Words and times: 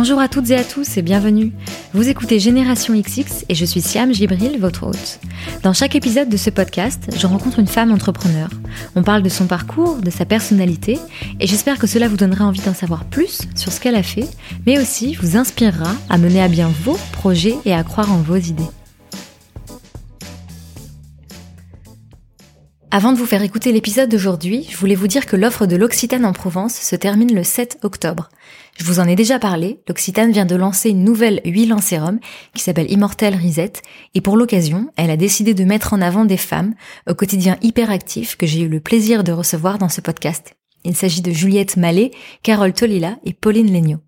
Bonjour 0.00 0.20
à 0.20 0.28
toutes 0.28 0.48
et 0.50 0.54
à 0.54 0.62
tous 0.62 0.96
et 0.96 1.02
bienvenue. 1.02 1.50
Vous 1.92 2.08
écoutez 2.08 2.38
Génération 2.38 2.94
XX 2.94 3.44
et 3.48 3.56
je 3.56 3.64
suis 3.64 3.80
Siam 3.80 4.14
Gibril, 4.14 4.56
votre 4.60 4.86
hôte. 4.86 5.18
Dans 5.64 5.72
chaque 5.72 5.96
épisode 5.96 6.28
de 6.28 6.36
ce 6.36 6.50
podcast, 6.50 7.10
je 7.16 7.26
rencontre 7.26 7.58
une 7.58 7.66
femme 7.66 7.90
entrepreneur. 7.90 8.48
On 8.94 9.02
parle 9.02 9.24
de 9.24 9.28
son 9.28 9.48
parcours, 9.48 9.96
de 9.96 10.10
sa 10.10 10.24
personnalité 10.24 11.00
et 11.40 11.48
j'espère 11.48 11.80
que 11.80 11.88
cela 11.88 12.06
vous 12.06 12.16
donnera 12.16 12.44
envie 12.44 12.60
d'en 12.60 12.74
savoir 12.74 13.06
plus 13.06 13.40
sur 13.56 13.72
ce 13.72 13.80
qu'elle 13.80 13.96
a 13.96 14.04
fait, 14.04 14.28
mais 14.66 14.78
aussi 14.78 15.14
vous 15.14 15.36
inspirera 15.36 15.90
à 16.08 16.16
mener 16.16 16.40
à 16.40 16.46
bien 16.46 16.70
vos 16.84 16.96
projets 17.10 17.56
et 17.64 17.74
à 17.74 17.82
croire 17.82 18.12
en 18.12 18.18
vos 18.18 18.36
idées. 18.36 18.70
Avant 22.90 23.12
de 23.12 23.18
vous 23.18 23.26
faire 23.26 23.42
écouter 23.42 23.70
l'épisode 23.70 24.08
d'aujourd'hui, 24.08 24.66
je 24.70 24.76
voulais 24.76 24.94
vous 24.94 25.08
dire 25.08 25.26
que 25.26 25.36
l'offre 25.36 25.66
de 25.66 25.76
l'Occitane 25.76 26.24
en 26.24 26.32
Provence 26.32 26.74
se 26.74 26.96
termine 26.96 27.34
le 27.34 27.44
7 27.44 27.80
octobre. 27.82 28.30
Je 28.78 28.84
vous 28.84 29.00
en 29.00 29.08
ai 29.08 29.16
déjà 29.16 29.40
parlé, 29.40 29.80
l'Occitane 29.88 30.30
vient 30.30 30.46
de 30.46 30.54
lancer 30.54 30.90
une 30.90 31.02
nouvelle 31.02 31.40
huile 31.44 31.74
en 31.74 31.80
sérum 31.80 32.20
qui 32.54 32.62
s'appelle 32.62 32.90
Immortel 32.90 33.34
Reset 33.34 33.72
et 34.14 34.20
pour 34.20 34.36
l'occasion, 34.36 34.92
elle 34.96 35.10
a 35.10 35.16
décidé 35.16 35.52
de 35.52 35.64
mettre 35.64 35.94
en 35.94 36.00
avant 36.00 36.24
des 36.24 36.36
femmes 36.36 36.74
au 37.10 37.14
quotidien 37.14 37.56
hyperactif 37.60 38.36
que 38.36 38.46
j'ai 38.46 38.60
eu 38.60 38.68
le 38.68 38.78
plaisir 38.78 39.24
de 39.24 39.32
recevoir 39.32 39.78
dans 39.78 39.88
ce 39.88 40.00
podcast. 40.00 40.54
Il 40.84 40.94
s'agit 40.94 41.22
de 41.22 41.32
Juliette 41.32 41.76
Mallet, 41.76 42.12
Carole 42.44 42.72
Tolila 42.72 43.16
et 43.24 43.32
Pauline 43.32 43.72
Legnaud. 43.72 43.98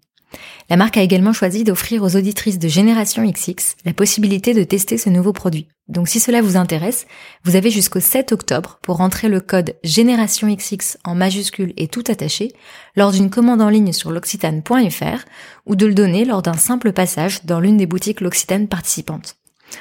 La 0.68 0.76
marque 0.76 0.96
a 0.96 1.02
également 1.02 1.32
choisi 1.32 1.64
d'offrir 1.64 2.04
aux 2.04 2.14
auditrices 2.14 2.60
de 2.60 2.68
Génération 2.68 3.28
XX 3.28 3.74
la 3.84 3.92
possibilité 3.92 4.54
de 4.54 4.62
tester 4.62 4.98
ce 4.98 5.10
nouveau 5.10 5.32
produit. 5.32 5.66
Donc 5.90 6.08
si 6.08 6.20
cela 6.20 6.40
vous 6.40 6.56
intéresse, 6.56 7.06
vous 7.44 7.56
avez 7.56 7.70
jusqu'au 7.70 8.00
7 8.00 8.30
octobre 8.32 8.78
pour 8.80 8.98
rentrer 8.98 9.28
le 9.28 9.40
code 9.40 9.74
Génération 9.82 10.46
XX 10.54 10.96
en 11.04 11.16
majuscule 11.16 11.74
et 11.76 11.88
tout 11.88 12.04
attaché 12.06 12.52
lors 12.94 13.10
d'une 13.10 13.28
commande 13.28 13.60
en 13.60 13.68
ligne 13.68 13.92
sur 13.92 14.12
l'occitane.fr 14.12 15.24
ou 15.66 15.74
de 15.74 15.86
le 15.86 15.94
donner 15.94 16.24
lors 16.24 16.42
d'un 16.42 16.54
simple 16.54 16.92
passage 16.92 17.44
dans 17.44 17.58
l'une 17.58 17.76
des 17.76 17.86
boutiques 17.86 18.20
L'Occitane 18.20 18.68
participantes. 18.68 19.36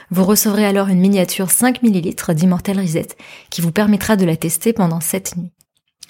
Vous 0.09 0.25
recevrez 0.25 0.65
alors 0.65 0.87
une 0.87 0.99
miniature 0.99 1.51
5 1.51 1.83
ml 1.83 2.33
d'Immortel 2.33 2.79
Reset 2.79 3.07
qui 3.49 3.61
vous 3.61 3.71
permettra 3.71 4.15
de 4.15 4.25
la 4.25 4.35
tester 4.35 4.73
pendant 4.73 5.01
7 5.01 5.37
nuits. 5.37 5.51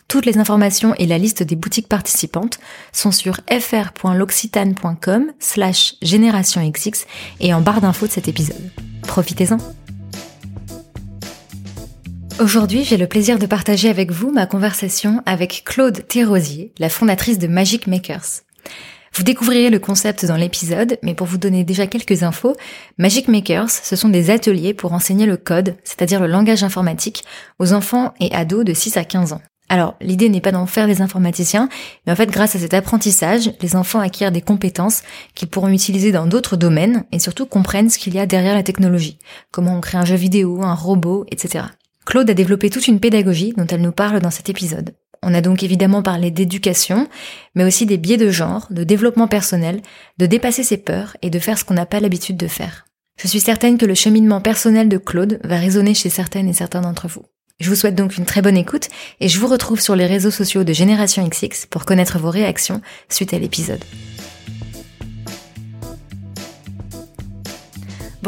Toutes 0.07 0.25
les 0.25 0.37
informations 0.37 0.95
et 0.95 1.05
la 1.05 1.17
liste 1.17 1.43
des 1.43 1.55
boutiques 1.55 1.87
participantes 1.87 2.59
sont 2.91 3.11
sur 3.11 3.41
fr.l'occitane.com 3.47 5.31
slash 5.39 5.95
générationxx 6.01 7.05
et 7.39 7.53
en 7.53 7.61
barre 7.61 7.81
d'infos 7.81 8.07
de 8.07 8.11
cet 8.11 8.27
épisode. 8.27 8.71
Profitez-en 9.03 9.57
Aujourd'hui, 12.39 12.85
j'ai 12.85 12.95
le 12.95 13.05
plaisir 13.05 13.37
de 13.37 13.45
partager 13.45 13.89
avec 13.89 14.11
vous 14.11 14.31
ma 14.31 14.45
conversation 14.45 15.21
avec 15.25 15.63
Claude 15.65 16.07
Thérosier, 16.07 16.71
la 16.79 16.87
fondatrice 16.87 17.37
de 17.37 17.47
Magic 17.47 17.85
Makers. 17.85 18.43
Vous 19.13 19.23
découvrirez 19.23 19.69
le 19.69 19.79
concept 19.79 20.25
dans 20.25 20.37
l'épisode, 20.37 20.97
mais 21.03 21.15
pour 21.15 21.27
vous 21.27 21.37
donner 21.37 21.65
déjà 21.65 21.85
quelques 21.85 22.23
infos, 22.23 22.55
Magic 22.97 23.27
Makers, 23.27 23.69
ce 23.69 23.97
sont 23.97 24.07
des 24.07 24.29
ateliers 24.29 24.73
pour 24.73 24.93
enseigner 24.93 25.25
le 25.25 25.35
code, 25.35 25.75
c'est-à-dire 25.83 26.21
le 26.21 26.27
langage 26.27 26.63
informatique, 26.63 27.25
aux 27.59 27.73
enfants 27.73 28.13
et 28.21 28.33
ados 28.33 28.63
de 28.63 28.73
6 28.73 28.95
à 28.95 29.03
15 29.03 29.33
ans. 29.33 29.41
Alors, 29.67 29.95
l'idée 29.99 30.29
n'est 30.29 30.39
pas 30.39 30.53
d'en 30.53 30.65
faire 30.65 30.87
des 30.87 31.01
informaticiens, 31.01 31.67
mais 32.05 32.13
en 32.13 32.15
fait, 32.15 32.31
grâce 32.31 32.55
à 32.55 32.59
cet 32.59 32.73
apprentissage, 32.73 33.51
les 33.59 33.75
enfants 33.75 33.99
acquièrent 33.99 34.31
des 34.31 34.41
compétences 34.41 35.01
qu'ils 35.35 35.49
pourront 35.49 35.67
utiliser 35.67 36.13
dans 36.13 36.25
d'autres 36.25 36.55
domaines 36.55 37.03
et 37.11 37.19
surtout 37.19 37.45
comprennent 37.45 37.89
ce 37.89 37.99
qu'il 37.99 38.15
y 38.15 38.19
a 38.19 38.25
derrière 38.25 38.55
la 38.55 38.63
technologie, 38.63 39.19
comment 39.51 39.75
on 39.75 39.81
crée 39.81 39.97
un 39.97 40.05
jeu 40.05 40.15
vidéo, 40.15 40.63
un 40.63 40.73
robot, 40.73 41.25
etc. 41.29 41.65
Claude 42.09 42.31
a 42.31 42.33
développé 42.33 42.71
toute 42.71 42.87
une 42.87 42.99
pédagogie 42.99 43.53
dont 43.55 43.67
elle 43.67 43.83
nous 43.83 43.91
parle 43.91 44.19
dans 44.19 44.31
cet 44.31 44.49
épisode. 44.49 44.95
On 45.21 45.35
a 45.35 45.41
donc 45.41 45.61
évidemment 45.61 46.01
parlé 46.01 46.31
d'éducation, 46.31 47.07
mais 47.53 47.63
aussi 47.63 47.85
des 47.85 47.99
biais 47.99 48.17
de 48.17 48.31
genre, 48.31 48.65
de 48.71 48.83
développement 48.83 49.27
personnel, 49.27 49.83
de 50.17 50.25
dépasser 50.25 50.63
ses 50.63 50.77
peurs 50.77 51.15
et 51.21 51.29
de 51.29 51.37
faire 51.37 51.59
ce 51.59 51.65
qu'on 51.65 51.75
n'a 51.75 51.85
pas 51.85 51.99
l'habitude 51.99 52.35
de 52.35 52.47
faire. 52.47 52.87
Je 53.21 53.27
suis 53.27 53.39
certaine 53.39 53.77
que 53.77 53.85
le 53.85 53.93
cheminement 53.93 54.41
personnel 54.41 54.89
de 54.89 54.97
Claude 54.97 55.39
va 55.43 55.57
résonner 55.57 55.93
chez 55.93 56.09
certaines 56.09 56.49
et 56.49 56.53
certains 56.53 56.81
d'entre 56.81 57.07
vous. 57.07 57.25
Je 57.59 57.69
vous 57.69 57.75
souhaite 57.75 57.93
donc 57.93 58.17
une 58.17 58.25
très 58.25 58.41
bonne 58.41 58.57
écoute 58.57 58.87
et 59.19 59.29
je 59.29 59.39
vous 59.39 59.45
retrouve 59.45 59.79
sur 59.79 59.95
les 59.95 60.07
réseaux 60.07 60.31
sociaux 60.31 60.63
de 60.63 60.73
Génération 60.73 61.27
XX 61.27 61.67
pour 61.67 61.85
connaître 61.85 62.17
vos 62.17 62.31
réactions 62.31 62.81
suite 63.07 63.35
à 63.35 63.37
l'épisode. 63.37 63.85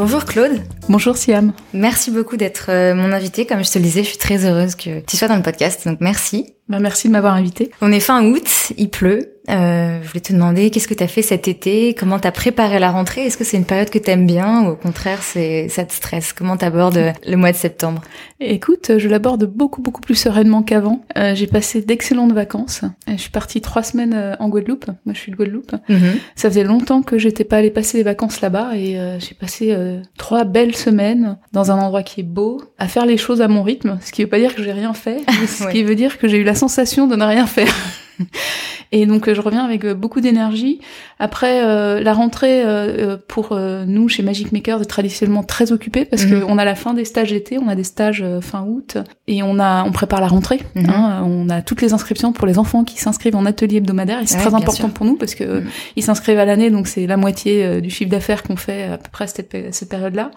Bonjour 0.02 0.24
Claude. 0.24 0.60
Bonjour 0.88 1.16
Siam. 1.16 1.52
Merci 1.72 2.10
beaucoup 2.10 2.36
d'être 2.36 2.70
euh, 2.70 2.92
mon 2.92 3.12
invité. 3.12 3.46
Comme 3.46 3.64
je 3.64 3.70
te 3.70 3.78
le 3.78 3.84
disais, 3.84 4.02
je 4.02 4.08
suis 4.08 4.18
très 4.18 4.44
heureuse 4.44 4.74
que 4.74 4.98
tu 4.98 5.16
sois 5.16 5.28
dans 5.28 5.36
le 5.36 5.42
podcast, 5.42 5.86
donc 5.86 5.98
merci. 6.00 6.54
Bah, 6.68 6.80
merci 6.80 7.06
de 7.06 7.12
m'avoir 7.12 7.34
invité. 7.34 7.70
On 7.80 7.92
est 7.92 8.00
fin 8.00 8.24
août, 8.24 8.72
il 8.76 8.90
pleut. 8.90 9.31
Euh, 9.50 10.00
je 10.02 10.08
voulais 10.08 10.20
te 10.20 10.32
demander 10.32 10.70
qu'est-ce 10.70 10.86
que 10.86 10.94
tu 10.94 11.02
as 11.02 11.08
fait 11.08 11.22
cet 11.22 11.48
été, 11.48 11.94
comment 11.94 12.18
tu 12.18 12.28
as 12.28 12.32
préparé 12.32 12.78
la 12.78 12.90
rentrée, 12.90 13.26
est-ce 13.26 13.36
que 13.36 13.44
c'est 13.44 13.56
une 13.56 13.64
période 13.64 13.90
que 13.90 13.98
tu 13.98 14.10
aimes 14.10 14.26
bien 14.26 14.62
ou 14.62 14.70
au 14.70 14.76
contraire 14.76 15.22
c'est 15.22 15.68
ça 15.68 15.84
te 15.84 15.92
stresse? 15.92 16.32
Comment 16.32 16.56
tu 16.56 16.64
abordes 16.64 17.12
le 17.26 17.36
mois 17.36 17.50
de 17.50 17.56
septembre? 17.56 18.02
Écoute, 18.40 18.92
je 18.98 19.08
l'aborde 19.08 19.44
beaucoup 19.44 19.82
beaucoup 19.82 20.00
plus 20.00 20.14
sereinement 20.14 20.62
qu'avant. 20.62 21.04
Euh, 21.16 21.34
j'ai 21.34 21.46
passé 21.46 21.82
d'excellentes 21.82 22.32
vacances. 22.32 22.82
Je 23.08 23.16
suis 23.16 23.30
partie 23.30 23.60
trois 23.60 23.82
semaines 23.82 24.14
euh, 24.14 24.36
en 24.38 24.48
Guadeloupe. 24.48 24.86
Moi 25.04 25.14
je 25.14 25.18
suis 25.18 25.32
de 25.32 25.36
Guadeloupe. 25.36 25.72
Mhm. 25.88 26.18
Ça 26.36 26.48
faisait 26.48 26.64
longtemps 26.64 27.02
que 27.02 27.18
j'étais 27.18 27.44
pas 27.44 27.56
allée 27.56 27.70
passer 27.70 27.98
les 27.98 28.04
vacances 28.04 28.40
là-bas 28.40 28.76
et 28.76 28.98
euh, 28.98 29.18
j'ai 29.18 29.34
passé 29.34 29.72
euh, 29.72 30.00
trois 30.18 30.44
belles 30.44 30.76
semaines 30.76 31.36
dans 31.52 31.70
un 31.70 31.78
endroit 31.78 32.02
qui 32.02 32.20
est 32.20 32.24
beau, 32.24 32.62
à 32.78 32.88
faire 32.88 33.06
les 33.06 33.16
choses 33.16 33.40
à 33.40 33.48
mon 33.48 33.62
rythme, 33.62 33.98
ce 34.02 34.12
qui 34.12 34.22
veut 34.22 34.28
pas 34.28 34.38
dire 34.38 34.54
que 34.54 34.62
j'ai 34.62 34.72
rien 34.72 34.94
fait, 34.94 35.18
ce 35.46 35.68
qui 35.70 35.82
veut 35.82 35.94
dire 35.94 36.18
que 36.18 36.28
j'ai 36.28 36.38
eu 36.38 36.44
la 36.44 36.54
sensation 36.54 37.06
de 37.06 37.16
ne 37.16 37.24
rien 37.24 37.46
faire. 37.46 37.72
Et 38.92 39.06
donc 39.06 39.26
euh, 39.26 39.34
je 39.34 39.40
reviens 39.40 39.64
avec 39.64 39.84
euh, 39.84 39.94
beaucoup 39.94 40.20
d'énergie. 40.20 40.80
Après 41.18 41.64
euh, 41.64 42.00
la 42.00 42.12
rentrée 42.12 42.62
pour 43.28 43.56
nous 43.86 44.08
chez 44.08 44.22
Magic 44.22 44.52
Maker 44.52 44.82
est 44.82 44.86
traditionnellement 44.86 45.42
très 45.42 45.72
occupée 45.72 46.04
parce 46.04 46.24
mhm. 46.24 46.42
qu'on 46.42 46.58
a 46.58 46.64
la 46.64 46.74
fin 46.74 46.94
des 46.94 47.04
stages 47.04 47.32
été, 47.32 47.58
on 47.58 47.68
a 47.68 47.74
des 47.74 47.84
stages 47.84 48.24
fin 48.40 48.62
août 48.62 48.98
et 49.26 49.42
on 49.42 49.58
a 49.58 49.84
on 49.84 49.92
prépare 49.92 50.20
la 50.20 50.26
rentrée. 50.26 50.60
Mhm. 50.74 50.90
Hein, 50.90 51.22
on 51.24 51.48
a 51.48 51.62
toutes 51.62 51.80
les 51.80 51.92
inscriptions 51.92 52.32
pour 52.32 52.46
les 52.46 52.58
enfants 52.58 52.84
qui 52.84 52.98
s'inscrivent 52.98 53.36
en 53.36 53.46
atelier 53.46 53.76
hebdomadaire 53.76 54.20
et 54.20 54.26
c'est 54.26 54.38
très 54.38 54.54
important 54.54 54.90
pour 54.90 55.06
nous 55.06 55.16
parce 55.16 55.34
que 55.34 55.60
mhm. 55.60 55.66
ils 55.96 56.02
s'inscrivent 56.02 56.38
à 56.38 56.44
l'année 56.44 56.70
donc 56.70 56.86
c'est 56.86 57.06
la 57.06 57.16
moitié 57.16 57.80
du 57.80 57.90
chiffre 57.90 58.10
d'affaires 58.10 58.42
qu'on 58.42 58.56
fait 58.56 58.84
à 58.84 58.98
peu 58.98 59.08
près 59.10 59.24
à 59.24 59.28
cette, 59.28 59.56
cette 59.72 59.88
période-là. 59.88 60.30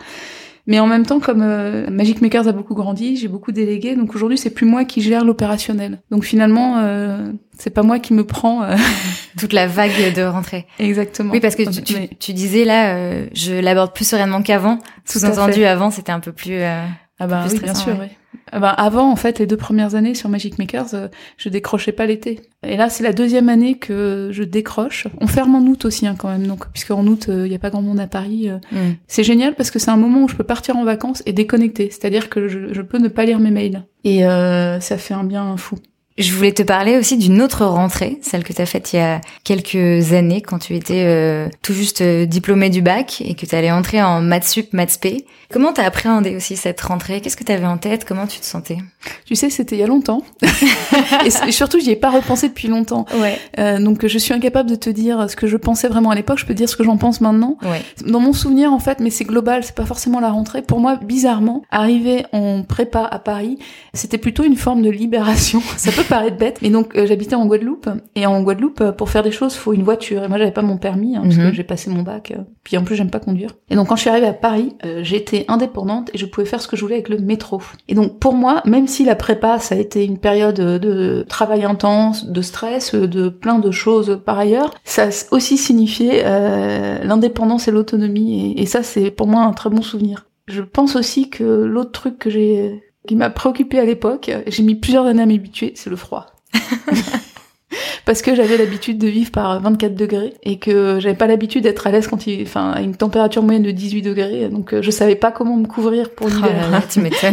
Mais 0.68 0.80
en 0.80 0.88
même 0.88 1.06
temps, 1.06 1.20
comme 1.20 1.42
euh, 1.44 1.90
Magic 1.92 2.22
Makers 2.22 2.48
a 2.48 2.52
beaucoup 2.52 2.74
grandi, 2.74 3.18
j'ai 3.18 3.28
beaucoup 3.28 3.52
délégué, 3.52 3.96
donc 3.96 4.16
aujourd'hui 4.16 4.38
c'est 4.38 4.50
plus 4.50 4.66
moi 4.66 4.84
qui 4.84 5.02
gère 5.02 5.24
l'opérationnel. 5.24 6.02
Donc 6.10 6.24
finalement, 6.24 6.78
euh, 6.80 7.32
c'est 7.58 7.70
pas 7.70 7.84
moi 7.84 8.00
qui 8.00 8.14
me 8.14 8.26
prends 8.26 8.64
euh, 8.64 8.76
toute 9.38 9.54
la 9.54 9.68
vague 9.68 10.14
de 10.16 10.24
rentrée. 10.24 10.66
Exactement. 10.80 11.32
Oui, 11.34 11.40
parce 11.40 11.56
que 11.56 11.70
tu, 11.70 11.84
tu, 11.84 12.16
tu 12.16 12.34
disais 12.34 12.66
là, 12.66 12.96
euh, 12.96 13.28
je 13.34 13.54
l'aborde 13.54 13.94
plus 13.94 14.08
sereinement 14.08 14.42
qu'avant. 14.42 14.80
Sous-entendu, 15.06 15.66
avant 15.66 15.92
c'était 15.92 16.12
un 16.12 16.20
peu 16.20 16.32
plus. 16.32 16.62
ah 16.64 17.28
bah 17.28 17.46
oui, 17.48 17.60
bien 17.60 17.76
sûr. 17.76 17.96
Oui. 18.00 18.08
Bah, 18.52 18.70
avant, 18.70 19.12
en 19.12 19.16
fait, 19.16 19.40
les 19.40 19.46
deux 19.46 19.58
premières 19.58 19.96
années 19.96 20.16
sur 20.16 20.30
Magic 20.30 20.58
Makers, 20.60 20.94
euh, 20.94 21.08
je 21.38 21.50
décrochais 21.50 21.92
pas 21.92 22.06
l'été. 22.06 22.42
Et 22.64 22.78
là, 22.78 22.90
c'est 22.90 23.04
la 23.04 23.14
deuxième 23.14 23.50
année 23.50 23.78
que 23.78 24.30
je 24.32 24.44
décroche. 24.44 25.08
On 25.22 25.28
ferme 25.28 25.56
en 25.56 25.62
août 25.62 25.86
aussi, 25.86 26.08
hein, 26.08 26.16
quand 26.18 26.30
même. 26.30 26.48
Donc, 26.48 26.68
puisque 26.72 26.92
en 26.92 27.06
août, 27.08 27.26
il 27.28 27.34
euh, 27.34 27.48
y 27.48 27.56
a 27.56 27.60
pas 27.60 27.70
grand 27.70 27.82
monde 27.82 28.00
à 28.00 28.08
Paris. 28.08 28.50
Euh. 28.50 28.58
Mm. 28.72 28.96
C'est 29.08 29.24
génial 29.24 29.56
parce 29.56 29.72
que 29.72 29.80
c'est 29.80 29.92
un 29.92 29.98
moment 29.98 30.24
où 30.24 30.28
je 30.28 30.36
peux 30.36 30.44
partir 30.44 30.78
en 30.78 30.84
vacances 30.84 31.24
et 31.26 31.34
déconnecter. 31.34 31.90
C'est-à-dire 31.90 32.30
que 32.30 32.48
je, 32.48 32.74
je, 32.74 32.82
peux 32.82 32.98
ne 32.98 33.08
pas 33.08 33.26
lire 33.26 33.40
mes 33.40 33.52
mails. 33.52 33.84
Et 34.04 34.22
ça 34.22 34.98
fait 34.98 35.16
un 35.16 35.24
bien 35.24 35.58
fou. 35.58 35.78
Je 36.18 36.32
voulais 36.32 36.54
te 36.54 36.64
parler 36.64 36.98
aussi 36.98 37.18
d'une 37.18 37.42
autre 37.42 37.66
rentrée, 37.66 38.20
celle 38.22 38.46
que 38.46 38.54
tu 38.54 38.62
as 38.62 38.66
faite 38.66 38.94
il 38.94 38.96
y 38.96 39.00
a 39.00 39.20
quelques 39.44 40.14
années 40.14 40.42
quand 40.42 40.60
tu 40.60 40.74
étais 40.74 41.04
euh, 41.06 41.50
tout 41.62 41.74
juste 41.74 42.00
euh, 42.00 42.26
diplômé 42.26 42.70
du 42.70 42.82
bac 42.82 43.22
et 43.26 43.36
que 43.36 43.46
tu 43.46 43.54
allais 43.54 43.70
entrer 43.70 44.02
en 44.02 44.22
maths 44.22 44.46
sup, 44.46 44.72
maths 44.72 44.98
p. 45.02 45.26
Comment 45.52 45.74
t'as 45.74 45.84
appréhendé 45.84 46.34
aussi 46.34 46.56
cette 46.56 46.80
rentrée? 46.80 47.20
Qu'est-ce 47.20 47.36
que 47.36 47.44
tu 47.44 47.52
avais 47.52 47.66
en 47.66 47.78
tête? 47.78 48.06
Comment 48.06 48.28
tu 48.28 48.40
te 48.40 48.46
sentais? 48.46 48.78
Tu 49.26 49.36
sais, 49.36 49.50
c'était 49.50 49.76
il 49.76 49.80
y 49.80 49.84
a 49.84 49.88
longtemps. 49.88 50.24
et, 51.26 51.52
surtout, 51.52 51.80
j'y 51.80 51.92
ai 51.92 51.96
pas 51.98 52.12
repensé 52.12 52.48
depuis 52.48 52.70
longtemps. 52.70 53.06
Ouais. 53.20 53.38
Euh, 53.60 53.80
donc 53.80 54.08
je 54.08 54.18
suis 54.18 54.34
incapable 54.34 54.70
de 54.70 54.76
te 54.76 54.90
dire 54.90 55.30
ce 55.30 55.36
que 55.36 55.48
je 55.48 55.58
pensais 55.58 55.90
vraiment 55.90 56.12
à 56.12 56.16
l'époque, 56.16 56.40
je 56.40 56.46
peux 56.46 56.54
dire 56.54 56.70
ce 56.70 56.78
que 56.78 56.86
j'en 56.86 56.96
pense 56.96 57.20
maintenant. 57.20 57.58
Ouais. 57.62 57.82
Dans 58.08 58.22
mon 58.22 58.32
souvenir 58.32 58.72
en 58.72 58.80
fait, 58.80 59.02
mais 59.02 59.10
c'est 59.10 59.26
global, 59.26 59.66
c'est 59.66 59.76
pas 59.76 59.86
forcément 59.86 60.22
la 60.22 60.30
rentrée. 60.30 60.62
Pour 60.62 60.80
moi, 60.80 60.96
bizarrement, 60.96 61.64
arriver 61.72 62.26
en 62.32 62.64
prépa 62.64 63.04
à 63.04 63.20
Paris, 63.20 63.60
c'était 63.94 64.18
plutôt 64.18 64.46
une 64.46 64.56
forme 64.56 64.82
de 64.82 64.90
libération. 64.90 65.62
Ça 65.78 65.92
peut 65.92 66.05
paraître 66.08 66.38
bête. 66.38 66.60
Et 66.62 66.70
donc 66.70 66.96
euh, 66.96 67.06
j'habitais 67.06 67.36
en 67.36 67.46
Guadeloupe. 67.46 67.90
Et 68.16 68.26
en 68.26 68.42
Guadeloupe, 68.42 68.82
euh, 68.82 68.92
pour 68.92 69.10
faire 69.10 69.24
des 69.24 69.32
choses, 69.32 69.56
faut 69.56 69.74
une 69.74 69.84
voiture. 69.84 70.24
Et 70.24 70.28
moi, 70.28 70.38
j'avais 70.38 70.52
pas 70.52 70.62
mon 70.62 70.78
permis, 70.78 71.16
hein, 71.16 71.22
parce 71.24 71.36
que 71.36 71.42
mhm. 71.42 71.54
j'ai 71.54 71.64
passé 71.64 71.90
mon 71.90 72.04
bac. 72.04 72.32
Euh. 72.32 72.42
puis 72.64 72.78
en 72.78 72.84
plus, 72.84 72.96
j'aime 72.96 73.10
pas 73.10 73.20
conduire. 73.20 73.52
Et 73.70 73.76
donc 73.76 73.88
quand 73.88 73.96
je 73.96 74.02
suis 74.02 74.10
arrivée 74.10 74.28
à 74.28 74.34
Paris, 74.34 74.76
j'étais 75.02 75.46
indépendante 75.48 76.10
et 76.14 76.18
je 76.18 76.26
pouvais 76.26 76.46
faire 76.46 76.62
ce 76.62 76.68
que 76.68 76.76
je 76.76 76.82
voulais 76.82 76.96
avec 76.96 77.10
le 77.10 77.18
métro. 77.18 77.62
Et 77.88 77.96
donc 77.96 78.20
pour 78.20 78.34
moi, 78.34 78.62
même 78.66 78.88
si 78.88 79.06
la 79.06 79.16
prépa, 79.16 79.60
ça 79.60 79.76
a 79.76 79.78
été 79.78 80.06
une 80.06 80.18
période 80.18 80.56
de 80.56 81.26
travail 81.28 81.64
intense, 81.64 82.28
de 82.28 82.42
stress, 82.42 82.94
de 82.94 83.30
plein 83.30 83.60
de 83.60 83.72
choses 83.72 84.22
par 84.26 84.38
ailleurs, 84.38 84.74
ça 84.84 85.06
a 85.06 85.10
aussi 85.32 85.58
signifié 85.58 86.24
l'indépendance 86.24 87.68
et 87.68 87.72
l'autonomie. 87.72 88.54
Et, 88.58 88.62
et 88.62 88.66
ça, 88.66 88.84
c'est 88.84 89.12
pour 89.12 89.28
moi 89.28 89.42
un 89.42 89.54
très 89.54 89.70
bon 89.70 89.82
souvenir. 89.82 90.26
Je 90.48 90.62
pense 90.62 90.96
aussi 90.96 91.30
que 91.30 91.44
l'autre 91.44 91.92
truc 91.92 92.20
que 92.20 92.30
j'ai 92.30 92.84
qui 93.08 93.16
m'a 93.16 93.30
préoccupé 93.30 93.80
à 93.80 93.86
l'époque, 93.86 94.32
j'ai 94.48 94.64
mis 94.64 94.76
plusieurs 94.76 95.06
années 95.06 95.24
à 95.24 95.26
m'habituer, 95.26 95.74
c'est 95.76 95.90
le 95.90 95.96
froid. 95.96 96.28
parce 98.06 98.22
que 98.22 98.36
j'avais 98.36 98.58
l'habitude 98.58 98.98
de 98.98 99.08
vivre 99.08 99.32
par 99.32 99.60
24 99.60 99.96
degrés 99.96 100.34
et 100.44 100.60
que 100.60 101.00
j'avais 101.00 101.16
pas 101.16 101.28
l'habitude 101.28 101.64
d'être 101.64 101.88
à 101.88 101.92
l'aise 101.92 102.08
quand 102.08 102.28
il, 102.28 102.44
enfin, 102.44 102.72
à 102.72 102.82
une 102.82 102.96
température 102.96 103.44
moyenne 103.44 103.64
de 103.64 103.72
18 103.72 104.02
degrés. 104.04 104.50
Donc, 104.50 104.74
euh, 104.74 104.82
je 104.82 104.92
savais 104.92 105.16
pas 105.16 105.32
comment 105.32 105.58
me 105.58 105.66
couvrir 105.66 106.12
pour 106.12 106.28
l'hiver. 106.28 106.52
Oh 106.68 106.72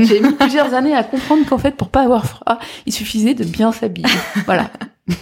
J'ai 0.05 0.21
mis 0.21 0.33
plusieurs 0.33 0.75
années 0.75 0.95
à 0.95 1.05
comprendre 1.05 1.47
qu'en 1.47 1.59
fait, 1.59 1.77
pour 1.77 1.89
pas 1.89 2.03
avoir 2.03 2.27
froid, 2.27 2.59
il 2.87 2.93
suffisait 2.93 3.35
de 3.35 3.45
bien 3.45 3.73
s'habiller. 3.73 4.09
voilà. 4.47 4.71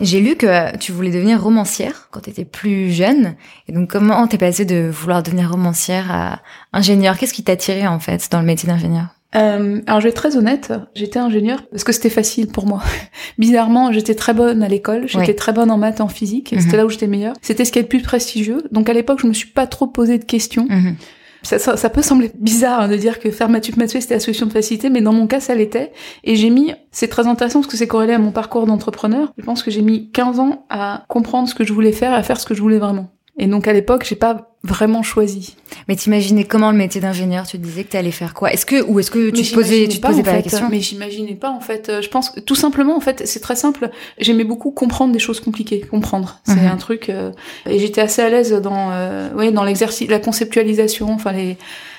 J'ai 0.00 0.20
lu 0.20 0.34
que 0.36 0.76
tu 0.78 0.92
voulais 0.92 1.10
devenir 1.10 1.42
romancière 1.42 2.08
quand 2.10 2.20
tu 2.20 2.30
étais 2.30 2.46
plus 2.46 2.90
jeune. 2.90 3.34
Et 3.68 3.72
donc, 3.72 3.90
comment 3.90 4.26
t'es 4.26 4.38
passée 4.38 4.64
de 4.64 4.88
vouloir 4.90 5.22
devenir 5.22 5.50
romancière 5.50 6.10
à 6.10 6.40
ingénieur? 6.72 7.18
Qu'est-ce 7.18 7.34
qui 7.34 7.44
t'a 7.44 7.52
attiré 7.52 7.86
en 7.86 7.98
fait 7.98 8.28
dans 8.30 8.40
le 8.40 8.46
métier 8.46 8.66
d'ingénieur? 8.66 9.13
Euh, 9.36 9.80
alors 9.86 10.00
je 10.00 10.04
vais 10.04 10.10
être 10.10 10.16
très 10.16 10.36
honnête, 10.36 10.72
j'étais 10.94 11.18
ingénieur 11.18 11.62
parce 11.70 11.84
que 11.84 11.92
c'était 11.92 12.10
facile 12.10 12.46
pour 12.48 12.66
moi. 12.66 12.82
Bizarrement, 13.38 13.92
j'étais 13.92 14.14
très 14.14 14.34
bonne 14.34 14.62
à 14.62 14.68
l'école, 14.68 15.08
j'étais 15.08 15.34
très 15.34 15.52
bonne 15.52 15.70
en 15.70 15.78
maths 15.78 16.00
en 16.00 16.08
physique, 16.08 16.52
mhm. 16.52 16.60
c'était 16.60 16.76
là 16.76 16.86
où 16.86 16.90
j'étais 16.90 17.06
meilleure. 17.06 17.34
C'était 17.42 17.64
ce 17.64 17.72
qui 17.72 17.78
est 17.78 17.82
le 17.82 17.88
plus 17.88 18.02
prestigieux. 18.02 18.62
Donc 18.70 18.88
à 18.88 18.92
l'époque, 18.92 19.20
je 19.20 19.26
me 19.26 19.32
suis 19.32 19.48
pas 19.48 19.66
trop 19.66 19.86
posé 19.86 20.18
de 20.18 20.24
questions. 20.24 20.66
Mhm. 20.68 20.96
Ça, 21.42 21.58
ça, 21.58 21.90
peut 21.90 22.00
sembler 22.00 22.30
bizarre 22.38 22.80
hein, 22.80 22.88
de 22.88 22.96
dire 22.96 23.20
que 23.20 23.30
faire 23.30 23.50
maths 23.50 23.76
maths 23.76 23.90
c'était 23.90 24.14
la 24.14 24.20
solution 24.20 24.46
de 24.46 24.52
facilité, 24.52 24.88
mais 24.88 25.02
dans 25.02 25.12
mon 25.12 25.26
cas, 25.26 25.40
ça 25.40 25.54
l'était. 25.54 25.92
Et 26.22 26.36
j'ai 26.36 26.48
mis, 26.48 26.72
c'est 26.90 27.08
très 27.08 27.26
intéressant 27.26 27.60
parce 27.60 27.70
que 27.70 27.76
c'est 27.76 27.86
corrélé 27.86 28.14
à 28.14 28.18
mon 28.18 28.30
parcours 28.30 28.64
d'entrepreneur. 28.64 29.30
Je 29.36 29.44
pense 29.44 29.62
que 29.62 29.70
j'ai 29.70 29.82
mis 29.82 30.10
15 30.10 30.40
ans 30.40 30.64
à 30.70 31.04
comprendre 31.08 31.46
ce 31.46 31.54
que 31.54 31.62
je 31.62 31.74
voulais 31.74 31.92
faire 31.92 32.12
et 32.12 32.16
à 32.16 32.22
faire 32.22 32.40
ce 32.40 32.46
que 32.46 32.54
je 32.54 32.62
voulais 32.62 32.78
vraiment. 32.78 33.10
Et 33.38 33.46
donc 33.46 33.66
à 33.66 33.72
l'époque, 33.72 34.04
j'ai 34.08 34.14
pas 34.14 34.54
vraiment 34.62 35.02
choisi. 35.02 35.56
Mais 35.88 35.96
t'imaginais 35.96 36.44
comment 36.44 36.70
le 36.70 36.76
métier 36.76 37.00
d'ingénieur? 37.00 37.46
Tu 37.46 37.58
disais 37.58 37.84
que 37.84 37.90
tu 37.90 37.96
allais 37.96 38.12
faire 38.12 38.32
quoi? 38.32 38.52
Est-ce 38.52 38.64
que 38.64 38.82
ou 38.84 39.00
est-ce 39.00 39.10
que 39.10 39.30
tu 39.30 39.42
te 39.42 39.54
posais 39.54 39.88
tu 39.88 39.98
te 39.98 40.06
posais 40.06 40.22
pas, 40.22 40.34
la 40.34 40.42
question? 40.42 40.68
Mais 40.70 40.80
j'imaginais 40.80 41.34
pas 41.34 41.50
en 41.50 41.60
fait. 41.60 41.88
Euh, 41.88 42.00
je 42.00 42.08
pense 42.08 42.32
tout 42.46 42.54
simplement 42.54 42.96
en 42.96 43.00
fait, 43.00 43.26
c'est 43.26 43.40
très 43.40 43.56
simple. 43.56 43.90
J'aimais 44.18 44.44
beaucoup 44.44 44.70
comprendre 44.70 45.12
des 45.12 45.18
choses 45.18 45.40
compliquées, 45.40 45.80
comprendre. 45.80 46.40
C'est 46.44 46.56
mhm. 46.56 46.68
un 46.68 46.76
truc 46.76 47.08
euh, 47.08 47.32
et 47.68 47.78
j'étais 47.78 48.00
assez 48.00 48.22
à 48.22 48.30
l'aise 48.30 48.52
dans 48.52 48.90
euh, 48.92 49.50
dans 49.50 49.64
l'exercice, 49.64 50.08
la 50.08 50.20
conceptualisation, 50.20 51.12
enfin 51.12 51.32
les 51.32 51.58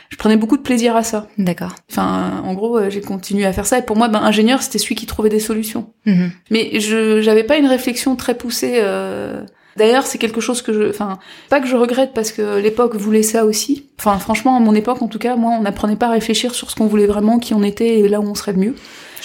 je 0.09 0.17
prenais 0.17 0.37
beaucoup 0.37 0.57
de 0.57 0.61
plaisir 0.61 0.95
à 0.95 1.03
ça. 1.03 1.27
D'accord. 1.37 1.75
Enfin, 1.91 2.41
en 2.45 2.53
gros, 2.53 2.77
euh, 2.77 2.89
j'ai 2.89 3.01
continué 3.01 3.45
à 3.45 3.53
faire 3.53 3.65
ça. 3.65 3.79
Et 3.79 3.81
pour 3.81 3.97
moi, 3.97 4.07
ben, 4.07 4.21
ingénieur, 4.21 4.61
c'était 4.61 4.77
celui 4.77 4.95
qui 4.95 5.05
trouvait 5.05 5.29
des 5.29 5.39
solutions. 5.39 5.91
Mhm. 6.05 6.31
Mais 6.51 6.79
je 6.79 7.21
j'avais 7.21 7.43
pas 7.43 7.57
une 7.57 7.65
réflexion 7.65 8.15
très 8.15 8.35
poussée. 8.35 8.75
Euh, 8.77 9.43
D'ailleurs, 9.75 10.05
c'est 10.05 10.17
quelque 10.17 10.39
chose 10.39 10.61
que 10.61 10.71
je, 10.71 10.89
enfin, 10.89 11.19
pas 11.49 11.59
que 11.59 11.67
je 11.67 11.75
regrette 11.75 12.13
parce 12.13 12.31
que 12.31 12.59
l'époque 12.59 12.95
voulait 12.95 13.23
ça 13.23 13.45
aussi. 13.45 13.87
Enfin, 13.99 14.17
franchement, 14.19 14.55
à 14.55 14.59
mon 14.59 14.73
époque, 14.73 15.01
en 15.01 15.07
tout 15.07 15.19
cas, 15.19 15.35
moi, 15.35 15.51
on 15.59 15.63
n'apprenait 15.63 15.97
pas 15.97 16.07
à 16.07 16.11
réfléchir 16.11 16.55
sur 16.55 16.71
ce 16.71 16.75
qu'on 16.75 16.87
voulait 16.87 17.07
vraiment, 17.07 17.39
qui 17.39 17.53
on 17.53 17.63
était 17.63 17.99
et 17.99 18.07
là 18.07 18.21
où 18.21 18.23
on 18.23 18.35
serait 18.35 18.53
le 18.53 18.59
mieux. 18.59 18.75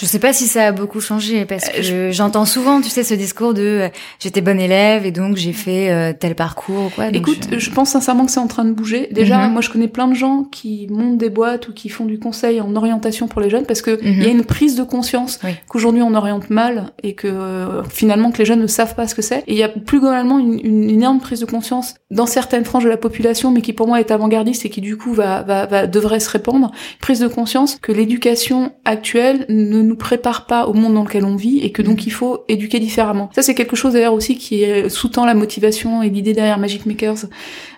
Je 0.01 0.07
sais 0.07 0.17
pas 0.17 0.33
si 0.33 0.47
ça 0.47 0.65
a 0.65 0.71
beaucoup 0.71 0.99
changé 0.99 1.45
parce 1.45 1.69
euh, 1.75 2.07
que 2.07 2.11
j'entends 2.11 2.45
souvent, 2.45 2.81
tu 2.81 2.89
sais, 2.89 3.03
ce 3.03 3.13
discours 3.13 3.53
de 3.53 3.61
euh, 3.61 3.89
j'étais 4.17 4.41
bonne 4.41 4.59
élève 4.59 5.05
et 5.05 5.11
donc 5.11 5.35
j'ai 5.37 5.53
fait 5.53 5.91
euh, 5.91 6.11
tel 6.11 6.33
parcours 6.33 6.85
ou 6.85 6.89
quoi. 6.89 7.09
Écoute, 7.09 7.49
je... 7.55 7.69
pense 7.69 7.91
sincèrement 7.91 8.25
que 8.25 8.31
c'est 8.31 8.39
en 8.39 8.47
train 8.47 8.65
de 8.65 8.71
bouger. 8.71 9.09
Déjà, 9.11 9.45
mhm. 9.45 9.51
moi, 9.53 9.61
je 9.61 9.69
connais 9.69 9.87
plein 9.87 10.07
de 10.07 10.15
gens 10.15 10.43
qui 10.43 10.87
montent 10.89 11.19
des 11.19 11.29
boîtes 11.29 11.67
ou 11.67 11.73
qui 11.73 11.87
font 11.87 12.05
du 12.05 12.17
conseil 12.17 12.61
en 12.61 12.75
orientation 12.75 13.27
pour 13.27 13.41
les 13.41 13.51
jeunes 13.51 13.67
parce 13.67 13.83
que 13.83 13.99
il 14.01 14.23
y 14.23 14.25
a 14.25 14.29
mhm. 14.29 14.39
une 14.39 14.43
prise 14.43 14.75
de 14.75 14.81
conscience 14.81 15.39
qu'aujourd'hui 15.67 16.01
on 16.01 16.15
oriente 16.15 16.49
mal 16.49 16.93
et 17.03 17.13
que 17.13 17.83
finalement 17.89 18.31
que 18.31 18.39
les 18.39 18.45
jeunes 18.45 18.61
ne 18.61 18.67
savent 18.67 18.95
pas 18.95 19.07
ce 19.07 19.13
que 19.13 19.21
c'est. 19.21 19.43
Et 19.45 19.53
il 19.53 19.57
y 19.57 19.63
a 19.63 19.69
plus 19.69 19.99
globalement 19.99 20.39
une, 20.39 20.59
une, 20.65 20.89
énorme 20.89 21.19
prise 21.19 21.41
de 21.41 21.45
conscience 21.45 21.93
dans 22.09 22.25
certaines 22.25 22.65
franges 22.65 22.85
de 22.85 22.89
la 22.89 22.97
population, 22.97 23.51
mais 23.51 23.61
qui 23.61 23.73
pour 23.73 23.87
moi 23.87 23.99
est 23.99 24.09
avant-gardiste 24.09 24.65
et 24.65 24.69
qui 24.69 24.81
du 24.81 24.97
coup 24.97 25.13
va, 25.13 25.43
va, 25.43 25.67
va 25.67 25.85
devrait 25.85 26.19
se 26.19 26.29
répandre. 26.31 26.71
Prise 26.99 27.19
de 27.19 27.27
conscience 27.27 27.77
que 27.79 27.91
l'éducation 27.91 28.71
actuelle 28.83 29.45
ne 29.49 29.81
nous 29.81 29.90
prépare 29.95 30.45
pas 30.45 30.65
au 30.65 30.73
monde 30.73 30.93
dans 30.93 31.03
lequel 31.03 31.25
on 31.25 31.35
vit 31.35 31.59
et 31.59 31.71
que 31.71 31.81
donc 31.81 31.99
mm. 31.99 32.07
il 32.07 32.11
faut 32.11 32.43
éduquer 32.47 32.79
différemment. 32.79 33.29
Ça 33.33 33.41
c'est 33.41 33.55
quelque 33.55 33.75
chose 33.75 33.93
d'ailleurs 33.93 34.13
aussi 34.13 34.37
qui 34.37 34.65
sous-tend 34.89 35.25
la 35.25 35.33
motivation 35.33 36.01
et 36.01 36.09
l'idée 36.09 36.33
derrière 36.33 36.57
Magic 36.57 36.85
Makers, 36.85 37.25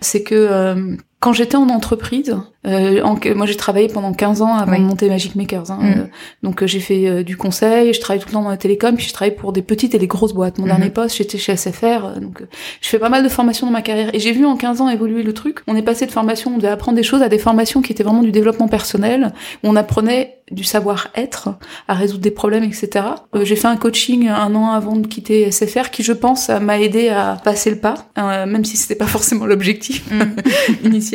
c'est 0.01 0.23
que 0.23 0.35
euh, 0.35 0.95
quand 1.23 1.31
j'étais 1.31 1.55
en 1.55 1.69
entreprise, 1.69 2.35
euh, 2.67 3.01
en, 3.01 3.17
moi 3.33 3.45
j'ai 3.45 3.55
travaillé 3.55 3.87
pendant 3.87 4.11
15 4.11 4.41
ans 4.41 4.55
avant 4.55 4.77
de 4.77 4.83
monter 4.83 5.07
Magic 5.07 5.35
Makers. 5.35 5.71
Hein, 5.71 5.79
mm. 5.81 5.85
euh, 5.85 6.03
donc 6.43 6.61
euh, 6.61 6.67
j'ai 6.67 6.81
fait 6.81 7.07
euh, 7.07 7.23
du 7.23 7.37
conseil, 7.37 7.93
je 7.93 8.01
travaille 8.01 8.19
tout 8.19 8.27
le 8.27 8.33
temps 8.33 8.43
dans 8.43 8.49
la 8.49 8.57
télécom, 8.57 8.97
puis 8.97 9.07
je 9.07 9.13
travaille 9.13 9.33
pour 9.33 9.53
des 9.53 9.61
petites 9.61 9.95
et 9.95 9.99
des 9.99 10.07
grosses 10.07 10.33
boîtes. 10.33 10.57
Mon 10.57 10.65
mm-hmm. 10.65 10.67
dernier 10.67 10.89
poste, 10.89 11.15
j'étais 11.15 11.37
chez 11.37 11.55
SFR, 11.55 12.19
donc 12.19 12.43
je 12.81 12.89
fais 12.89 12.99
pas 12.99 13.07
mal 13.07 13.23
de 13.23 13.29
formations 13.29 13.65
dans 13.65 13.71
ma 13.71 13.81
carrière. 13.81 14.13
Et 14.13 14.19
j'ai 14.19 14.33
vu 14.33 14.45
en 14.45 14.57
15 14.57 14.81
ans 14.81 14.89
évoluer 14.89 15.23
le 15.23 15.31
truc. 15.31 15.59
On 15.67 15.77
est 15.77 15.81
passé 15.81 16.05
de 16.05 16.11
formation, 16.11 16.51
on 16.55 16.57
devait 16.57 16.67
apprendre 16.67 16.97
des 16.97 17.03
choses, 17.03 17.21
à 17.21 17.29
des 17.29 17.39
formations 17.39 17.81
qui 17.81 17.93
étaient 17.93 18.03
vraiment 18.03 18.21
du 18.21 18.33
développement 18.33 18.67
personnel, 18.67 19.31
où 19.63 19.69
on 19.69 19.77
apprenait 19.77 20.39
du 20.51 20.65
savoir-être, 20.65 21.51
à 21.87 21.93
résoudre 21.93 22.19
des 22.19 22.29
problèmes, 22.29 22.65
etc. 22.65 23.05
j'ai 23.43 23.55
fait 23.55 23.69
un 23.69 23.77
coaching 23.77 24.27
un 24.27 24.53
an 24.55 24.71
avant 24.71 24.97
de 24.97 25.07
quitter 25.07 25.49
SFR, 25.49 25.89
qui 25.89 26.03
je 26.03 26.11
pense 26.11 26.49
m'a 26.49 26.81
aidé 26.81 27.07
à 27.07 27.37
passer 27.41 27.69
le 27.69 27.77
pas, 27.77 27.95
même 28.17 28.65
si 28.65 28.75
c'était 28.75 28.95
pas 28.95 29.07
forcément 29.07 29.45
l'objectif 29.45 30.03
mm. 30.11 30.83
initial 30.83 31.12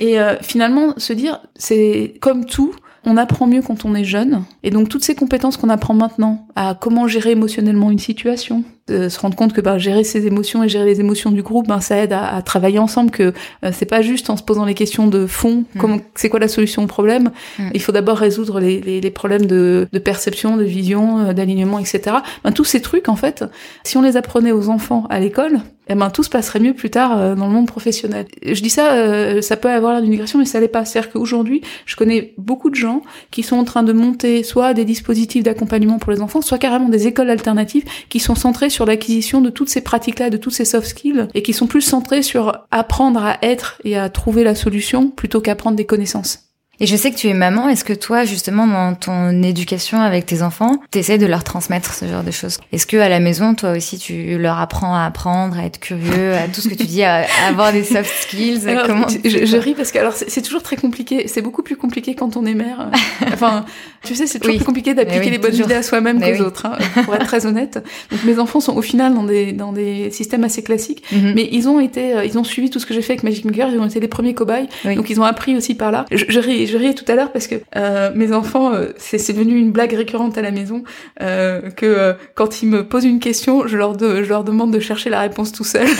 et 0.00 0.20
euh, 0.20 0.36
finalement, 0.40 0.94
se 0.98 1.12
dire, 1.12 1.40
c'est 1.54 2.14
comme 2.20 2.44
tout, 2.44 2.74
on 3.04 3.16
apprend 3.16 3.46
mieux 3.46 3.62
quand 3.62 3.84
on 3.84 3.94
est 3.94 4.04
jeune. 4.04 4.44
Et 4.62 4.70
donc 4.70 4.88
toutes 4.88 5.04
ces 5.04 5.14
compétences 5.14 5.56
qu'on 5.56 5.70
apprend 5.70 5.94
maintenant 5.94 6.46
à 6.56 6.76
comment 6.78 7.06
gérer 7.06 7.30
émotionnellement 7.30 7.90
une 7.90 7.98
situation, 7.98 8.64
de 8.88 9.08
se 9.08 9.18
rendre 9.20 9.36
compte 9.36 9.52
que 9.52 9.60
bah, 9.60 9.78
gérer 9.78 10.04
ses 10.04 10.26
émotions 10.26 10.62
et 10.62 10.68
gérer 10.68 10.86
les 10.86 11.00
émotions 11.00 11.30
du 11.30 11.42
groupe, 11.42 11.68
ben, 11.68 11.80
ça 11.80 11.96
aide 11.96 12.12
à, 12.12 12.42
travailler 12.42 12.78
ensemble, 12.78 13.10
que 13.10 13.32
euh, 13.64 13.70
c'est 13.72 13.86
pas 13.86 14.02
juste 14.02 14.30
en 14.30 14.36
se 14.36 14.42
posant 14.42 14.64
les 14.64 14.74
questions 14.74 15.06
de 15.06 15.26
fond, 15.26 15.64
mm. 15.74 15.78
comment 15.78 15.98
c'est 16.14 16.28
quoi 16.28 16.40
la 16.40 16.48
solution 16.48 16.84
au 16.84 16.86
problème? 16.86 17.30
Mm. 17.58 17.70
Il 17.74 17.82
faut 17.82 17.92
d'abord 17.92 18.18
résoudre 18.18 18.60
les, 18.60 18.80
les, 18.80 19.00
les 19.00 19.10
problèmes 19.10 19.46
de, 19.46 19.88
de, 19.90 19.98
perception, 19.98 20.56
de 20.56 20.64
vision, 20.64 21.20
euh, 21.20 21.32
d'alignement, 21.32 21.78
etc. 21.78 22.16
Ben, 22.44 22.52
tous 22.52 22.64
ces 22.64 22.80
trucs, 22.80 23.08
en 23.08 23.16
fait, 23.16 23.44
si 23.84 23.96
on 23.96 24.02
les 24.02 24.16
apprenait 24.16 24.52
aux 24.52 24.68
enfants 24.68 25.06
à 25.10 25.20
l'école, 25.20 25.60
eh 25.90 25.94
ben 25.94 26.10
tout 26.10 26.22
se 26.22 26.28
passerait 26.28 26.60
mieux 26.60 26.74
plus 26.74 26.90
tard 26.90 27.16
euh, 27.16 27.34
dans 27.34 27.46
le 27.46 27.52
monde 27.52 27.66
professionnel. 27.66 28.26
Je 28.44 28.60
dis 28.60 28.68
ça, 28.68 29.40
ça 29.40 29.56
peut 29.56 29.70
avoir 29.70 29.92
l'air 29.92 30.02
d'une 30.02 30.10
migration, 30.10 30.38
mais 30.38 30.44
ça 30.44 30.60
l'est 30.60 30.68
pas. 30.68 30.84
C'est-à-dire 30.84 31.10
qu'aujourd'hui, 31.10 31.62
je 31.86 31.96
connais 31.96 32.34
beaucoup 32.36 32.68
de 32.68 32.74
gens 32.74 33.00
qui 33.30 33.42
sont 33.42 33.56
en 33.56 33.64
train 33.64 33.82
de 33.82 33.94
monter 33.94 34.42
soit 34.42 34.74
des 34.74 34.84
dispositifs 34.84 35.42
d'accompagnement 35.42 35.98
pour 35.98 36.12
les 36.12 36.20
enfants, 36.20 36.42
soit 36.42 36.58
carrément 36.58 36.90
des 36.90 37.06
écoles 37.06 37.30
alternatives 37.30 37.84
qui 38.10 38.20
sont 38.20 38.34
centrées 38.34 38.68
sur 38.68 38.77
l'acquisition 38.86 39.40
de 39.40 39.50
toutes 39.50 39.68
ces 39.68 39.80
pratiques-là, 39.80 40.30
de 40.30 40.36
toutes 40.36 40.54
ces 40.54 40.64
soft 40.64 40.86
skills, 40.86 41.28
et 41.34 41.42
qui 41.42 41.52
sont 41.52 41.66
plus 41.66 41.82
centrées 41.82 42.22
sur 42.22 42.66
apprendre 42.70 43.22
à 43.22 43.38
être 43.42 43.80
et 43.84 43.96
à 43.96 44.08
trouver 44.08 44.44
la 44.44 44.54
solution 44.54 45.10
plutôt 45.10 45.40
qu'apprendre 45.40 45.76
des 45.76 45.86
connaissances. 45.86 46.47
Et 46.80 46.86
je 46.86 46.94
sais 46.94 47.10
que 47.10 47.16
tu 47.16 47.28
es 47.28 47.34
maman. 47.34 47.68
Est-ce 47.68 47.84
que 47.84 47.92
toi, 47.92 48.24
justement, 48.24 48.66
dans 48.66 48.94
ton 48.94 49.42
éducation 49.42 50.00
avec 50.00 50.26
tes 50.26 50.42
enfants, 50.42 50.80
tu 50.92 50.98
essaies 50.98 51.18
de 51.18 51.26
leur 51.26 51.42
transmettre 51.42 51.92
ce 51.92 52.06
genre 52.06 52.22
de 52.22 52.30
choses? 52.30 52.58
Est-ce 52.72 52.86
que 52.86 52.96
à 52.96 53.08
la 53.08 53.18
maison, 53.18 53.54
toi 53.54 53.72
aussi, 53.72 53.98
tu 53.98 54.38
leur 54.38 54.58
apprends 54.58 54.94
à 54.94 55.04
apprendre, 55.04 55.58
à 55.58 55.64
être 55.64 55.80
curieux, 55.80 56.34
à 56.34 56.46
tout 56.46 56.60
ce 56.60 56.68
que 56.68 56.74
tu 56.74 56.84
dis, 56.84 57.02
à, 57.02 57.26
avoir 57.48 57.72
des 57.72 57.82
soft 57.82 58.12
skills? 58.22 58.60
Comment 58.86 59.08
je, 59.08 59.56
ris 59.56 59.74
parce 59.74 59.90
que 59.90 59.98
alors 59.98 60.12
c'est 60.12 60.42
toujours 60.42 60.62
très 60.62 60.76
compliqué. 60.76 61.26
C'est 61.26 61.42
beaucoup 61.42 61.62
plus 61.62 61.76
compliqué 61.76 62.14
quand 62.14 62.36
on 62.36 62.46
est 62.46 62.54
mère. 62.54 62.90
enfin, 63.32 63.64
tu 64.04 64.14
sais, 64.14 64.26
c'est 64.26 64.38
toujours 64.38 64.56
plus 64.56 64.64
compliqué 64.64 64.94
d'appliquer 64.94 65.30
les 65.30 65.38
bonnes 65.38 65.56
idées 65.56 65.74
à 65.74 65.82
soi-même 65.82 66.20
qu'aux 66.20 66.44
autres. 66.44 66.66
Hein, 66.66 66.78
pour 67.04 67.14
être 67.14 67.26
très 67.26 67.46
honnête. 67.46 67.84
Donc 68.10 68.24
mes 68.24 68.38
enfants 68.38 68.60
sont 68.60 68.76
au 68.76 68.82
final 68.82 69.14
dans 69.14 69.24
des 69.24 69.52
dans 69.52 69.72
des 69.72 70.10
systèmes 70.10 70.44
assez 70.44 70.62
classiques, 70.62 71.02
mhm. 71.12 71.32
mais 71.34 71.48
ils 71.50 71.68
ont 71.68 71.80
été, 71.80 72.14
euh, 72.14 72.24
ils 72.24 72.38
ont 72.38 72.44
suivi 72.44 72.70
tout 72.70 72.78
ce 72.78 72.86
que 72.86 72.94
j'ai 72.94 73.02
fait 73.02 73.14
avec 73.14 73.24
Magic 73.24 73.44
Maker. 73.44 73.70
Ils 73.70 73.80
ont 73.80 73.86
été 73.86 73.98
les 73.98 74.08
premiers 74.08 74.34
cobayes. 74.34 74.68
Donc 74.84 75.10
ils 75.10 75.20
ont 75.20 75.24
appris 75.24 75.56
aussi 75.56 75.74
par 75.74 75.90
là. 75.90 76.04
Je, 76.12 76.24
je 76.28 76.38
ris 76.38 76.67
je 76.68 76.78
riais 76.78 76.94
tout 76.94 77.04
à 77.08 77.14
l'heure 77.14 77.32
parce 77.32 77.46
que 77.46 77.56
euh, 77.76 78.10
mes 78.14 78.32
enfants, 78.32 78.72
euh, 78.72 78.88
c'est 78.96 79.32
devenu 79.32 79.56
une 79.58 79.72
blague 79.72 79.92
récurrente 79.92 80.38
à 80.38 80.42
la 80.42 80.50
maison 80.50 80.84
euh, 81.20 81.70
que 81.70 81.86
euh, 81.86 82.12
quand 82.34 82.62
ils 82.62 82.68
me 82.68 82.86
posent 82.86 83.04
une 83.04 83.20
question, 83.20 83.66
je 83.66 83.76
leur, 83.76 83.96
de, 83.96 84.22
je 84.22 84.28
leur 84.28 84.44
demande 84.44 84.72
de 84.72 84.80
chercher 84.80 85.10
la 85.10 85.20
réponse 85.20 85.52
tout 85.52 85.64
seul. 85.64 85.88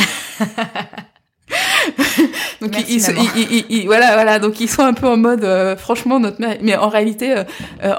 donc 2.61 2.73
ils, 2.89 3.01
ils, 3.01 3.65
ils, 3.71 3.87
voilà 3.87 4.13
voilà 4.13 4.39
donc 4.39 4.61
ils 4.61 4.69
sont 4.69 4.83
un 4.83 4.93
peu 4.93 5.07
en 5.07 5.17
mode 5.17 5.47
franchement 5.79 6.21
notre 6.21 6.43
mère 6.43 6.59
mais 6.61 6.77
en 6.77 6.91
réalité 6.91 7.43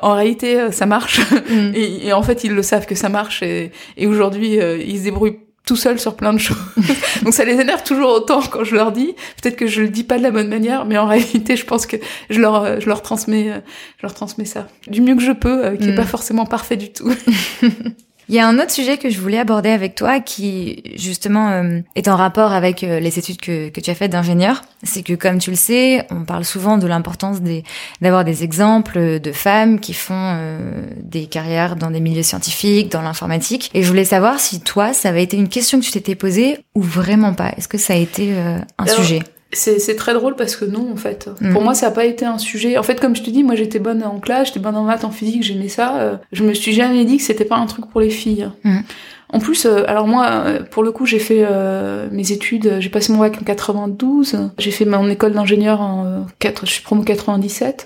en 0.04 0.14
réalité 0.14 0.72
ça 0.72 0.86
marche 0.86 1.20
mm. 1.50 1.72
et, 1.74 2.08
et, 2.08 2.14
en 2.14 2.22
fait 2.22 2.44
ils 2.44 2.54
le 2.54 2.62
savent 2.62 2.86
que 2.86 2.94
ça 2.94 3.10
marche 3.10 3.42
et, 3.42 3.72
et 3.98 4.06
aujourd'hui 4.06 4.60
ils 4.86 5.00
se 5.00 5.04
débrouillent 5.06 5.40
tout 5.70 5.76
seul 5.76 6.00
sur 6.00 6.16
plein 6.16 6.34
de 6.34 6.40
choses. 6.40 6.58
Donc 7.24 7.32
ça 7.36 7.46
les 7.46 7.62
énerve 7.62 7.84
toujours 7.84 8.10
autant 8.10 8.42
quand 8.42 8.64
je 8.64 8.74
leur 8.74 8.92
dis. 8.92 9.14
Peut-être 9.40 9.56
que 9.56 9.68
je 9.68 9.84
le 9.84 9.90
dis 9.90 10.04
pas 10.04 10.18
de 10.18 10.24
la 10.24 10.32
bonne 10.32 10.48
manière, 10.48 10.86
mais 10.86 10.98
en 10.98 11.06
réalité, 11.06 11.56
je 11.56 11.64
pense 11.64 11.86
que 11.86 11.98
je 12.32 12.42
leur, 12.42 12.82
je 12.82 12.88
leur 12.88 13.04
transmets, 13.04 13.62
je 13.98 14.02
leur 14.02 14.16
transmets 14.16 14.46
ça 14.46 14.66
du 14.88 15.02
mieux 15.02 15.16
que 15.16 15.22
je 15.22 15.32
peux, 15.32 15.64
euh, 15.64 15.76
qui 15.76 15.90
est 15.90 15.92
mm. 15.92 15.96
pas 15.96 16.06
forcément 16.06 16.48
parfait 16.48 16.76
du 16.76 16.92
tout. 16.92 17.14
Il 18.30 18.36
y 18.36 18.40
a 18.40 18.48
un 18.48 18.60
autre 18.60 18.70
sujet 18.70 18.98
que 18.98 19.10
je 19.10 19.20
voulais 19.20 19.40
aborder 19.40 19.70
avec 19.70 19.96
toi 19.96 20.20
qui 20.20 20.84
justement 20.96 21.50
euh, 21.50 21.80
est 21.96 22.08
en 22.08 22.16
rapport 22.16 22.52
avec 22.52 22.84
euh, 22.84 23.00
les 23.00 23.18
études 23.18 23.42
que, 23.42 23.70
que 23.70 23.82
tu 23.82 23.90
as 23.90 23.96
faites 23.96 24.12
d'ingénieur. 24.12 24.62
C'est 24.84 25.02
que 25.02 25.14
comme 25.14 25.40
tu 25.40 25.50
le 25.50 25.56
sais, 25.56 26.06
on 26.12 26.26
parle 26.26 26.46
souvent 26.46 26.78
de 26.78 26.86
l'importance 26.86 27.40
d'avoir 28.02 28.24
des 28.24 28.44
exemples 28.44 29.20
de 29.20 29.32
femmes 29.32 29.80
qui 29.80 29.96
font 29.96 30.14
euh, 30.14 30.84
des 31.02 31.26
carrières 31.26 31.76
dans 31.76 31.90
des 31.90 32.00
milieux 32.00 32.22
scientifiques, 32.22 32.92
dans 32.92 33.02
l'informatique. 33.02 33.72
Et 33.74 33.82
je 33.82 33.88
voulais 33.88 34.06
savoir 34.06 34.40
si 34.40 34.62
toi, 34.62 34.94
ça 34.94 35.10
avait 35.10 35.24
été 35.24 35.36
une 35.36 35.50
question 35.50 35.80
que 35.80 35.86
tu 35.86 35.92
t'étais 35.92 36.14
posée 36.14 36.60
ou 36.76 36.84
vraiment 36.84 37.34
pas. 37.34 37.52
Est-ce 37.58 37.68
que 37.68 37.80
ça 37.80 37.94
a 37.94 37.98
été 37.98 38.36
un 38.78 38.86
sujet? 38.86 39.24
C'est 39.52 39.96
très 39.96 40.14
drôle 40.14 40.36
parce 40.36 40.56
que 40.56 40.66
non 40.66 40.92
en 40.92 40.96
fait. 40.96 41.30
Pour 41.52 41.62
moi 41.62 41.74
ça 41.74 41.88
n'a 41.88 41.92
pas 41.92 42.06
été 42.06 42.26
un 42.26 42.38
sujet. 42.38 42.78
En 42.78 42.84
fait 42.84 43.00
comme 43.00 43.16
je 43.16 43.24
te 43.24 43.30
dis 43.30 43.44
moi 43.44 43.56
j'étais 43.56 43.80
bonne 43.80 44.04
en 44.04 44.20
classe, 44.20 44.48
j'étais 44.48 44.60
bonne 44.60 44.76
en 44.76 44.84
maths, 44.84 45.04
en 45.04 45.12
physique, 45.12 45.44
j'aimais 45.44 45.70
ça. 45.70 46.00
Euh, 46.00 46.18
je 46.32 46.44
me 46.44 46.54
suis 46.54 46.74
jamais 46.74 47.06
dit 47.06 47.18
que 47.18 47.24
c'était 47.24 47.46
pas 47.46 47.58
un 47.58 47.66
truc 47.66 47.90
pour 47.90 48.02
les 48.02 48.10
filles. 48.10 48.50
Mm. 48.64 48.80
En 49.32 49.40
plus, 49.40 49.66
euh, 49.66 49.84
alors 49.88 50.08
moi, 50.08 50.28
euh, 50.28 50.64
pour 50.64 50.82
le 50.82 50.92
coup, 50.92 51.06
j'ai 51.06 51.20
fait 51.20 51.46
euh, 51.48 52.08
mes 52.12 52.32
études, 52.32 52.78
j'ai 52.80 52.90
passé 52.90 53.14
mon 53.14 53.20
bac 53.20 53.38
en 53.40 53.46
92, 53.46 54.50
j'ai 54.58 54.72
fait 54.72 54.86
mon 54.86 55.08
école 55.08 55.34
d'ingénieur 55.34 55.82
en 55.82 56.26
4, 56.40 56.66
je 56.66 56.72
suis 56.72 56.84
promo 56.84 57.04
97. 57.04 57.86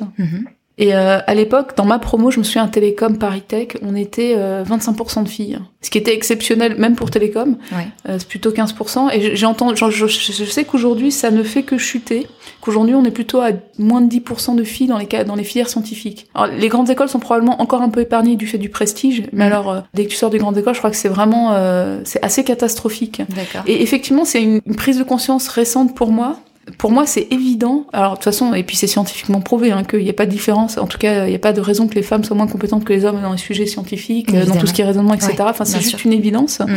Et 0.77 0.95
euh, 0.95 1.19
à 1.25 1.35
l'époque, 1.35 1.77
dans 1.77 1.85
ma 1.85 1.99
promo, 1.99 2.31
je 2.31 2.39
me 2.39 2.43
souviens 2.43 2.63
à 2.63 2.67
Télécom 2.67 3.19
Paris 3.19 3.43
Tech, 3.47 3.69
on 3.83 3.95
était 3.95 4.33
euh, 4.35 4.63
25% 4.63 5.23
de 5.23 5.29
filles, 5.29 5.59
ce 5.81 5.91
qui 5.91 5.99
était 5.99 6.13
exceptionnel 6.13 6.77
même 6.77 6.95
pour 6.95 7.11
Télécom. 7.11 7.57
Ouais. 7.71 7.87
Euh, 8.09 8.17
c'est 8.17 8.27
plutôt 8.27 8.49
15%. 8.51 9.11
Et 9.13 9.35
j'ai 9.35 9.45
entendu, 9.45 9.75
je, 9.77 9.89
je, 9.89 10.07
je, 10.07 10.43
sais 10.45 10.65
qu'aujourd'hui, 10.65 11.11
ça 11.11 11.29
ne 11.29 11.43
fait 11.43 11.61
que 11.61 11.77
chuter. 11.77 12.27
Qu'aujourd'hui, 12.59 12.95
on 12.95 13.03
est 13.05 13.11
plutôt 13.11 13.39
à 13.39 13.49
moins 13.77 14.01
de 14.01 14.11
10% 14.11 14.55
de 14.55 14.63
filles 14.63 14.87
dans 14.87 14.97
les 14.97 15.05
dans 15.25 15.35
les 15.35 15.43
filières 15.43 15.69
scientifiques. 15.69 16.27
Alors, 16.33 16.47
les 16.47 16.69
grandes 16.69 16.89
écoles 16.89 17.09
sont 17.09 17.19
probablement 17.19 17.61
encore 17.61 17.81
un 17.81 17.89
peu 17.89 18.01
épargnées 18.01 18.35
du 18.35 18.47
fait 18.47 18.57
du 18.57 18.69
prestige, 18.69 19.23
mais 19.31 19.45
alors 19.45 19.69
euh, 19.69 19.81
dès 19.93 20.05
que 20.05 20.09
tu 20.09 20.15
sors 20.15 20.31
des 20.31 20.39
grandes 20.39 20.57
écoles, 20.57 20.73
je 20.73 20.79
crois 20.79 20.89
que 20.89 20.97
c'est 20.97 21.09
vraiment, 21.09 21.51
euh, 21.53 22.01
c'est 22.03 22.23
assez 22.23 22.43
catastrophique. 22.43 23.21
D'accord. 23.29 23.61
Et 23.67 23.83
effectivement, 23.83 24.25
c'est 24.25 24.41
une, 24.41 24.61
une 24.65 24.75
prise 24.75 24.97
de 24.97 25.03
conscience 25.03 25.47
récente 25.49 25.93
pour 25.95 26.11
moi 26.11 26.39
pour 26.77 26.91
moi, 26.91 27.05
c'est 27.05 27.27
évident. 27.32 27.86
Alors, 27.91 28.12
de 28.12 28.15
toute 28.17 28.24
façon, 28.24 28.53
et 28.53 28.63
puis 28.63 28.75
c'est 28.75 28.88
scientifiquement 28.88 29.41
prouvé 29.41 29.72
hein, 29.72 29.84
qu'il 29.84 30.00
n'y 30.00 30.10
a 30.10 30.13
pas 30.13 30.25
de 30.25 30.32
différence. 30.32 30.77
En 30.77 30.88
tout 30.88 30.98
cas, 30.98 31.25
il 31.25 31.29
n'y 31.29 31.36
a 31.36 31.39
pas 31.39 31.53
de 31.53 31.60
raison 31.60 31.88
que 31.88 31.96
les 31.96 32.03
femmes 32.03 32.24
soient 32.24 32.38
moins 32.38 32.48
compétentes 32.48 32.86
que 32.86 32.93
les 32.93 33.03
hommes 33.03 33.22
dans 33.22 33.34
les 33.34 33.38
sujets 33.38 33.65
scientifiques, 33.65 34.29
Évidemment. 34.29 34.55
dans 34.55 34.62
tout 34.62 34.67
ce 34.67 34.74
qui 34.74 34.82
est 34.82 34.86
raisonnement, 34.86 35.13
etc. 35.13 35.34
Ouais, 35.39 35.43
enfin, 35.50 35.65
c'est 35.65 35.82
juste 35.82 35.98
sûr. 35.98 36.08
une 36.08 36.13
évidence. 36.13 36.60
Mm. 36.60 36.75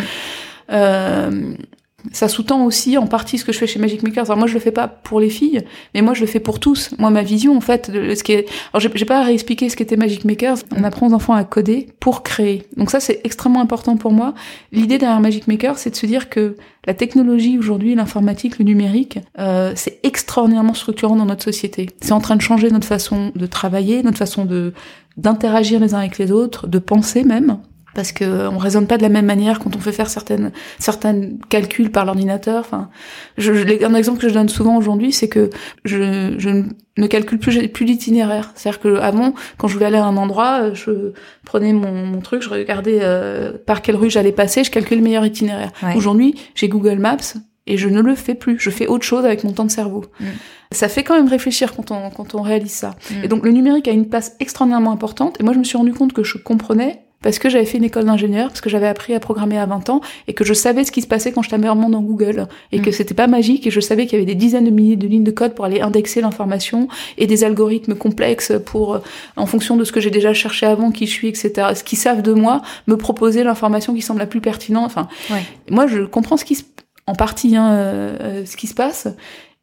Euh, 0.72 1.54
ça 2.12 2.28
sous-tend 2.28 2.64
aussi 2.64 2.98
en 2.98 3.06
partie 3.06 3.38
ce 3.38 3.44
que 3.44 3.52
je 3.52 3.58
fais 3.58 3.66
chez 3.66 3.78
Magic 3.78 4.02
Makers. 4.02 4.26
Alors 4.26 4.38
moi, 4.38 4.46
je 4.46 4.54
le 4.54 4.60
fais 4.60 4.70
pas 4.70 4.86
pour 4.86 5.20
les 5.20 5.30
filles, 5.30 5.64
mais 5.94 6.02
moi, 6.02 6.14
je 6.14 6.20
le 6.20 6.26
fais 6.26 6.40
pour 6.40 6.60
tous. 6.60 6.94
Moi, 6.98 7.10
ma 7.10 7.22
vision, 7.22 7.56
en 7.56 7.60
fait, 7.60 7.90
de 7.90 8.14
ce 8.14 8.22
qui 8.22 8.32
est... 8.32 8.46
Alors, 8.72 8.80
j'ai 8.94 9.04
pas 9.04 9.20
à 9.20 9.24
réexpliquer 9.24 9.68
ce 9.68 9.76
qu'était 9.76 9.96
Magic 9.96 10.24
Makers. 10.24 10.58
On 10.76 10.84
apprend 10.84 11.08
aux 11.08 11.14
enfants 11.14 11.34
à 11.34 11.44
coder 11.44 11.88
pour 12.00 12.22
créer. 12.22 12.64
Donc 12.76 12.90
ça, 12.90 13.00
c'est 13.00 13.20
extrêmement 13.24 13.60
important 13.60 13.96
pour 13.96 14.12
moi. 14.12 14.34
L'idée 14.72 14.98
derrière 14.98 15.20
Magic 15.20 15.48
Maker, 15.48 15.78
c'est 15.78 15.90
de 15.90 15.96
se 15.96 16.06
dire 16.06 16.28
que 16.28 16.56
la 16.86 16.94
technologie 16.94 17.58
aujourd'hui, 17.58 17.94
l'informatique, 17.94 18.58
le 18.58 18.64
numérique, 18.64 19.18
euh, 19.38 19.72
c'est 19.74 19.98
extraordinairement 20.02 20.74
structurant 20.74 21.16
dans 21.16 21.26
notre 21.26 21.44
société. 21.44 21.90
C'est 22.00 22.12
en 22.12 22.20
train 22.20 22.36
de 22.36 22.42
changer 22.42 22.70
notre 22.70 22.86
façon 22.86 23.32
de 23.34 23.46
travailler, 23.46 24.02
notre 24.02 24.18
façon 24.18 24.44
de 24.44 24.72
d'interagir 25.16 25.80
les 25.80 25.94
uns 25.94 26.00
avec 26.00 26.18
les 26.18 26.30
autres, 26.30 26.66
de 26.66 26.78
penser 26.78 27.24
même 27.24 27.58
parce 27.96 28.12
que 28.12 28.46
on 28.46 28.58
raisonne 28.58 28.86
pas 28.86 28.96
de 28.98 29.02
la 29.02 29.08
même 29.08 29.26
manière 29.26 29.58
quand 29.58 29.74
on 29.74 29.80
fait 29.80 29.90
faire 29.90 30.08
certaines 30.08 30.52
certains 30.78 31.18
calculs 31.48 31.90
par 31.90 32.04
l'ordinateur. 32.04 32.60
Enfin, 32.60 32.90
je, 33.38 33.52
je- 33.54 33.84
un 33.84 33.94
exemple 33.94 34.20
que 34.20 34.28
je 34.28 34.34
donne 34.34 34.48
souvent 34.48 34.76
aujourd'hui, 34.76 35.12
c'est 35.12 35.28
que 35.28 35.50
je, 35.84 36.34
je 36.38 36.62
ne 36.98 37.06
calcule 37.08 37.38
plus 37.40 37.66
plus 37.68 37.84
l'itinéraire. 37.86 38.52
C'est-à-dire 38.54 38.80
que 38.80 38.98
avant, 39.00 39.34
quand 39.58 39.66
je 39.66 39.74
voulais 39.74 39.86
aller 39.86 39.96
à 39.96 40.04
un 40.04 40.16
endroit, 40.16 40.60
euh, 40.62 40.74
je 40.74 41.12
prenais 41.44 41.72
mon, 41.72 41.90
mon 42.06 42.20
truc, 42.20 42.42
je 42.42 42.50
regardais 42.50 43.00
euh, 43.02 43.52
par 43.66 43.82
quelle 43.82 43.96
rue 43.96 44.10
j'allais 44.10 44.32
passer, 44.32 44.62
je 44.62 44.70
calculais 44.70 44.98
le 44.98 45.02
meilleur 45.04 45.24
itinéraire. 45.26 45.72
Ouais. 45.82 45.96
Aujourd'hui, 45.96 46.34
j'ai 46.54 46.68
Google 46.68 46.98
Maps 46.98 47.16
et 47.66 47.76
je 47.78 47.88
ne 47.88 48.00
le 48.00 48.14
fais 48.14 48.34
plus. 48.34 48.58
Je 48.60 48.70
fais 48.70 48.86
autre 48.86 49.04
chose 49.04 49.24
avec 49.24 49.42
mon 49.42 49.52
temps 49.52 49.64
de 49.64 49.70
cerveau. 49.70 50.04
Mm. 50.20 50.24
Ça 50.72 50.88
fait 50.88 51.02
quand 51.04 51.14
même 51.16 51.28
réfléchir 51.28 51.74
quand 51.74 51.90
on 51.92 52.10
quand 52.10 52.34
on 52.34 52.42
réalise 52.42 52.72
ça. 52.72 52.90
Mm. 53.10 53.24
Et 53.24 53.28
donc 53.28 53.44
le 53.44 53.52
numérique 53.52 53.88
a 53.88 53.92
une 53.92 54.08
place 54.08 54.34
extraordinairement 54.40 54.92
importante. 54.92 55.36
Et 55.40 55.42
moi, 55.44 55.52
je 55.54 55.58
me 55.58 55.64
suis 55.64 55.76
rendu 55.78 55.92
compte 55.94 56.12
que 56.12 56.22
je 56.24 56.38
comprenais 56.38 57.05
parce 57.22 57.38
que 57.38 57.48
j'avais 57.48 57.64
fait 57.64 57.78
une 57.78 57.84
école 57.84 58.04
d'ingénieur, 58.04 58.48
parce 58.48 58.60
que 58.60 58.70
j'avais 58.70 58.86
appris 58.86 59.14
à 59.14 59.20
programmer 59.20 59.58
à 59.58 59.66
20 59.66 59.88
ans, 59.90 60.00
et 60.28 60.34
que 60.34 60.44
je 60.44 60.54
savais 60.54 60.84
ce 60.84 60.92
qui 60.92 61.02
se 61.02 61.06
passait 61.06 61.32
quand 61.32 61.42
je 61.42 61.48
tapais 61.50 61.64
dans 61.66 62.00
Google, 62.00 62.46
et 62.72 62.78
Mm. 62.78 62.82
que 62.82 62.90
c'était 62.92 63.14
pas 63.14 63.26
magique, 63.26 63.66
et 63.66 63.70
je 63.70 63.80
savais 63.80 64.06
qu'il 64.06 64.18
y 64.18 64.22
avait 64.22 64.26
des 64.32 64.34
dizaines 64.36 64.64
de 64.64 64.70
milliers 64.70 64.96
de 64.96 65.06
lignes 65.06 65.24
de 65.24 65.30
code 65.30 65.54
pour 65.54 65.64
aller 65.64 65.80
indexer 65.80 66.20
l'information, 66.20 66.88
et 67.18 67.26
des 67.26 67.42
algorithmes 67.44 67.94
complexes 67.94 68.52
pour, 68.64 68.94
euh, 68.94 68.98
en 69.36 69.46
fonction 69.46 69.76
de 69.76 69.84
ce 69.84 69.92
que 69.92 70.00
j'ai 70.00 70.10
déjà 70.10 70.32
cherché 70.34 70.66
avant, 70.66 70.90
qui 70.92 71.06
je 71.06 71.12
suis, 71.12 71.28
etc., 71.28 71.68
ce 71.74 71.82
qu'ils 71.82 71.98
savent 71.98 72.22
de 72.22 72.32
moi, 72.32 72.62
me 72.86 72.96
proposer 72.96 73.42
l'information 73.44 73.94
qui 73.94 74.02
semble 74.02 74.20
la 74.20 74.26
plus 74.26 74.40
pertinente. 74.40 74.84
Enfin, 74.86 75.08
Ouais. 75.30 75.42
moi, 75.70 75.86
je 75.86 76.02
comprends 76.02 76.36
ce 76.36 76.44
qui 76.44 76.54
se, 76.54 76.64
en 77.06 77.14
partie, 77.14 77.56
hein, 77.56 77.70
euh, 77.72 78.16
euh, 78.20 78.44
ce 78.46 78.56
qui 78.56 78.66
se 78.66 78.74
passe, 78.74 79.08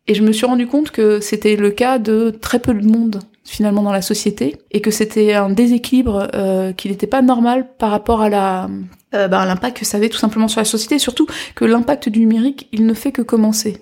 et 0.07 0.13
je 0.13 0.24
me 0.24 0.31
suis 0.31 0.45
rendu 0.45 0.67
compte 0.67 0.91
que 0.91 1.19
c'était 1.19 1.55
le 1.55 1.72
cas 1.72 1.98
de 1.98 2.29
très 2.29 2.60
peu 2.60 2.74
de 2.74 2.86
monde 2.86 3.22
finalement 3.45 3.83
dans 3.83 3.91
la 3.91 4.01
société 4.01 4.57
et 4.72 4.81
que 4.81 4.91
c'était 4.91 5.33
un 5.33 5.50
déséquilibre 5.50 6.29
euh, 6.33 6.72
qui 6.72 6.89
n'était 6.89 7.07
pas 7.07 7.22
normal 7.22 7.67
par 7.77 7.91
rapport 7.91 8.22
à 8.22 8.29
la 8.29 8.69
euh, 9.13 9.27
bah, 9.27 9.45
l'impact 9.45 9.77
que 9.77 9.86
ça 9.86 9.98
avait 9.98 10.10
tout 10.10 10.17
simplement 10.17 10.48
sur 10.48 10.62
la 10.62 10.65
société 10.65 10.95
et 10.95 11.00
surtout 11.00 11.27
que 11.55 11.65
l'impact 11.65 12.10
du 12.10 12.19
numérique 12.19 12.67
il 12.72 12.86
ne 12.86 12.93
fait 12.93 13.12
que 13.12 13.22
commencer. 13.22 13.77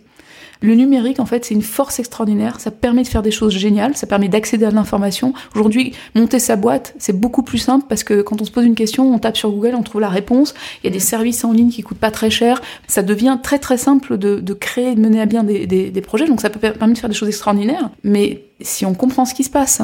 Le 0.61 0.75
numérique, 0.75 1.19
en 1.19 1.25
fait, 1.25 1.43
c'est 1.43 1.55
une 1.55 1.63
force 1.63 1.99
extraordinaire. 1.99 2.59
Ça 2.59 2.69
permet 2.69 3.01
de 3.01 3.07
faire 3.07 3.23
des 3.23 3.31
choses 3.31 3.53
géniales. 3.53 3.97
Ça 3.97 4.05
permet 4.05 4.29
d'accéder 4.29 4.65
à 4.65 4.71
l'information. 4.71 5.33
Aujourd'hui, 5.55 5.93
monter 6.13 6.37
sa 6.37 6.55
boîte, 6.55 6.93
c'est 6.99 7.19
beaucoup 7.19 7.41
plus 7.41 7.57
simple 7.57 7.85
parce 7.89 8.03
que 8.03 8.21
quand 8.21 8.41
on 8.41 8.45
se 8.45 8.51
pose 8.51 8.65
une 8.65 8.75
question, 8.75 9.11
on 9.11 9.17
tape 9.17 9.37
sur 9.37 9.49
Google, 9.49 9.73
on 9.75 9.81
trouve 9.81 10.01
la 10.01 10.09
réponse. 10.09 10.53
Il 10.83 10.87
y 10.87 10.89
a 10.89 10.93
des 10.93 10.99
services 10.99 11.43
en 11.43 11.51
ligne 11.51 11.71
qui 11.71 11.81
coûtent 11.81 11.97
pas 11.97 12.11
très 12.11 12.29
cher. 12.29 12.61
Ça 12.87 13.01
devient 13.01 13.39
très 13.41 13.57
très 13.57 13.77
simple 13.77 14.19
de, 14.19 14.53
créer, 14.53 14.93
de 14.93 15.01
mener 15.01 15.19
à 15.19 15.25
bien 15.25 15.43
des, 15.43 16.01
projets. 16.01 16.27
Donc 16.27 16.41
ça 16.41 16.51
peut 16.51 16.59
per- 16.59 16.73
permettre 16.73 16.97
de 16.97 16.99
faire 16.99 17.09
des 17.09 17.15
choses 17.15 17.29
extraordinaires. 17.29 17.89
Mais 18.03 18.43
si 18.61 18.85
on 18.85 18.93
comprend 18.93 19.25
ce 19.25 19.33
qui 19.33 19.43
se 19.43 19.49
passe, 19.49 19.81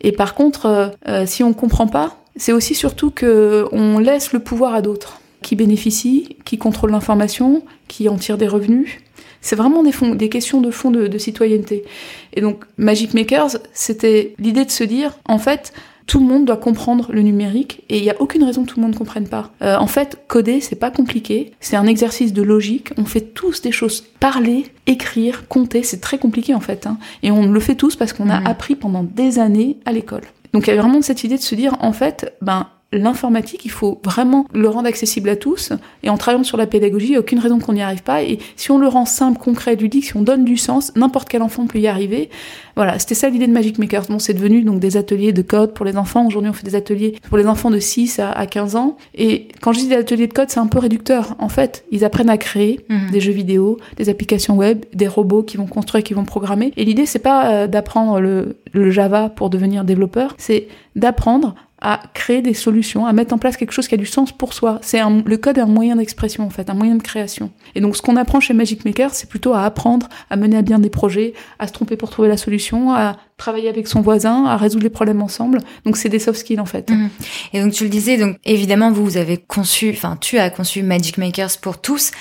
et 0.00 0.12
par 0.12 0.34
contre, 0.34 0.66
euh, 0.66 0.88
euh, 1.08 1.26
si 1.26 1.42
on 1.42 1.52
comprend 1.52 1.88
pas, 1.88 2.18
c'est 2.36 2.52
aussi 2.52 2.74
surtout 2.76 3.10
que 3.10 3.66
on 3.72 3.98
laisse 3.98 4.32
le 4.32 4.38
pouvoir 4.38 4.74
à 4.74 4.82
d'autres 4.82 5.20
qui 5.42 5.56
bénéficient, 5.56 6.36
qui 6.44 6.56
contrôlent 6.56 6.92
l'information, 6.92 7.64
qui 7.88 8.08
en 8.08 8.16
tirent 8.16 8.38
des 8.38 8.46
revenus. 8.46 8.98
C'est 9.42 9.56
vraiment 9.56 9.82
des, 9.82 9.92
fonds, 9.92 10.14
des 10.14 10.30
questions 10.30 10.62
de 10.62 10.70
fond 10.70 10.90
de, 10.90 11.06
de 11.08 11.18
citoyenneté. 11.18 11.84
Et 12.32 12.40
donc, 12.40 12.64
Magic 12.78 13.12
Makers, 13.12 13.58
c'était 13.74 14.34
l'idée 14.38 14.64
de 14.64 14.70
se 14.70 14.84
dire, 14.84 15.18
en 15.26 15.38
fait, 15.38 15.74
tout 16.06 16.18
le 16.18 16.26
monde 16.26 16.44
doit 16.44 16.56
comprendre 16.56 17.12
le 17.12 17.22
numérique 17.22 17.84
et 17.88 17.98
il 17.98 18.02
n'y 18.02 18.10
a 18.10 18.20
aucune 18.20 18.44
raison 18.44 18.64
que 18.64 18.70
tout 18.70 18.76
le 18.78 18.82
monde 18.82 18.92
ne 18.92 18.98
comprenne 18.98 19.28
pas. 19.28 19.50
Euh, 19.62 19.76
en 19.76 19.86
fait, 19.86 20.18
coder, 20.28 20.60
c'est 20.60 20.76
pas 20.76 20.90
compliqué, 20.90 21.52
c'est 21.60 21.76
un 21.76 21.86
exercice 21.86 22.32
de 22.32 22.42
logique. 22.42 22.90
On 22.96 23.04
fait 23.04 23.20
tous 23.20 23.62
des 23.62 23.72
choses. 23.72 24.04
Parler, 24.20 24.66
écrire, 24.86 25.48
compter, 25.48 25.82
c'est 25.82 26.00
très 26.00 26.18
compliqué 26.18 26.54
en 26.54 26.60
fait. 26.60 26.86
Hein. 26.86 26.98
Et 27.22 27.30
on 27.30 27.46
le 27.46 27.60
fait 27.60 27.74
tous 27.76 27.96
parce 27.96 28.12
qu'on 28.12 28.30
a 28.30 28.48
appris 28.48 28.74
pendant 28.74 29.02
des 29.02 29.38
années 29.38 29.78
à 29.84 29.92
l'école. 29.92 30.22
Donc 30.52 30.66
il 30.66 30.70
y 30.70 30.72
avait 30.72 30.82
vraiment 30.82 31.02
cette 31.02 31.24
idée 31.24 31.36
de 31.36 31.42
se 31.42 31.54
dire, 31.54 31.76
en 31.80 31.92
fait, 31.92 32.34
ben 32.42 32.68
l'informatique, 32.92 33.64
il 33.64 33.70
faut 33.70 34.00
vraiment 34.04 34.46
le 34.52 34.68
rendre 34.68 34.86
accessible 34.88 35.28
à 35.28 35.36
tous. 35.36 35.72
Et 36.02 36.10
en 36.10 36.16
travaillant 36.16 36.44
sur 36.44 36.56
la 36.56 36.66
pédagogie, 36.66 37.06
il 37.06 37.10
n'y 37.10 37.16
a 37.16 37.20
aucune 37.20 37.38
raison 37.38 37.58
qu'on 37.58 37.72
n'y 37.72 37.82
arrive 37.82 38.02
pas. 38.02 38.22
Et 38.22 38.38
si 38.56 38.70
on 38.70 38.78
le 38.78 38.86
rend 38.88 39.04
simple, 39.06 39.38
concret, 39.38 39.76
ludique, 39.76 40.04
si 40.04 40.16
on 40.16 40.22
donne 40.22 40.44
du 40.44 40.56
sens, 40.56 40.92
n'importe 40.96 41.28
quel 41.28 41.42
enfant 41.42 41.66
peut 41.66 41.78
y 41.78 41.86
arriver. 41.88 42.28
Voilà, 42.76 42.98
c'était 42.98 43.14
ça 43.14 43.28
l'idée 43.28 43.46
de 43.46 43.52
Magic 43.52 43.78
Makers. 43.78 44.04
Bon, 44.08 44.18
c'est 44.18 44.34
devenu 44.34 44.62
donc 44.62 44.80
des 44.80 44.96
ateliers 44.96 45.32
de 45.32 45.42
code 45.42 45.74
pour 45.74 45.84
les 45.84 45.96
enfants. 45.96 46.26
Aujourd'hui, 46.26 46.50
on 46.50 46.54
fait 46.54 46.64
des 46.64 46.74
ateliers 46.74 47.16
pour 47.28 47.36
les 47.38 47.46
enfants 47.46 47.70
de 47.70 47.78
6 47.78 48.18
à, 48.18 48.30
à 48.30 48.46
15 48.46 48.76
ans. 48.76 48.96
Et 49.14 49.48
quand 49.60 49.72
je 49.72 49.80
dis 49.80 49.88
des 49.88 49.96
ateliers 49.96 50.26
de 50.26 50.32
code, 50.32 50.48
c'est 50.50 50.60
un 50.60 50.66
peu 50.66 50.78
réducteur. 50.78 51.34
En 51.38 51.48
fait, 51.48 51.84
ils 51.90 52.04
apprennent 52.04 52.30
à 52.30 52.38
créer 52.38 52.80
Mhm. 52.88 53.10
des 53.10 53.20
jeux 53.20 53.32
vidéo, 53.32 53.78
des 53.96 54.08
applications 54.08 54.56
web, 54.56 54.84
des 54.94 55.06
robots 55.08 55.42
qui 55.42 55.56
vont 55.56 55.66
construire, 55.66 56.02
qui 56.04 56.14
vont 56.14 56.24
programmer. 56.24 56.72
Et 56.76 56.84
l'idée, 56.84 57.06
c'est 57.06 57.18
pas 57.18 57.50
euh, 57.52 57.66
d'apprendre 57.66 58.20
le, 58.20 58.56
le 58.72 58.90
Java 58.90 59.28
pour 59.28 59.50
devenir 59.50 59.84
développeur, 59.84 60.34
c'est 60.38 60.68
d'apprendre 60.96 61.54
à 61.82 62.00
créer 62.14 62.42
des 62.42 62.54
solutions, 62.54 63.06
à 63.06 63.12
mettre 63.12 63.34
en 63.34 63.38
place 63.38 63.56
quelque 63.56 63.72
chose 63.72 63.88
qui 63.88 63.94
a 63.94 63.98
du 63.98 64.06
sens 64.06 64.30
pour 64.30 64.54
soi. 64.54 64.78
C'est 64.82 65.00
le 65.02 65.36
code 65.36 65.58
est 65.58 65.60
un 65.60 65.66
moyen 65.66 65.96
d'expression 65.96 66.44
en 66.44 66.50
fait, 66.50 66.70
un 66.70 66.74
moyen 66.74 66.94
de 66.94 67.02
création. 67.02 67.50
Et 67.74 67.80
donc 67.80 67.96
ce 67.96 68.02
qu'on 68.02 68.16
apprend 68.16 68.38
chez 68.40 68.54
Magic 68.54 68.84
Maker, 68.84 69.12
c'est 69.12 69.28
plutôt 69.28 69.52
à 69.52 69.64
apprendre 69.64 70.08
à 70.30 70.36
mener 70.36 70.56
à 70.56 70.62
bien 70.62 70.78
des 70.78 70.90
projets, 70.90 71.34
à 71.58 71.66
se 71.66 71.72
tromper 71.72 71.96
pour 71.96 72.08
trouver 72.08 72.28
la 72.28 72.36
solution, 72.36 72.92
à 72.94 73.16
travailler 73.36 73.68
avec 73.68 73.88
son 73.88 74.00
voisin, 74.00 74.44
à 74.46 74.56
résoudre 74.56 74.84
les 74.84 74.90
problèmes 74.90 75.20
ensemble. 75.20 75.58
Donc 75.84 75.96
c'est 75.96 76.08
des 76.08 76.20
soft 76.20 76.38
skills 76.38 76.60
en 76.60 76.66
fait. 76.66 76.88
Mhm. 76.90 77.10
Et 77.52 77.60
donc 77.60 77.72
tu 77.72 77.82
le 77.82 77.90
disais, 77.90 78.16
donc 78.16 78.36
évidemment 78.44 78.92
vous, 78.92 79.04
vous 79.04 79.16
avez 79.16 79.36
conçu, 79.36 79.90
enfin 79.90 80.16
tu 80.20 80.38
as 80.38 80.50
conçu 80.50 80.82
Magic 80.84 81.18
Makers 81.18 81.58
pour 81.60 81.80
tous. 81.80 82.12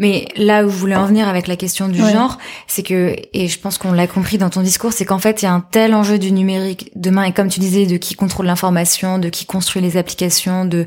Mais 0.00 0.26
là 0.36 0.64
où 0.64 0.70
je 0.70 0.74
voulais 0.74 0.96
en 0.96 1.04
venir 1.04 1.28
avec 1.28 1.46
la 1.46 1.54
question 1.56 1.86
du 1.86 2.02
Ouais. 2.02 2.10
genre, 2.12 2.38
c'est 2.66 2.82
que, 2.82 3.14
et 3.34 3.46
je 3.48 3.60
pense 3.60 3.76
qu'on 3.78 3.92
l'a 3.92 4.06
compris 4.06 4.38
dans 4.38 4.48
ton 4.50 4.62
discours, 4.62 4.92
c'est 4.92 5.04
qu'en 5.04 5.18
fait, 5.18 5.42
il 5.42 5.44
y 5.44 5.48
a 5.48 5.52
un 5.52 5.60
tel 5.60 5.94
enjeu 5.94 6.18
du 6.18 6.32
numérique 6.32 6.90
demain, 6.96 7.24
et 7.24 7.32
comme 7.32 7.48
tu 7.48 7.60
disais, 7.60 7.84
de 7.86 7.98
qui 7.98 8.14
contrôle 8.14 8.46
l'information, 8.46 9.18
de 9.18 9.28
qui 9.28 9.44
construit 9.44 9.82
les 9.82 9.96
applications, 9.98 10.64
de, 10.64 10.86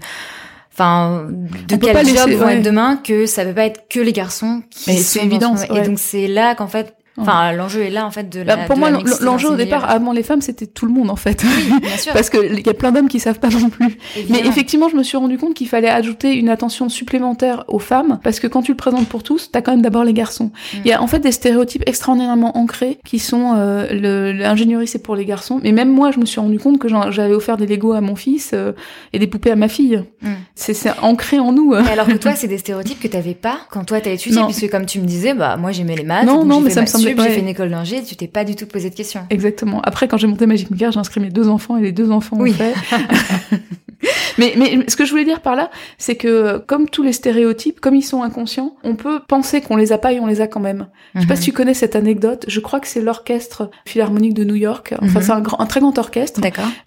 enfin, 0.74 1.28
de 1.30 1.76
quel 1.76 1.96
job 2.08 2.16
laisser- 2.16 2.36
vont 2.36 2.46
ouais. 2.48 2.56
être 2.58 2.64
demain, 2.64 2.98
que 2.98 3.26
ça 3.28 3.46
peut 3.46 3.54
pas 3.54 3.66
être 3.66 3.88
que 3.90 4.00
les 4.00 4.14
garçons 4.14 4.64
qui 4.72 4.90
Mais 4.92 4.98
sont 4.98 5.20
évident, 5.20 5.56
ouais. 5.56 5.68
Et 5.78 5.82
donc 5.88 6.00
c'est 6.00 6.28
là 6.28 6.56
qu'en 6.56 6.68
fait, 6.68 6.96
enfin, 7.18 7.52
l'enjeu 7.54 7.82
est 7.82 7.90
là 7.90 8.06
en 8.06 8.12
fait 8.12 8.30
de 8.30 8.44
Bah, 8.44 8.56
la. 8.56 8.66
pour 8.66 8.76
de 8.76 8.80
moi, 8.80 8.90
l'enjeu 9.22 9.50
au 9.50 9.56
départ, 9.56 9.90
avant 9.90 10.12
les 10.12 10.24
femmes, 10.24 10.42
c'était 10.42 10.66
tout 10.68 10.86
le 10.86 10.94
monde 10.94 11.10
en 11.10 11.16
fait. 11.16 11.44
Oui, 11.44 11.80
bien 11.82 11.98
sûr. 11.98 12.14
Parce 12.14 12.30
qu'il 12.30 12.66
y 12.66 12.70
a 12.70 12.74
plein 12.74 12.92
d'hommes 12.92 13.08
qui 13.10 13.20
savent 13.20 13.40
pas 13.40 13.50
non 13.50 13.70
plus. 13.70 13.86
Mais 14.16 14.22
évidemment. 14.22 14.50
effectivement, 14.50 14.90
je 14.90 14.96
me 14.96 15.04
suis 15.04 15.18
rendu 15.18 15.38
compte 15.38 15.54
qu'il 15.54 15.68
fallait 15.68 15.90
ajouter 15.90 16.34
une 16.34 16.50
attention 16.50 16.90
supplémentaire 16.90 17.64
aux 17.68 17.80
femmes, 17.80 18.20
parce 18.24 18.40
que 18.40 18.48
quand 18.48 18.62
tu 18.62 18.72
le 18.72 18.78
présentes 18.78 19.08
pour 19.08 19.24
tous, 19.24 19.50
t'as 19.52 19.62
quand 19.62 19.72
même 19.72 19.82
d'abord 19.82 20.04
les 20.04 20.14
garçons. 20.14 20.46
Mm. 20.46 20.78
Il 20.86 20.88
y 20.88 20.94
a 20.94 21.02
en 21.02 21.08
fait 21.08 21.20
des 21.20 21.32
stéréotypes 21.32 21.84
extraordinairement 21.86 22.58
ancrés 22.58 23.00
qui 23.06 23.20
sont 23.20 23.54
euh, 23.56 24.32
l'ingénierie 24.34 24.88
c'est 24.88 25.02
pour 25.04 25.16
les 25.16 25.26
garçons. 25.26 25.60
Mais 25.64 25.72
même 25.72 25.90
moi, 25.92 26.12
je 26.12 26.20
me 26.20 26.26
suis 26.26 26.40
rendu 26.40 26.60
compte 26.60 26.80
que 26.80 26.88
j'avais 26.88 27.34
offert 27.34 27.58
des 27.58 27.68
Legos 27.68 27.94
à 27.94 28.02
mon 28.02 28.16
fils 28.16 28.52
euh, 28.54 28.72
et 29.14 29.20
des 29.20 29.28
poupées 29.28 29.52
à 29.52 29.56
ma 29.56 29.68
fille. 29.68 30.04
Mm. 30.22 30.32
C'est 30.56 30.76
ancré 31.02 31.40
en 31.40 31.52
nous. 31.52 31.74
Et 31.76 31.90
alors 31.92 32.08
que 32.08 32.14
toi, 32.14 32.36
c'est 32.36 32.48
des 32.48 32.58
stéréotypes 32.58 33.00
que 33.00 33.08
t'avais 33.08 33.34
pas 33.34 33.58
quand 33.70 33.84
toi 33.86 34.02
t'as 34.02 34.12
étudié, 34.12 34.42
puisque 34.46 34.70
comme 34.70 34.86
tu 34.86 35.00
me 35.00 35.06
disais, 35.06 35.34
bah 35.34 35.58
moi 35.58 35.72
j'aimais 35.72 35.96
les 35.96 36.04
maths, 36.04 36.26
Non, 36.26 36.46
non, 36.46 36.60
mais 36.60 36.70
ça 36.70 36.82
me 36.82 37.03
j'ai 37.04 37.16
fait 37.16 37.40
une 37.40 37.48
école 37.48 37.70
d'ingé, 37.70 38.04
tu 38.04 38.16
t'es 38.16 38.28
pas 38.28 38.44
du 38.44 38.56
tout 38.56 38.66
posé 38.66 38.90
de 38.90 38.96
questions. 38.96 39.22
Exactement. 39.30 39.82
Après, 39.82 40.08
quand 40.08 40.18
j'ai 40.18 40.28
monté 40.28 40.46
Magic 40.46 40.70
Maker, 40.72 40.92
j'ai 40.92 41.00
inscrit 41.00 41.20
mes 41.22 41.30
deux 41.30 41.48
enfants 41.50 41.78
et 41.78 41.82
les 41.82 41.92
deux 41.92 42.12
enfants 42.12 42.38
Oui. 42.40 42.52
ont 42.52 42.54
fait. 42.54 42.74
mais, 44.38 44.54
mais 44.58 44.86
ce 44.88 44.96
que 44.96 45.06
je 45.06 45.12
voulais 45.12 45.26
dire 45.26 45.42
par 45.42 45.56
là, 45.56 45.70
c'est 45.98 46.16
que 46.16 46.58
comme 46.60 46.90
tous 46.90 47.04
les 47.04 47.14
stéréotypes, 47.14 47.80
comme 47.80 47.96
ils 47.96 48.04
sont 48.04 48.24
inconscients, 48.24 48.76
on 48.84 48.96
peut 48.96 49.20
penser 49.28 49.62
qu'on 49.62 49.76
les 49.76 49.92
a 49.92 49.98
pas 49.98 50.14
et 50.14 50.20
on 50.20 50.28
les 50.28 50.42
a 50.42 50.48
quand 50.48 50.60
même. 50.60 50.88
Je 51.16 51.22
sais 51.22 51.28
pas 51.28 51.34
mhm. 51.36 51.40
si 51.40 51.46
tu 51.46 51.54
connais 51.54 51.74
cette 51.74 51.96
anecdote. 51.96 52.46
Je 52.48 52.60
crois 52.60 52.80
que 52.80 52.88
c'est 52.88 53.02
l'orchestre 53.02 53.70
philharmonique 53.86 54.34
de 54.34 54.44
New 54.44 54.56
York. 54.56 54.94
Enfin, 55.02 55.20
mhm. 55.20 55.26
c'est 55.26 55.32
un 55.60 55.66
très 55.66 55.80
grand 55.80 55.98
orchestre 55.98 56.42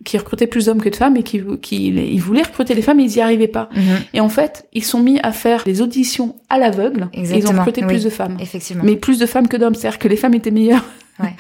qui 0.05 0.19
recrutait 0.19 0.47
plus 0.47 0.67
d'hommes 0.67 0.83
que 0.83 0.89
de 0.89 0.97
femmes 0.97 1.17
et 1.17 1.23
qui, 1.23 1.43
qui 1.63 1.89
ils 1.89 2.21
voulaient 2.21 2.43
recruter 2.43 2.75
les 2.75 2.83
femmes, 2.83 2.99
mais 2.99 3.05
ils 3.05 3.17
y 3.17 3.21
arrivaient 3.21 3.49
pas. 3.49 3.69
Mhm. 3.75 3.83
Et 4.15 4.21
en 4.21 4.29
fait, 4.29 4.69
ils 4.73 4.85
sont 4.85 5.01
mis 5.01 5.21
à 5.21 5.33
faire 5.33 5.65
des 5.65 5.83
auditions 5.83 6.37
à 6.49 6.59
l'aveugle. 6.59 7.09
Ils 7.13 7.47
ont 7.47 7.53
recruté 7.53 7.83
plus 7.83 8.05
de 8.05 8.11
femmes. 8.11 8.37
Effectivement. 8.41 8.85
Mais 8.85 8.97
plus 8.97 9.19
de 9.19 9.27
femmes 9.27 9.49
que 9.49 9.57
d'hommes, 9.57 9.75
c'est-à-dire 9.75 9.99
que 9.99 10.09
les 10.09 10.17
femmes 10.17 10.35
étaient 10.35 10.51
meilleures. 10.51 10.85
Ouais, 11.19 11.35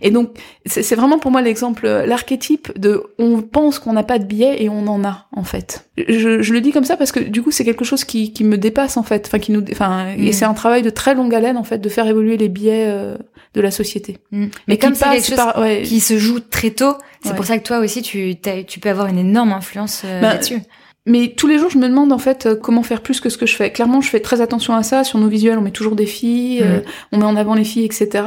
et 0.00 0.10
donc, 0.10 0.30
c'est 0.66 0.94
vraiment 0.96 1.18
pour 1.18 1.30
moi 1.30 1.40
l'exemple, 1.40 1.86
l'archétype 1.86 2.76
de 2.78 3.02
on 3.18 3.42
pense 3.42 3.78
qu'on 3.78 3.92
n'a 3.92 4.02
pas 4.02 4.18
de 4.18 4.24
billets 4.24 4.62
et 4.62 4.68
on 4.68 4.86
en 4.88 5.04
a, 5.04 5.26
en 5.32 5.44
fait. 5.44 5.88
Je, 5.96 6.42
je, 6.42 6.52
le 6.52 6.60
dis 6.60 6.72
comme 6.72 6.84
ça 6.84 6.96
parce 6.96 7.12
que 7.12 7.20
du 7.20 7.42
coup, 7.42 7.52
c'est 7.52 7.64
quelque 7.64 7.84
chose 7.84 8.04
qui, 8.04 8.32
qui 8.32 8.42
me 8.42 8.58
dépasse, 8.58 8.96
en 8.96 9.04
fait. 9.04 9.26
Enfin, 9.26 9.38
qui 9.38 9.52
nous, 9.52 9.62
enfin, 9.70 10.08
et 10.16 10.30
mm. 10.30 10.32
c'est 10.32 10.44
un 10.44 10.54
travail 10.54 10.82
de 10.82 10.90
très 10.90 11.14
longue 11.14 11.34
haleine, 11.34 11.56
en 11.56 11.64
fait, 11.64 11.78
de 11.78 11.88
faire 11.88 12.06
évoluer 12.08 12.36
les 12.36 12.48
billets 12.48 12.86
euh, 12.88 13.16
de 13.54 13.60
la 13.60 13.70
société. 13.70 14.18
Mm. 14.32 14.46
Mais 14.66 14.78
comme 14.78 14.94
c'est 14.94 15.08
quelque 15.08 15.26
chose 15.26 15.62
ouais. 15.62 15.82
qui 15.82 16.00
se 16.00 16.18
joue 16.18 16.40
très 16.40 16.70
tôt, 16.70 16.94
c'est 17.22 17.34
pour 17.36 17.44
ça 17.44 17.58
que 17.58 17.66
toi 17.66 17.78
aussi, 17.78 18.02
tu, 18.02 18.34
tu 18.66 18.80
peux 18.80 18.88
avoir 18.88 19.06
une 19.06 19.18
énorme 19.18 19.52
influence 19.52 20.02
euh, 20.04 20.20
bah, 20.20 20.34
là-dessus. 20.34 20.60
Mais 21.06 21.34
tous 21.36 21.46
les 21.46 21.58
jours, 21.58 21.70
je 21.70 21.78
me 21.78 21.86
demande 21.86 22.12
en 22.12 22.18
fait 22.18 22.46
euh, 22.46 22.56
comment 22.56 22.82
faire 22.82 23.02
plus 23.02 23.20
que 23.20 23.28
ce 23.28 23.36
que 23.36 23.46
je 23.46 23.54
fais. 23.54 23.70
Clairement, 23.70 24.00
je 24.00 24.08
fais 24.08 24.20
très 24.20 24.40
attention 24.40 24.74
à 24.74 24.82
ça. 24.82 25.04
Sur 25.04 25.18
nos 25.18 25.28
visuels, 25.28 25.58
on 25.58 25.60
met 25.60 25.70
toujours 25.70 25.96
des 25.96 26.06
filles, 26.06 26.62
mm. 26.62 26.82
on 27.12 27.18
met 27.18 27.24
en 27.24 27.36
avant 27.36 27.54
les 27.54 27.64
filles, 27.64 27.84
etc 27.84 28.24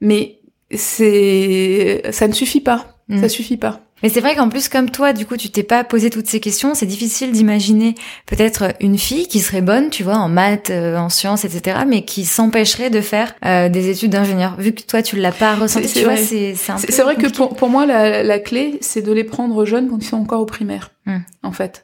mais 0.00 0.40
c'est 0.74 2.02
ça 2.10 2.28
ne 2.28 2.32
suffit 2.32 2.60
pas. 2.60 2.98
Ça 3.10 3.26
mm. 3.26 3.28
suffit 3.28 3.56
pas. 3.56 3.80
Mais 4.02 4.08
c'est 4.08 4.20
vrai 4.20 4.36
qu'en 4.36 4.48
plus, 4.48 4.68
comme 4.68 4.90
toi, 4.90 5.12
du 5.12 5.26
coup, 5.26 5.36
tu 5.36 5.50
t'es 5.50 5.62
pas 5.62 5.82
posé 5.82 6.10
toutes 6.10 6.28
ces 6.28 6.40
questions. 6.40 6.74
C'est 6.74 6.86
difficile 6.86 7.32
d'imaginer 7.32 7.94
peut-être 8.26 8.74
une 8.80 8.98
fille 8.98 9.26
qui 9.26 9.40
serait 9.40 9.60
bonne, 9.60 9.90
tu 9.90 10.04
vois, 10.04 10.16
en 10.16 10.28
maths, 10.28 10.70
euh, 10.70 10.96
en 10.96 11.08
sciences, 11.08 11.44
etc., 11.44 11.80
mais 11.86 12.02
qui 12.02 12.24
s'empêcherait 12.24 12.90
de 12.90 13.00
faire 13.00 13.34
euh, 13.44 13.68
des 13.68 13.90
études 13.90 14.12
d'ingénieur. 14.12 14.54
Vu 14.58 14.72
que 14.72 14.82
toi, 14.82 15.02
tu 15.02 15.16
l'as 15.16 15.32
pas 15.32 15.54
ressenti, 15.56 15.92
tu 15.92 16.04
vois, 16.04 16.16
c'est 16.16 16.54
c'est 16.54 16.78
C'est 16.78 17.02
vrai 17.02 17.16
que 17.16 17.26
pour, 17.26 17.56
pour 17.56 17.68
moi, 17.68 17.86
la, 17.86 18.22
la 18.22 18.38
clé, 18.38 18.78
c'est 18.80 19.02
de 19.02 19.12
les 19.12 19.24
prendre 19.24 19.64
jeunes 19.64 19.88
quand 19.88 19.98
ils 19.98 20.06
sont 20.06 20.18
encore 20.18 20.40
au 20.40 20.46
primaire, 20.46 20.92
mm. 21.06 21.18
en 21.42 21.52
fait. 21.52 21.82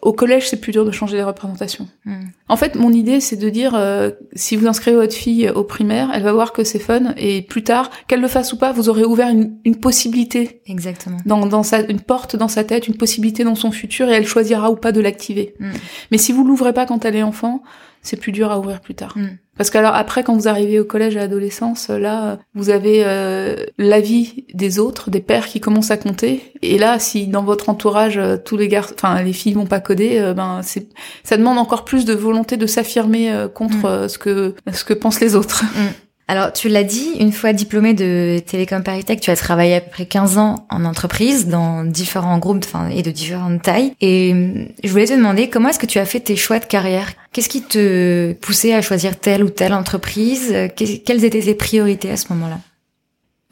Au 0.00 0.12
collège, 0.12 0.48
c'est 0.48 0.60
plus 0.60 0.70
dur 0.70 0.84
de 0.84 0.92
changer 0.92 1.16
les 1.16 1.24
représentations. 1.24 1.88
Hmm. 2.04 2.26
En 2.48 2.56
fait, 2.56 2.76
mon 2.76 2.92
idée, 2.92 3.20
c'est 3.20 3.36
de 3.36 3.48
dire, 3.48 3.74
euh, 3.74 4.10
si 4.34 4.54
vous 4.54 4.66
inscrivez 4.66 4.96
votre 4.96 5.14
fille 5.14 5.50
au 5.50 5.64
primaire, 5.64 6.10
elle 6.14 6.22
va 6.22 6.32
voir 6.32 6.52
que 6.52 6.62
c'est 6.62 6.78
fun, 6.78 7.14
et 7.16 7.42
plus 7.42 7.64
tard, 7.64 7.90
qu'elle 8.06 8.20
le 8.20 8.28
fasse 8.28 8.52
ou 8.52 8.58
pas, 8.58 8.72
vous 8.72 8.88
aurez 8.88 9.04
ouvert 9.04 9.28
une, 9.28 9.56
une 9.64 9.76
possibilité. 9.76 10.60
Exactement. 10.66 11.18
Dans, 11.26 11.46
dans 11.46 11.64
sa, 11.64 11.80
une 11.80 12.00
porte 12.00 12.36
dans 12.36 12.48
sa 12.48 12.62
tête, 12.62 12.86
une 12.86 12.96
possibilité 12.96 13.42
dans 13.42 13.56
son 13.56 13.72
futur, 13.72 14.08
et 14.08 14.12
elle 14.12 14.26
choisira 14.26 14.70
ou 14.70 14.76
pas 14.76 14.92
de 14.92 15.00
l'activer. 15.00 15.54
Hmm. 15.58 15.72
Mais 16.12 16.18
si 16.18 16.32
vous 16.32 16.44
l'ouvrez 16.44 16.72
pas 16.72 16.86
quand 16.86 17.04
elle 17.04 17.16
est 17.16 17.22
enfant, 17.24 17.62
c'est 18.02 18.16
plus 18.16 18.32
dur 18.32 18.50
à 18.50 18.58
ouvrir 18.58 18.80
plus 18.80 18.94
tard. 18.94 19.14
Hmm. 19.16 19.36
Parce 19.58 19.70
qu'alors 19.70 19.94
après, 19.94 20.22
quand 20.22 20.36
vous 20.36 20.46
arrivez 20.46 20.78
au 20.78 20.84
collège 20.84 21.16
à 21.16 21.20
l'adolescence, 21.20 21.88
là, 21.88 22.38
vous 22.54 22.70
avez 22.70 23.02
euh, 23.04 23.56
l'avis 23.76 24.44
des 24.54 24.78
autres, 24.78 25.10
des 25.10 25.20
pères 25.20 25.46
qui 25.46 25.58
commencent 25.58 25.90
à 25.90 25.96
compter. 25.96 26.52
Et 26.62 26.78
là, 26.78 27.00
si 27.00 27.26
dans 27.26 27.42
votre 27.42 27.68
entourage 27.68 28.18
euh, 28.18 28.36
tous 28.36 28.56
les 28.56 28.68
gars, 28.68 28.86
enfin 28.94 29.20
les 29.20 29.32
filles 29.32 29.54
vont 29.54 29.66
pas 29.66 29.80
coder, 29.80 30.20
euh, 30.20 30.32
ben 30.32 30.60
c'est, 30.62 30.88
ça 31.24 31.36
demande 31.36 31.58
encore 31.58 31.84
plus 31.84 32.04
de 32.04 32.14
volonté 32.14 32.56
de 32.56 32.66
s'affirmer 32.66 33.32
euh, 33.32 33.48
contre 33.48 34.04
mm. 34.04 34.08
ce 34.08 34.18
que 34.18 34.54
ce 34.72 34.84
que 34.84 34.94
pensent 34.94 35.20
les 35.20 35.34
autres. 35.34 35.64
Mm. 35.64 35.88
Alors, 36.30 36.52
tu 36.52 36.68
l'as 36.68 36.84
dit, 36.84 37.12
une 37.18 37.32
fois 37.32 37.54
diplômée 37.54 37.94
de 37.94 38.38
Télécom 38.46 38.82
Paritech, 38.82 39.18
tu 39.18 39.30
as 39.30 39.36
travaillé 39.36 39.76
à 39.76 39.80
peu 39.80 39.90
près 39.90 40.04
15 40.04 40.36
ans 40.36 40.66
en 40.68 40.84
entreprise, 40.84 41.48
dans 41.48 41.84
différents 41.84 42.36
groupes 42.36 42.64
enfin, 42.66 42.90
et 42.90 43.02
de 43.02 43.10
différentes 43.10 43.62
tailles. 43.62 43.94
Et 44.02 44.32
hum, 44.32 44.68
je 44.84 44.90
voulais 44.90 45.06
te 45.06 45.14
demander, 45.14 45.48
comment 45.48 45.70
est-ce 45.70 45.78
que 45.78 45.86
tu 45.86 45.98
as 45.98 46.04
fait 46.04 46.20
tes 46.20 46.36
choix 46.36 46.58
de 46.58 46.66
carrière? 46.66 47.14
Qu'est-ce 47.32 47.48
qui 47.48 47.62
te 47.62 48.34
poussait 48.34 48.74
à 48.74 48.82
choisir 48.82 49.18
telle 49.18 49.42
ou 49.42 49.48
telle 49.48 49.72
entreprise? 49.72 50.54
Quelles 50.76 51.24
étaient 51.24 51.40
tes 51.40 51.54
priorités 51.54 52.10
à 52.10 52.18
ce 52.18 52.30
moment-là? 52.34 52.58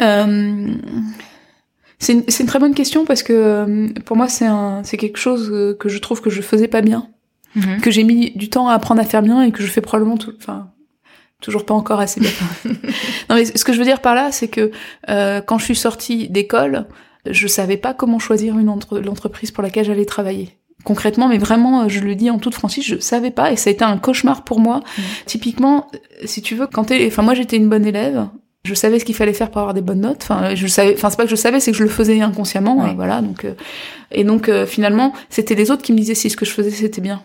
Euh... 0.02 0.74
C'est 1.98 2.12
une, 2.12 2.24
une, 2.40 2.46
très 2.46 2.58
bonne 2.58 2.74
question 2.74 3.06
parce 3.06 3.22
que 3.22 3.32
euh, 3.32 3.88
pour 4.04 4.18
moi, 4.18 4.28
c'est 4.28 4.98
quelque 4.98 5.16
chose 5.16 5.48
euh, 5.50 5.74
que 5.74 5.88
je 5.88 5.96
trouve 5.96 6.20
que 6.20 6.28
je 6.28 6.42
faisais 6.42 6.68
pas 6.68 6.82
bien. 6.82 7.08
Mm-hmm. 7.56 7.80
que 7.80 7.90
j'ai 7.90 8.04
mis 8.04 8.32
du 8.32 8.50
temps 8.50 8.68
à 8.68 8.74
apprendre 8.74 9.00
à 9.00 9.04
faire 9.04 9.22
bien 9.22 9.42
et 9.42 9.50
que 9.50 9.62
je 9.62 9.68
fais 9.68 9.80
probablement 9.80 10.18
tout, 10.18 10.34
enfin 10.38 10.68
toujours 11.42 11.66
pas 11.66 11.74
encore 11.74 12.00
assez 12.00 12.20
bien. 12.20 12.30
non 13.28 13.36
mais 13.36 13.44
ce 13.44 13.64
que 13.64 13.72
je 13.72 13.78
veux 13.78 13.84
dire 13.84 14.00
par 14.00 14.14
là, 14.14 14.32
c'est 14.32 14.48
que 14.48 14.70
euh, 15.08 15.40
quand 15.40 15.58
je 15.58 15.64
suis 15.64 15.76
sortie 15.76 16.28
d'école, 16.28 16.86
je 17.28 17.46
savais 17.46 17.76
pas 17.76 17.94
comment 17.94 18.18
choisir 18.18 18.58
une 18.58 18.68
entre 18.68 18.98
l'entreprise 18.98 19.50
pour 19.50 19.62
laquelle 19.62 19.84
j'allais 19.84 20.04
travailler. 20.04 20.56
Concrètement, 20.84 21.28
mais 21.28 21.38
vraiment, 21.38 21.88
je 21.88 22.00
le 22.00 22.14
dis 22.14 22.30
en 22.30 22.38
toute 22.38 22.54
franchise, 22.54 22.84
je 22.84 22.98
savais 22.98 23.32
pas 23.32 23.50
et 23.50 23.56
ça 23.56 23.70
a 23.70 23.72
été 23.72 23.84
un 23.84 23.98
cauchemar 23.98 24.44
pour 24.44 24.60
moi. 24.60 24.78
Mmh. 24.78 25.02
Typiquement, 25.26 25.88
si 26.24 26.42
tu 26.42 26.54
veux, 26.54 26.66
quand 26.66 26.84
t'es, 26.84 27.06
enfin 27.06 27.22
moi 27.22 27.34
j'étais 27.34 27.56
une 27.56 27.68
bonne 27.68 27.84
élève, 27.84 28.28
je 28.66 28.74
savais 28.74 28.98
ce 28.98 29.04
qu'il 29.04 29.14
fallait 29.14 29.32
faire 29.32 29.50
pour 29.50 29.60
avoir 29.60 29.74
des 29.74 29.80
bonnes 29.80 30.00
notes. 30.00 30.22
Enfin, 30.22 30.54
je 30.54 30.66
savais, 30.66 30.94
enfin 30.94 31.08
c'est 31.08 31.16
pas 31.16 31.24
que 31.24 31.30
je 31.30 31.36
savais, 31.36 31.60
c'est 31.60 31.70
que 31.70 31.76
je 31.78 31.84
le 31.84 31.88
faisais 31.88 32.20
inconsciemment. 32.20 32.94
voilà, 32.94 33.22
donc 33.22 33.44
euh, 33.44 33.54
et 34.10 34.24
donc 34.24 34.48
euh, 34.48 34.66
finalement, 34.66 35.12
c'était 35.30 35.54
les 35.54 35.70
autres 35.70 35.82
qui 35.82 35.92
me 35.92 35.98
disaient 35.98 36.14
si 36.14 36.28
ce 36.28 36.36
que 36.36 36.44
je 36.44 36.50
faisais 36.50 36.70
c'était 36.70 37.00
bien. 37.00 37.22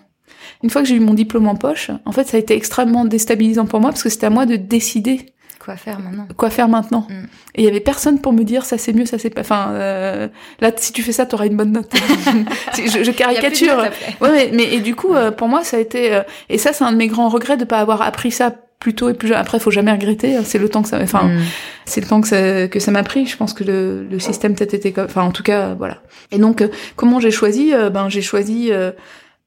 Une 0.64 0.70
fois 0.70 0.82
que 0.82 0.88
j'ai 0.88 0.96
eu 0.96 1.00
mon 1.00 1.14
diplôme 1.14 1.48
en 1.48 1.56
poche, 1.56 1.92
en 2.06 2.12
fait, 2.12 2.28
ça 2.28 2.38
a 2.38 2.40
été 2.40 2.56
extrêmement 2.56 3.06
déstabilisant 3.06 3.66
pour 3.66 3.80
moi 3.80 3.90
parce 3.90 4.04
que 4.04 4.10
c'était 4.10 4.28
à 4.28 4.30
moi 4.30 4.46
de 4.46 4.56
décider 4.56 5.26
quoi 5.64 5.76
faire 5.76 6.00
maintenant? 6.00 6.28
Quoi 6.36 6.50
faire 6.50 6.68
maintenant 6.68 7.08
mm. 7.10 7.26
Et 7.56 7.62
il 7.62 7.66
y 7.66 7.68
avait 7.68 7.80
personne 7.80 8.20
pour 8.20 8.34
me 8.34 8.44
dire 8.44 8.66
ça 8.66 8.78
c'est 8.78 8.94
mieux, 8.94 9.06
ça 9.06 9.18
c'est 9.18 9.30
pas. 9.30 9.42
Enfin, 9.42 9.72
euh, 9.72 10.28
là, 10.60 10.72
si 10.76 10.92
tu 10.92 11.04
fais 11.04 11.12
ça, 11.12 11.26
t'auras 11.26 11.46
une 11.46 11.58
bonne 11.58 11.72
note. 11.72 11.92
je, 12.76 13.04
je, 13.04 13.12
caricature. 13.12 13.78
ouais, 14.22 14.30
mais, 14.32 14.50
mais, 14.54 14.74
et 14.74 14.80
du 14.80 14.96
coup, 14.96 15.14
euh, 15.14 15.32
pour 15.32 15.48
moi, 15.48 15.64
ça 15.64 15.78
a 15.78 15.80
été. 15.80 16.14
Euh, 16.14 16.24
et 16.50 16.58
ça, 16.58 16.74
c'est 16.74 16.84
un 16.84 16.92
de 16.92 16.98
mes 16.98 17.08
grands 17.08 17.30
regrets 17.30 17.58
de 17.58 17.66
pas 17.66 17.80
avoir 17.80 18.02
appris 18.02 18.32
ça 18.32 18.54
plus 18.80 18.96
tôt 18.96 19.10
et 19.10 19.14
plus 19.14 19.32
après 19.34 19.60
faut 19.60 19.70
jamais 19.70 19.92
regretter 19.92 20.36
hein, 20.38 20.42
c'est 20.44 20.58
le 20.58 20.68
temps 20.68 20.82
que 20.82 20.90
ça 20.90 20.98
enfin 21.00 21.26
mm. 21.26 21.42
c'est 21.86 22.02
le 22.02 22.08
temps 22.08 22.20
que 22.20 22.28
ça 22.28 22.68
que 22.68 22.80
ça 22.80 22.90
m'a 22.90 23.04
pris 23.04 23.28
je 23.28 23.38
pense 23.38 23.54
que 23.54 23.64
le, 23.64 24.08
le 24.10 24.18
système 24.18 24.56
peut-être 24.56 24.74
était 24.74 24.92
enfin 25.00 25.22
en 25.22 25.30
tout 25.30 25.44
cas 25.44 25.76
voilà 25.76 26.02
et 26.32 26.40
donc 26.40 26.68
comment 26.96 27.20
j'ai 27.20 27.30
choisi? 27.30 27.74
Ben 27.94 28.10
j'ai 28.10 28.24
choisi 28.24 28.72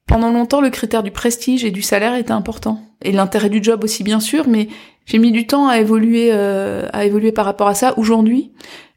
pendant 0.07 0.31
longtemps, 0.31 0.61
le 0.61 0.71
critère 0.71 1.03
du 1.03 1.11
prestige 1.11 1.65
et 1.65 1.71
du 1.71 1.83
salaire 1.83 2.15
était 2.15 2.33
important. 2.33 2.81
Et 3.03 3.13
l'intérêt 3.13 3.49
du 3.49 3.63
job 3.63 3.85
aussi, 3.85 4.05
bien 4.05 4.21
sûr, 4.21 4.47
mais 4.49 4.69
j'ai 5.07 5.19
mis 5.19 5.33
du 5.33 5.47
temps 5.47 5.69
à 5.69 5.79
évoluer, 5.79 6.29
euh, 6.33 6.87
à 6.93 7.05
évoluer 7.05 7.33
par 7.33 7.45
rapport 7.45 7.69
à 7.69 7.75
ça. 7.75 7.95
Aujourd'hui, 7.99 8.53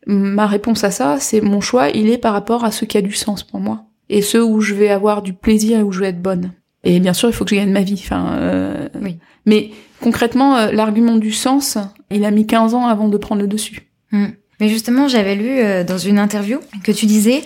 ma 0.05 0.47
réponse 0.47 0.83
à 0.83 0.91
ça, 0.91 1.17
c'est 1.19 1.41
mon 1.41 1.61
choix, 1.61 1.89
il 1.89 2.09
est 2.09 2.17
par 2.17 2.33
rapport 2.33 2.65
à 2.65 2.71
ce 2.71 2.85
qui 2.85 2.97
a 2.97 3.01
du 3.01 3.13
sens 3.13 3.43
pour 3.43 3.59
moi. 3.59 3.85
Et 4.09 4.21
ce 4.21 4.37
où 4.37 4.61
je 4.61 4.73
vais 4.73 4.89
avoir 4.89 5.21
du 5.21 5.33
plaisir 5.33 5.79
et 5.79 5.83
où 5.83 5.91
je 5.91 5.99
vais 5.99 6.07
être 6.07 6.21
bonne. 6.21 6.51
Et 6.83 6.99
bien 6.99 7.13
sûr, 7.13 7.29
il 7.29 7.33
faut 7.33 7.43
que 7.43 7.51
je 7.51 7.55
gagne 7.55 7.71
ma 7.71 7.81
vie. 7.81 8.01
Enfin, 8.03 8.37
euh, 8.37 8.87
oui. 9.01 9.17
Mais 9.45 9.71
concrètement, 10.01 10.55
euh, 10.55 10.71
l'argument 10.71 11.17
du 11.17 11.31
sens, 11.31 11.77
il 12.11 12.23
a 12.23 12.31
mis 12.31 12.45
15 12.47 12.73
ans 12.73 12.85
avant 12.85 13.09
de 13.09 13.17
prendre 13.17 13.41
le 13.41 13.47
dessus. 13.47 13.89
Hmm. 14.11 14.27
Mais 14.59 14.69
justement, 14.69 15.07
j'avais 15.07 15.35
lu 15.35 15.85
dans 15.85 15.97
une 15.97 16.17
interview 16.17 16.59
que 16.83 16.91
tu 16.91 17.05
disais 17.05 17.43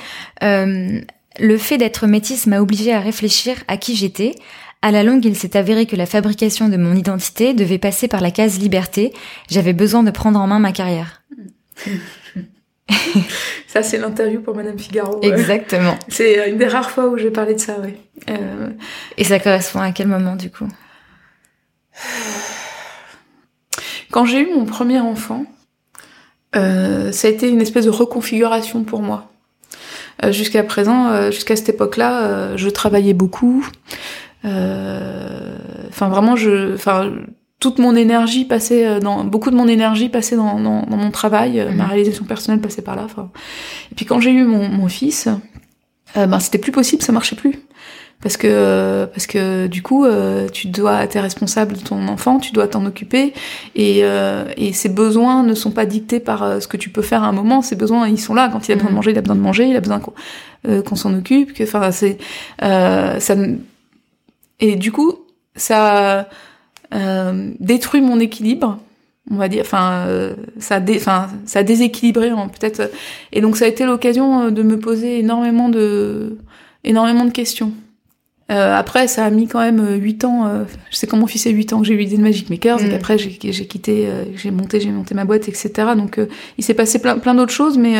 le 1.39 1.57
fait 1.57 1.77
d'être 1.77 2.07
métisse 2.07 2.47
m'a 2.47 2.59
obligé 2.59 2.93
à 2.93 2.99
réfléchir 2.99 3.57
à 3.67 3.77
qui 3.77 3.95
j'étais. 3.95 4.35
À 4.81 4.91
la 4.91 5.03
longue, 5.03 5.23
il 5.25 5.35
s'est 5.35 5.55
avéré 5.55 5.85
que 5.85 5.95
la 5.95 6.05
fabrication 6.05 6.67
de 6.67 6.77
mon 6.77 6.95
identité 6.95 7.53
devait 7.53 7.77
passer 7.77 8.07
par 8.07 8.21
la 8.21 8.31
case 8.31 8.59
liberté. 8.59 9.13
J'avais 9.49 9.73
besoin 9.73 10.03
de 10.03 10.11
prendre 10.11 10.39
en 10.39 10.47
main 10.47 10.59
ma 10.59 10.71
carrière. 10.71 11.21
ça, 13.67 13.83
c'est 13.83 13.97
l'interview 13.97 14.41
pour 14.41 14.55
Madame 14.55 14.79
Figaro. 14.79 15.21
Exactement. 15.21 15.97
C'est 16.07 16.49
une 16.49 16.57
des 16.57 16.67
rares 16.67 16.91
fois 16.91 17.07
où 17.07 17.17
j'ai 17.17 17.31
parlé 17.31 17.53
de 17.53 17.59
ça, 17.59 17.77
oui. 17.81 17.93
Euh... 18.29 18.69
Et 19.17 19.23
ça 19.23 19.39
correspond 19.39 19.79
à 19.79 19.91
quel 19.91 20.07
moment, 20.07 20.35
du 20.35 20.49
coup? 20.49 20.67
Quand 24.09 24.25
j'ai 24.25 24.39
eu 24.41 24.53
mon 24.53 24.65
premier 24.65 24.99
enfant, 24.99 25.45
euh, 26.55 27.11
ça 27.11 27.27
a 27.27 27.31
été 27.31 27.49
une 27.49 27.61
espèce 27.61 27.85
de 27.85 27.91
reconfiguration 27.91 28.83
pour 28.83 29.01
moi. 29.01 29.30
Euh, 30.23 30.31
jusqu'à 30.31 30.63
présent, 30.63 31.09
euh, 31.09 31.31
jusqu'à 31.31 31.55
cette 31.55 31.69
époque-là, 31.69 32.23
euh, 32.23 32.57
je 32.57 32.69
travaillais 32.69 33.13
beaucoup. 33.13 33.65
Enfin, 34.43 36.09
vraiment, 36.09 36.35
je, 36.35 36.73
enfin, 36.73 37.11
toute 37.59 37.79
mon 37.79 37.95
énergie 37.95 38.45
passait 38.45 38.99
dans 38.99 39.23
beaucoup 39.23 39.51
de 39.51 39.55
mon 39.55 39.67
énergie 39.67 40.09
passait 40.09 40.35
dans, 40.35 40.59
dans, 40.59 40.81
dans 40.83 40.97
mon 40.97 41.11
travail, 41.11 41.63
ma 41.75 41.83
mhm. 41.83 41.89
réalisation 41.89 42.25
personnelle 42.25 42.59
passait 42.59 42.81
par 42.81 42.95
là. 42.95 43.05
Et 43.91 43.95
puis 43.95 44.05
quand 44.05 44.19
j'ai 44.19 44.31
eu 44.31 44.43
mon, 44.43 44.67
mon 44.67 44.87
fils, 44.87 45.27
ben 46.15 46.39
c'était 46.39 46.57
plus 46.57 46.71
possible, 46.71 47.03
ça 47.03 47.11
marchait 47.11 47.35
plus 47.35 47.59
parce 48.21 48.37
que 48.37 49.05
parce 49.05 49.25
que 49.25 49.67
du 49.67 49.81
coup 49.81 50.05
euh, 50.05 50.47
tu 50.47 50.67
dois 50.67 51.07
t'es 51.07 51.19
responsable 51.19 51.73
de 51.73 51.81
ton 51.81 52.07
enfant 52.07 52.39
tu 52.39 52.51
dois 52.51 52.67
t'en 52.67 52.85
occuper. 52.85 53.33
Et 53.75 54.01
euh, 54.03 54.45
et 54.57 54.73
ses 54.73 54.89
besoins 54.89 55.43
ne 55.43 55.55
sont 55.55 55.71
pas 55.71 55.85
dictés 55.85 56.19
par 56.19 56.43
euh, 56.43 56.59
ce 56.59 56.67
que 56.67 56.77
tu 56.77 56.89
peux 56.89 57.01
faire 57.01 57.23
à 57.23 57.27
un 57.27 57.31
moment. 57.31 57.61
Ses 57.61 57.75
besoins 57.75 58.07
ils 58.07 58.19
sont 58.19 58.33
là. 58.33 58.49
Quand 58.51 58.67
il 58.67 58.73
a 58.73 58.75
besoin 58.75 58.89
de 58.89 58.91
mhm. 58.91 58.95
manger 58.95 59.11
il 59.11 59.17
a 59.17 59.21
besoin 59.21 59.35
de 59.35 59.41
manger. 59.41 59.67
Il 59.67 59.75
a 59.75 59.81
besoin 59.81 59.99
qu'on 59.99 60.95
s'en 60.95 61.13
occupe 61.15 61.53
que 61.53 61.63
enfin 61.63 61.91
c'est 61.91 62.17
ça 62.59 63.35
et 64.59 64.75
du 64.75 64.91
coup 64.91 65.15
ça 65.55 66.27
détruit 67.59 68.01
mon 68.01 68.19
équilibre 68.19 68.77
on 69.31 69.35
va 69.35 69.47
dire. 69.47 69.63
Enfin 69.65 70.05
ça 70.59 70.79
dé, 70.79 70.97
enfin 70.97 71.27
ça 71.45 71.59
a 71.59 71.63
déséquilibré 71.63 72.29
peut-être. 72.29 72.91
Et 73.31 73.41
donc 73.41 73.57
ça 73.57 73.65
a 73.65 73.67
été 73.67 73.85
l'occasion 73.85 74.51
de 74.51 74.61
me 74.61 74.77
poser 74.77 75.19
énormément 75.19 75.69
de 75.69 76.37
énormément 76.83 77.25
de 77.25 77.31
questions. 77.31 77.73
Euh, 78.51 78.75
après, 78.75 79.07
ça 79.07 79.25
a 79.25 79.29
mis 79.29 79.47
quand 79.47 79.59
même 79.59 79.95
8 79.97 80.25
ans. 80.25 80.45
Euh, 80.45 80.63
je 80.89 80.97
sais 80.97 81.07
comment 81.07 81.21
mon 81.21 81.27
fils 81.27 81.47
a 81.47 81.49
8 81.49 81.73
ans 81.73 81.79
que 81.79 81.87
j'ai 81.87 81.93
eu 81.93 81.97
l'idée 81.97 82.17
de 82.17 82.21
Magic 82.21 82.49
Makers 82.49 82.81
et 82.81 82.87
mm. 82.87 82.91
qu'après 82.91 83.17
j'ai 83.17 83.29
quitté, 83.37 84.07
euh, 84.07 84.25
j'ai 84.35 84.51
monté, 84.51 84.81
j'ai 84.81 84.91
monté 84.91 85.15
ma 85.15 85.23
boîte, 85.23 85.47
etc. 85.47 85.71
Donc 85.95 86.19
il 86.57 86.63
s'est 86.63 86.73
passé 86.73 86.99
plein, 86.99 87.17
plein 87.17 87.33
d'autres 87.33 87.53
choses, 87.53 87.77
mais 87.77 87.95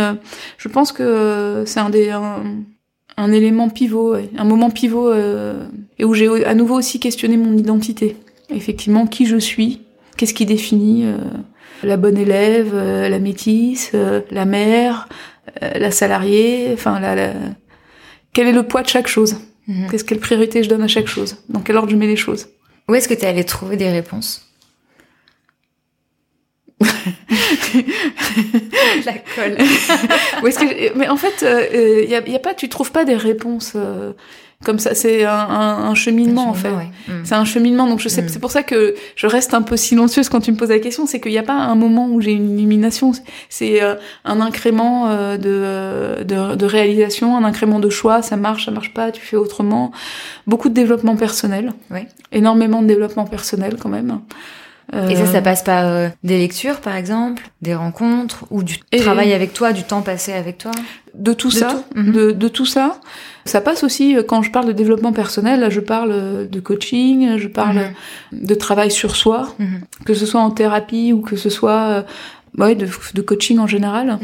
je 0.57 0.67
pense 0.67 0.91
que 0.91 1.63
c'est 1.65 1.79
un 1.79 1.89
des 1.89 2.09
un, 2.09 2.43
un, 3.17 3.31
élément 3.31 3.69
pivot, 3.69 4.15
un 4.37 4.43
moment 4.43 4.69
pivot 4.69 5.13
et 5.99 6.03
où 6.03 6.13
j'ai 6.13 6.45
à 6.45 6.53
nouveau 6.53 6.75
aussi 6.75 6.99
questionné 6.99 7.37
mon 7.37 7.57
identité. 7.57 8.17
Effectivement, 8.49 9.07
qui 9.07 9.25
je 9.25 9.37
suis, 9.37 9.81
qu'est-ce 10.17 10.33
qui 10.33 10.45
définit 10.45 11.05
la 11.83 11.95
bonne 11.95 12.17
élève, 12.17 12.75
la 12.75 13.19
métisse, 13.19 13.93
la 14.31 14.45
mère, 14.45 15.07
la 15.61 15.91
salariée, 15.91 16.71
enfin 16.73 16.99
la, 16.99 17.15
la, 17.15 17.33
quel 18.33 18.47
est 18.47 18.53
le 18.53 18.63
poids 18.63 18.81
de 18.81 18.89
chaque 18.89 19.07
chose. 19.07 19.37
Mhm. 19.67 19.89
Qu'est-ce 19.89 20.03
quelle 20.03 20.19
priorité 20.19 20.63
je 20.63 20.69
donne 20.69 20.81
à 20.81 20.87
chaque 20.87 21.07
chose? 21.07 21.37
Dans 21.49 21.61
quel 21.61 21.77
ordre 21.77 21.89
je 21.91 21.95
mets 21.95 22.07
les 22.07 22.15
choses? 22.15 22.47
Où 22.87 22.95
est-ce 22.95 23.07
que 23.07 23.13
tu 23.13 23.21
es 23.21 23.27
allé 23.27 23.43
trouver 23.43 23.77
des 23.77 23.89
réponses? 23.89 24.47
La 29.05 29.13
colle. 29.35 29.57
que 29.57 30.97
mais 30.97 31.07
en 31.07 31.17
fait, 31.17 31.41
il 31.41 31.47
euh, 31.47 32.05
euh, 32.09 32.33
a, 32.33 32.35
a, 32.35 32.39
pas, 32.39 32.53
tu 32.53 32.69
trouves 32.69 32.91
pas 32.91 33.05
des 33.05 33.15
réponses. 33.15 33.73
Euh, 33.75 34.13
comme 34.63 34.79
ça 34.79 34.95
c'est 34.95 35.25
un, 35.25 35.31
un, 35.33 35.95
cheminement 35.95 36.49
en 36.49 36.53
fait. 36.53 36.71
C'est 37.23 37.35
un 37.35 37.45
cheminement 37.45 37.87
donc 37.87 37.99
je 37.99 38.09
sais 38.09 38.21
mm. 38.21 38.29
c'est 38.29 38.39
pour 38.39 38.51
ça 38.51 38.63
que 38.63 38.95
je 39.15 39.27
reste 39.27 39.53
un 39.53 39.61
peu 39.61 39.77
silencieuse 39.77 40.29
quand 40.29 40.41
tu 40.41 40.51
me 40.51 40.57
poses 40.57 40.69
la 40.69 40.79
question 40.79 41.05
c'est 41.05 41.19
qu'il 41.19 41.31
n'y 41.31 41.37
a 41.37 41.43
pas 41.43 41.53
un 41.53 41.75
moment 41.75 42.07
où 42.07 42.21
j'ai 42.21 42.31
une 42.31 42.57
illumination. 42.57 43.11
C'est 43.49 43.81
euh, 43.81 43.95
un 44.25 44.39
incrément 44.41 45.09
euh, 45.09 45.37
de, 45.37 46.23
de, 46.23 46.55
de 46.55 46.65
réalisation 46.65 47.37
un 47.37 47.43
incrément 47.43 47.79
de 47.79 47.89
choix. 47.89 48.21
Ça 48.21 48.37
marche 48.37 48.65
ça 48.65 48.71
marche 48.71 48.93
pas 48.93 49.11
tu 49.11 49.21
fais 49.21 49.37
autrement. 49.37 49.91
Beaucoup 50.47 50.69
de 50.69 50.73
développement 50.73 51.15
personnel. 51.15 51.73
Énormément 52.31 52.81
de 52.81 52.87
développement 52.87 53.25
personnel 53.25 53.77
quand 53.79 53.89
même 53.89 54.21
et 54.93 55.15
ça, 55.15 55.25
ça 55.25 55.37
euh, 55.37 55.41
passe 55.41 55.63
par 55.63 55.85
euh, 55.85 56.09
des 56.23 56.37
lectures, 56.37 56.81
par 56.81 56.95
exemple, 56.95 57.49
des 57.61 57.73
rencontres, 57.73 58.45
ou 58.49 58.61
du 58.61 58.79
travail 58.79 59.31
avec 59.33 59.53
toi, 59.53 59.71
du 59.71 59.83
temps 59.83 60.01
passé 60.01 60.33
avec 60.33 60.57
toi 60.57 60.71
De 61.13 61.33
tout 61.33 61.51
ça, 61.51 61.83
mhm. 61.95 62.11
de, 62.11 62.31
de, 62.31 62.47
tout 62.49 62.65
ça. 62.65 62.99
Ça 63.45 63.61
passe 63.61 63.83
aussi, 63.83 64.17
euh, 64.17 64.23
quand 64.23 64.41
je 64.41 64.51
parle 64.51 64.67
de 64.67 64.73
développement 64.73 65.13
personnel, 65.13 65.61
là, 65.61 65.69
je 65.69 65.79
parle 65.79 66.47
de 66.49 66.59
coaching, 66.59 67.37
je 67.37 67.47
parle 67.47 67.93
mhm. 68.31 68.45
de 68.45 68.55
travail 68.55 68.91
sur 68.91 69.15
soi, 69.15 69.55
mhm. 69.59 69.81
que 70.05 70.13
ce 70.13 70.25
soit 70.25 70.41
en 70.41 70.51
thérapie 70.51 71.13
ou 71.13 71.21
que 71.21 71.37
ce 71.37 71.49
soit 71.49 72.03
ouais, 72.57 72.75
de, 72.75 72.87
de 73.13 73.21
coaching 73.21 73.59
en 73.59 73.67
général. 73.67 74.19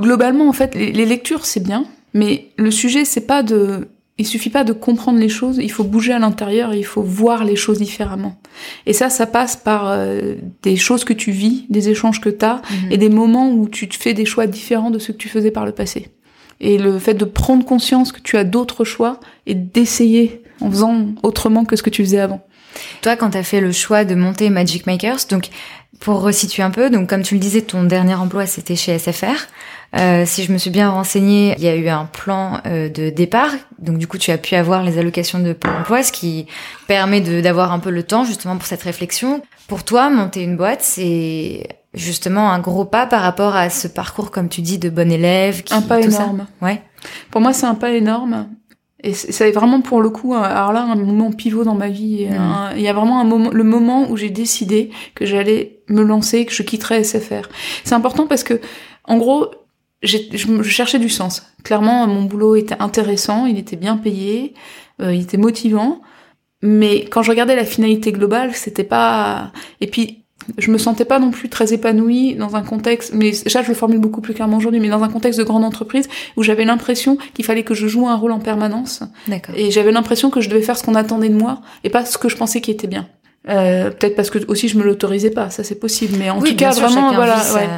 Globalement, 0.00 0.48
en 0.48 0.52
fait, 0.52 0.74
les, 0.74 0.90
les 0.90 1.06
lectures, 1.06 1.46
c'est 1.46 1.62
bien, 1.62 1.84
mais 2.14 2.48
le 2.56 2.72
sujet, 2.72 3.04
c'est 3.04 3.26
pas 3.26 3.44
de 3.44 3.86
il 4.20 4.26
suffit 4.26 4.50
pas 4.50 4.64
de 4.64 4.74
comprendre 4.74 5.18
les 5.18 5.30
choses, 5.30 5.58
il 5.62 5.72
faut 5.72 5.82
bouger 5.82 6.12
à 6.12 6.18
l'intérieur, 6.18 6.74
il 6.74 6.84
faut 6.84 7.02
voir 7.02 7.42
les 7.42 7.56
choses 7.56 7.78
différemment. 7.78 8.38
Et 8.84 8.92
ça, 8.92 9.08
ça 9.08 9.26
passe 9.26 9.56
par 9.56 9.88
euh, 9.88 10.34
des 10.62 10.76
choses 10.76 11.04
que 11.04 11.14
tu 11.14 11.30
vis, 11.30 11.64
des 11.70 11.88
échanges 11.88 12.20
que 12.20 12.28
tu 12.28 12.44
as, 12.44 12.56
mhm. 12.56 12.92
et 12.92 12.98
des 12.98 13.08
moments 13.08 13.50
où 13.50 13.66
tu 13.66 13.88
te 13.88 13.96
fais 13.96 14.12
des 14.12 14.26
choix 14.26 14.46
différents 14.46 14.90
de 14.90 14.98
ceux 14.98 15.14
que 15.14 15.18
tu 15.18 15.30
faisais 15.30 15.50
par 15.50 15.64
le 15.64 15.72
passé. 15.72 16.08
Et 16.60 16.76
le 16.76 16.98
fait 16.98 17.14
de 17.14 17.24
prendre 17.24 17.64
conscience 17.64 18.12
que 18.12 18.20
tu 18.20 18.36
as 18.36 18.44
d'autres 18.44 18.84
choix 18.84 19.20
et 19.46 19.54
d'essayer 19.54 20.42
en 20.60 20.70
faisant 20.70 21.06
autrement 21.22 21.64
que 21.64 21.74
ce 21.74 21.82
que 21.82 21.88
tu 21.88 22.04
faisais 22.04 22.20
avant. 22.20 22.46
Toi, 23.00 23.16
quand 23.16 23.30
tu 23.30 23.38
as 23.38 23.42
fait 23.42 23.62
le 23.62 23.72
choix 23.72 24.04
de 24.04 24.14
monter 24.14 24.50
Magic 24.50 24.86
Makers, 24.86 25.20
donc 25.30 25.48
pour 25.98 26.20
resituer 26.20 26.62
un 26.62 26.70
peu, 26.70 26.90
donc 26.90 27.08
comme 27.08 27.22
tu 27.22 27.34
le 27.34 27.40
disais, 27.40 27.62
ton 27.62 27.84
dernier 27.84 28.14
emploi 28.14 28.44
c'était 28.44 28.76
chez 28.76 28.98
SFR. 28.98 29.48
Euh, 29.96 30.24
si 30.24 30.44
je 30.44 30.52
me 30.52 30.58
suis 30.58 30.70
bien 30.70 30.88
renseignée, 30.88 31.54
il 31.58 31.64
y 31.64 31.68
a 31.68 31.74
eu 31.74 31.88
un 31.88 32.06
plan 32.06 32.60
euh, 32.66 32.88
de 32.88 33.10
départ. 33.10 33.50
Donc 33.78 33.98
du 33.98 34.06
coup, 34.06 34.18
tu 34.18 34.30
as 34.30 34.38
pu 34.38 34.54
avoir 34.54 34.84
les 34.84 34.98
allocations 34.98 35.40
de 35.40 35.52
Pôle 35.52 35.72
Emploi, 35.80 36.02
ce 36.02 36.12
qui 36.12 36.46
permet 36.86 37.20
d'avoir 37.20 37.72
un 37.72 37.80
peu 37.80 37.90
le 37.90 38.02
temps 38.02 38.24
justement 38.24 38.56
pour 38.56 38.66
cette 38.66 38.82
réflexion. 38.82 39.42
Pour 39.66 39.84
toi, 39.84 40.10
monter 40.10 40.42
une 40.42 40.56
boîte, 40.56 40.82
c'est 40.82 41.66
justement 41.92 42.52
un 42.52 42.60
gros 42.60 42.84
pas 42.84 43.06
par 43.06 43.22
rapport 43.22 43.56
à 43.56 43.68
ce 43.68 43.88
parcours, 43.88 44.30
comme 44.30 44.48
tu 44.48 44.62
dis, 44.62 44.78
de 44.78 44.90
bon 44.90 45.10
élève. 45.10 45.62
Qui, 45.62 45.74
un 45.74 45.82
pas 45.82 46.00
énorme. 46.00 46.46
Ouais. 46.62 46.82
Pour 47.30 47.40
moi, 47.40 47.52
c'est 47.52 47.66
un 47.66 47.74
pas 47.74 47.90
énorme. 47.90 48.48
Et 49.02 49.14
c'est 49.14 49.50
vraiment 49.50 49.80
pour 49.80 50.02
le 50.02 50.10
coup, 50.10 50.34
alors 50.34 50.74
là, 50.74 50.82
un 50.82 50.94
moment 50.94 51.32
pivot 51.32 51.64
dans 51.64 51.74
ma 51.74 51.88
vie. 51.88 52.26
Mm. 52.26 52.76
Il 52.76 52.82
y 52.82 52.88
a 52.88 52.92
vraiment 52.92 53.18
un 53.18 53.24
moment, 53.24 53.50
le 53.50 53.64
moment 53.64 54.10
où 54.10 54.16
j'ai 54.16 54.28
décidé 54.28 54.90
que 55.14 55.24
j'allais 55.24 55.80
me 55.88 56.02
lancer, 56.02 56.44
que 56.44 56.52
je 56.52 56.62
quitterais 56.62 57.02
SFR. 57.02 57.48
C'est 57.82 57.94
important 57.94 58.26
parce 58.26 58.44
que, 58.44 58.60
en 59.04 59.16
gros, 59.16 59.50
je, 60.02 60.62
cherchais 60.62 60.98
du 60.98 61.08
sens. 61.08 61.42
Clairement, 61.62 62.06
mon 62.06 62.22
boulot 62.22 62.56
était 62.56 62.76
intéressant, 62.80 63.46
il 63.46 63.58
était 63.58 63.76
bien 63.76 63.96
payé, 63.96 64.54
euh, 65.00 65.14
il 65.14 65.22
était 65.22 65.36
motivant, 65.36 66.00
mais 66.62 67.04
quand 67.04 67.22
je 67.22 67.30
regardais 67.30 67.56
la 67.56 67.64
finalité 67.64 68.12
globale, 68.12 68.54
c'était 68.54 68.84
pas. 68.84 69.52
Et 69.80 69.86
puis, 69.86 70.24
je 70.58 70.70
me 70.70 70.78
sentais 70.78 71.04
pas 71.04 71.18
non 71.18 71.30
plus 71.30 71.48
très 71.48 71.72
épanouie 71.72 72.34
dans 72.34 72.56
un 72.56 72.62
contexte. 72.62 73.12
Mais 73.14 73.32
ça, 73.32 73.62
je 73.62 73.68
le 73.68 73.74
formule 73.74 73.98
beaucoup 73.98 74.20
plus 74.20 74.34
clairement 74.34 74.56
aujourd'hui, 74.56 74.80
mais 74.80 74.88
dans 74.88 75.02
un 75.02 75.08
contexte 75.08 75.38
de 75.38 75.44
grande 75.44 75.64
entreprise 75.64 76.08
où 76.36 76.42
j'avais 76.42 76.64
l'impression 76.64 77.18
qu'il 77.34 77.44
fallait 77.44 77.62
que 77.62 77.74
je 77.74 77.86
joue 77.86 78.08
un 78.08 78.16
rôle 78.16 78.32
en 78.32 78.40
permanence. 78.40 79.02
Et 79.54 79.70
j'avais 79.70 79.92
l'impression 79.92 80.30
que 80.30 80.40
je 80.40 80.48
devais 80.48 80.62
faire 80.62 80.76
ce 80.76 80.82
qu'on 80.82 80.94
attendait 80.94 81.28
de 81.28 81.36
moi 81.36 81.60
et 81.84 81.90
pas 81.90 82.04
ce 82.04 82.18
que 82.18 82.28
je 82.28 82.36
pensais 82.36 82.60
qui 82.60 82.70
était 82.70 82.88
bien. 82.88 83.08
Euh, 83.48 83.90
peut-être 83.90 84.16
parce 84.16 84.28
que 84.28 84.38
aussi 84.48 84.68
je 84.68 84.76
me 84.76 84.84
l'autorisais 84.84 85.30
pas, 85.30 85.48
ça 85.48 85.64
c'est 85.64 85.80
possible, 85.80 86.16
mais 86.18 86.28
en 86.28 86.42
tout 86.42 86.54
cas 86.56 86.72
vraiment 86.72 87.14
voilà. 87.14 87.42
Ouais. 87.54 87.68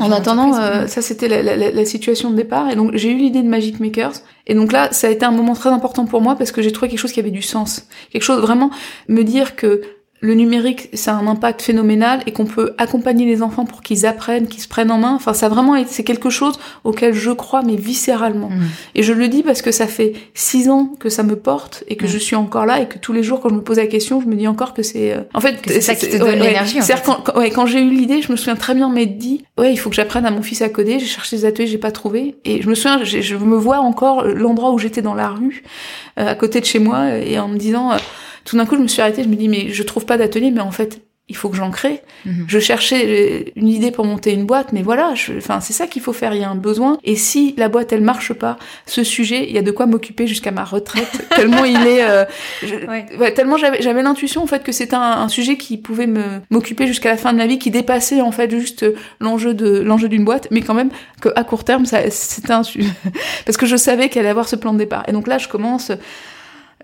En 0.00 0.12
attendant, 0.12 0.54
euh, 0.56 0.86
ça 0.86 1.02
c'était 1.02 1.28
la, 1.28 1.42
la, 1.42 1.70
la, 1.70 1.84
situation 1.84 2.30
de 2.30 2.36
départ. 2.36 2.70
Et 2.70 2.76
donc 2.76 2.94
j'ai 2.94 3.10
eu 3.10 3.16
l'idée 3.16 3.42
de 3.42 3.48
Magic 3.48 3.80
Makers. 3.80 4.14
Et 4.46 4.54
donc 4.54 4.72
là, 4.72 4.92
ça 4.92 5.08
a 5.08 5.10
été 5.10 5.24
un 5.24 5.30
moment 5.30 5.54
très 5.54 5.70
important 5.70 6.04
pour 6.04 6.20
moi 6.20 6.36
parce 6.36 6.52
que 6.52 6.62
j'ai 6.62 6.72
trouvé 6.72 6.88
quelque 6.88 6.98
chose 6.98 7.12
qui 7.12 7.20
avait 7.20 7.30
du 7.30 7.42
sens. 7.42 7.86
Quelque 8.10 8.22
chose 8.22 8.40
vraiment 8.40 8.70
me 9.08 9.22
dire 9.22 9.56
que 9.56 9.80
le 10.20 10.34
numérique, 10.34 10.88
ça 10.94 11.12
a 11.12 11.14
un 11.16 11.26
impact 11.26 11.60
phénoménal 11.60 12.22
et 12.26 12.32
qu'on 12.32 12.46
peut 12.46 12.74
accompagner 12.78 13.26
les 13.26 13.42
enfants 13.42 13.66
pour 13.66 13.82
qu'ils 13.82 14.06
apprennent, 14.06 14.48
qu'ils 14.48 14.62
se 14.62 14.68
prennent 14.68 14.90
en 14.90 14.98
main. 14.98 15.14
Enfin, 15.14 15.34
ça 15.34 15.48
vraiment, 15.48 15.76
c'est 15.86 16.04
quelque 16.04 16.30
chose 16.30 16.58
auquel 16.84 17.12
je 17.12 17.30
crois, 17.30 17.62
mais 17.62 17.76
viscéralement. 17.76 18.48
Mmh. 18.48 18.62
Et 18.94 19.02
je 19.02 19.12
le 19.12 19.28
dis 19.28 19.42
parce 19.42 19.60
que 19.60 19.72
ça 19.72 19.86
fait 19.86 20.14
six 20.34 20.70
ans 20.70 20.90
que 20.98 21.10
ça 21.10 21.22
me 21.22 21.36
porte 21.36 21.84
et 21.88 21.96
que 21.96 22.06
mmh. 22.06 22.08
je 22.08 22.18
suis 22.18 22.36
encore 22.36 22.64
là 22.64 22.80
et 22.80 22.88
que 22.88 22.98
tous 22.98 23.12
les 23.12 23.22
jours, 23.22 23.40
quand 23.40 23.50
je 23.50 23.54
me 23.54 23.62
pose 23.62 23.76
la 23.76 23.86
question, 23.86 24.20
je 24.20 24.26
me 24.26 24.34
dis 24.36 24.48
encore 24.48 24.72
que 24.72 24.82
c'est, 24.82 25.12
euh, 25.12 25.20
en 25.34 25.40
fait, 25.40 25.58
c'est 25.66 25.80
ça 25.82 25.94
qui 25.94 26.08
te 26.08 26.16
donne 26.16 26.38
l'énergie. 26.38 26.78
C'est 26.80 27.02
quand, 27.04 27.36
ouais, 27.36 27.50
quand 27.50 27.66
j'ai 27.66 27.80
eu 27.80 27.90
l'idée, 27.90 28.22
je 28.22 28.32
me 28.32 28.36
souviens 28.36 28.56
très 28.56 28.74
bien 28.74 28.88
m'être 28.88 29.18
dit, 29.18 29.44
ouais, 29.58 29.72
il 29.72 29.76
faut 29.76 29.90
que 29.90 29.96
j'apprenne 29.96 30.24
à 30.24 30.30
mon 30.30 30.42
fils 30.42 30.62
à 30.62 30.68
coder. 30.70 30.98
J'ai 30.98 31.06
cherché 31.06 31.36
des 31.36 31.44
ateliers, 31.44 31.66
j'ai 31.66 31.78
pas 31.78 31.92
trouvé. 31.92 32.36
Et 32.44 32.62
je 32.62 32.68
me 32.68 32.74
souviens, 32.74 33.04
je 33.04 33.36
me 33.36 33.56
vois 33.56 33.78
encore 33.78 34.24
l'endroit 34.24 34.72
où 34.72 34.78
j'étais 34.78 35.02
dans 35.02 35.14
la 35.14 35.28
rue, 35.28 35.62
euh, 36.18 36.28
à 36.28 36.34
côté 36.34 36.60
de 36.60 36.64
chez 36.64 36.78
moi, 36.78 37.16
et 37.16 37.38
en 37.38 37.48
me 37.48 37.58
disant, 37.58 37.92
euh, 37.92 37.96
tout 38.46 38.56
d'un 38.56 38.64
coup, 38.64 38.76
je 38.76 38.80
me 38.80 38.88
suis 38.88 39.02
arrêtée, 39.02 39.22
je 39.22 39.28
me 39.28 39.36
dis, 39.36 39.48
mais 39.48 39.68
je 39.68 39.82
trouve 39.82 40.06
pas 40.06 40.16
d'atelier, 40.16 40.50
mais 40.50 40.60
en 40.60 40.70
fait, 40.70 41.02
il 41.28 41.36
faut 41.36 41.48
que 41.48 41.56
j'en 41.56 41.72
crée. 41.72 42.02
Mhm. 42.24 42.44
Je 42.46 42.58
cherchais 42.60 43.04
euh, 43.04 43.50
une 43.56 43.66
idée 43.66 43.90
pour 43.90 44.04
monter 44.04 44.32
une 44.32 44.46
boîte, 44.46 44.72
mais 44.72 44.82
voilà, 44.82 45.12
enfin 45.36 45.60
c'est 45.60 45.72
ça 45.72 45.88
qu'il 45.88 46.00
faut 46.00 46.12
faire. 46.12 46.32
Il 46.34 46.40
y 46.40 46.44
a 46.44 46.48
un 46.48 46.54
besoin. 46.54 46.98
Et 47.02 47.16
si 47.16 47.52
la 47.56 47.68
boîte 47.68 47.92
elle 47.92 48.00
marche 48.00 48.32
pas, 48.32 48.58
ce 48.86 49.02
sujet, 49.02 49.44
il 49.48 49.52
y 49.52 49.58
a 49.58 49.62
de 49.62 49.72
quoi 49.72 49.86
m'occuper 49.86 50.28
jusqu'à 50.28 50.52
ma 50.52 50.62
retraite. 50.62 51.26
tellement 51.34 51.64
il 51.64 51.84
est, 51.84 52.04
euh, 52.04 52.24
ouais. 53.18 53.34
tellement 53.34 53.56
j'avais 53.56 53.82
j'avais 53.82 54.02
l'intuition 54.02 54.40
en 54.40 54.46
fait 54.46 54.62
que 54.62 54.70
c'était 54.70 54.94
un, 54.94 55.28
sujet 55.28 55.56
qui 55.56 55.78
pouvait 55.78 56.06
me 56.06 56.40
m'occuper 56.50 56.86
jusqu'à 56.86 57.10
la 57.10 57.16
fin 57.16 57.32
de 57.32 57.38
ma 57.38 57.48
vie, 57.48 57.58
qui 57.58 57.72
dépassait 57.72 58.20
en 58.20 58.30
fait 58.30 58.48
juste 58.48 58.86
l'enjeu 59.18 59.52
de 59.52 59.80
l'enjeu 59.80 60.08
d'une 60.08 60.24
boîte, 60.24 60.46
mais 60.52 60.60
quand 60.60 60.74
même 60.74 60.90
que 61.20 61.28
à 61.34 61.42
court 61.42 61.64
terme 61.64 61.86
ça 61.86 62.08
c'était 62.10 62.52
un 62.52 62.62
parce 63.44 63.56
que 63.56 63.66
je 63.66 63.76
savais 63.76 64.08
qu'elle 64.08 64.20
allait 64.20 64.30
avoir 64.30 64.48
ce 64.48 64.54
plan 64.54 64.72
de 64.72 64.78
départ. 64.78 65.02
Et 65.08 65.12
donc 65.12 65.26
là 65.26 65.38
je 65.38 65.48
commence 65.48 65.90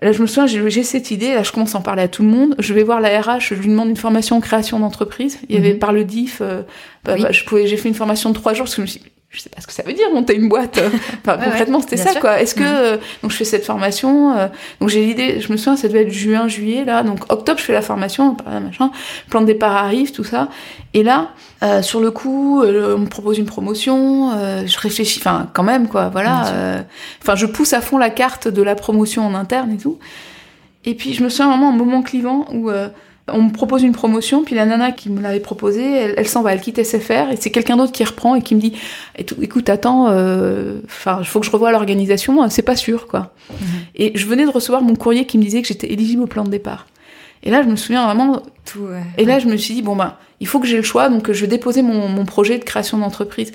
Là, 0.01 0.11
je 0.11 0.21
me 0.21 0.27
souviens, 0.27 0.47
j'ai 0.47 0.83
cette 0.83 1.11
idée, 1.11 1.33
là, 1.33 1.43
je 1.43 1.51
commence 1.51 1.75
à 1.75 1.77
en 1.77 1.81
parler 1.81 2.01
à 2.01 2.07
tout 2.07 2.23
le 2.23 2.29
monde. 2.29 2.55
Je 2.59 2.73
vais 2.73 2.83
voir 2.83 2.99
la 2.99 3.21
RH, 3.21 3.39
je 3.39 3.53
lui 3.55 3.67
demande 3.67 3.89
une 3.89 3.95
formation 3.95 4.37
en 4.37 4.41
création 4.41 4.79
d'entreprise. 4.79 5.39
Il 5.47 5.55
y 5.55 5.57
avait 5.57 5.73
mhm. 5.73 5.79
par 5.79 5.93
le 5.93 6.03
DIF, 6.03 6.39
euh, 6.41 6.63
bah, 7.05 7.15
bah, 7.17 7.31
je 7.31 7.43
pouvais, 7.45 7.67
j'ai 7.67 7.77
fait 7.77 7.89
une 7.89 7.95
formation 7.95 8.29
de 8.29 8.35
trois 8.35 8.53
jours 8.53 8.65
parce 8.65 8.75
que 8.75 8.81
je 8.81 8.81
me 8.81 8.87
suis 8.87 9.01
je 9.33 9.41
sais 9.41 9.49
pas 9.49 9.59
ce 9.59 9.67
que 9.67 9.73
ça 9.73 9.81
veut 9.83 9.93
dire 9.93 10.11
monter 10.13 10.35
une 10.35 10.47
boîte. 10.47 10.79
Enfin, 11.25 11.37
concrètement, 11.43 11.81
c'était 11.81 11.97
ça, 11.97 12.19
quoi. 12.19 12.41
Est-ce 12.41 12.53
que 12.53 12.61
mhm. 12.61 12.69
euh, 12.69 12.97
donc 13.21 13.31
je 13.31 13.37
fais 13.37 13.45
cette 13.45 13.65
formation, 13.65 14.37
euh, 14.37 14.47
donc 14.79 14.89
j'ai 14.89 15.03
l'idée, 15.05 15.41
je 15.41 15.51
me 15.51 15.57
souviens, 15.57 15.75
ça 15.75 15.87
devait 15.87 16.03
être 16.03 16.11
juin, 16.11 16.47
juillet 16.47 16.85
là, 16.85 17.03
donc 17.03 17.31
octobre, 17.31 17.59
je 17.59 17.63
fais 17.63 17.73
la 17.73 17.81
formation, 17.81 18.37
machin, 18.45 18.91
plan 19.29 19.41
de 19.41 19.45
départ 19.45 19.75
arrive, 19.75 20.11
tout 20.11 20.23
ça, 20.23 20.49
et 20.93 21.01
là, 21.01 21.29
euh, 21.63 21.81
sur 21.81 21.99
le 21.99 22.11
coup, 22.11 22.61
on 22.61 22.97
me 22.97 23.07
propose 23.07 23.37
une 23.37 23.45
promotion, 23.45 24.31
je 24.65 24.79
réfléchis, 24.79 25.19
enfin 25.19 25.49
quand 25.53 25.63
même 25.63 25.87
quoi, 25.87 26.09
voilà, 26.09 26.83
enfin 27.21 27.35
je 27.35 27.45
pousse 27.45 27.73
à 27.73 27.81
fond 27.81 27.97
la 27.97 28.09
carte 28.09 28.47
de 28.47 28.61
la 28.61 28.75
promotion 28.75 29.25
en 29.25 29.33
interne 29.33 29.71
et 29.71 29.77
tout, 29.77 29.97
et 30.85 30.93
puis 30.93 31.13
je 31.13 31.23
me 31.23 31.29
souviens 31.29 31.47
vraiment 31.47 31.69
un 31.69 31.77
moment 31.77 32.01
clivant 32.01 32.45
où 32.53 32.69
on 33.29 33.43
me 33.43 33.51
propose 33.51 33.83
une 33.83 33.93
promotion, 33.93 34.43
puis 34.43 34.55
la 34.55 34.65
nana 34.65 34.91
qui 34.91 35.09
me 35.09 35.21
l'avait 35.21 35.39
proposé, 35.39 35.81
elle, 35.81 36.27
s'en 36.27 36.41
va, 36.41 36.53
elle 36.53 36.61
quitte 36.61 36.83
SFR, 36.83 37.31
et 37.31 37.37
c'est 37.39 37.51
quelqu'un 37.51 37.77
d'autre 37.77 37.93
qui 37.93 38.03
reprend 38.03 38.35
et 38.35 38.41
qui 38.41 38.53
me 38.53 38.59
dit 38.59 38.73
écoute, 39.41 39.69
attends, 39.69 40.07
euh, 40.09 40.79
il 40.83 41.25
faut 41.25 41.39
que 41.39 41.45
je 41.45 41.51
revoie 41.51 41.71
l'organisation, 41.71 42.49
c'est 42.49 42.61
pas 42.61 42.75
sûr, 42.75 43.07
quoi. 43.07 43.33
Mhm. 43.49 43.67
Et 43.95 44.11
je 44.15 44.25
venais 44.25 44.45
de 44.45 44.51
recevoir 44.51 44.81
mon 44.81 44.95
courrier 44.95 45.25
qui 45.25 45.37
me 45.37 45.43
disait 45.43 45.61
que 45.61 45.67
j'étais 45.67 45.91
éligible 45.91 46.23
au 46.23 46.27
plan 46.27 46.43
de 46.43 46.49
départ. 46.49 46.87
Et 47.43 47.51
là, 47.51 47.61
je 47.61 47.67
me 47.67 47.75
souviens 47.75 48.05
vraiment. 48.05 48.41
Tout, 48.65 48.87
Et 49.17 49.25
là, 49.25 49.39
je 49.39 49.47
me 49.47 49.57
suis 49.57 49.73
dit 49.73 49.81
bon 49.81 49.95
bah, 49.95 50.19
il 50.39 50.47
faut 50.47 50.59
que 50.59 50.67
j'ai 50.67 50.77
le 50.77 50.83
choix, 50.83 51.09
donc 51.09 51.31
je 51.31 51.41
vais 51.41 51.47
déposer 51.47 51.81
mon, 51.81 52.07
mon 52.07 52.25
projet 52.25 52.57
de 52.57 52.63
création 52.63 52.97
d'entreprise. 52.97 53.51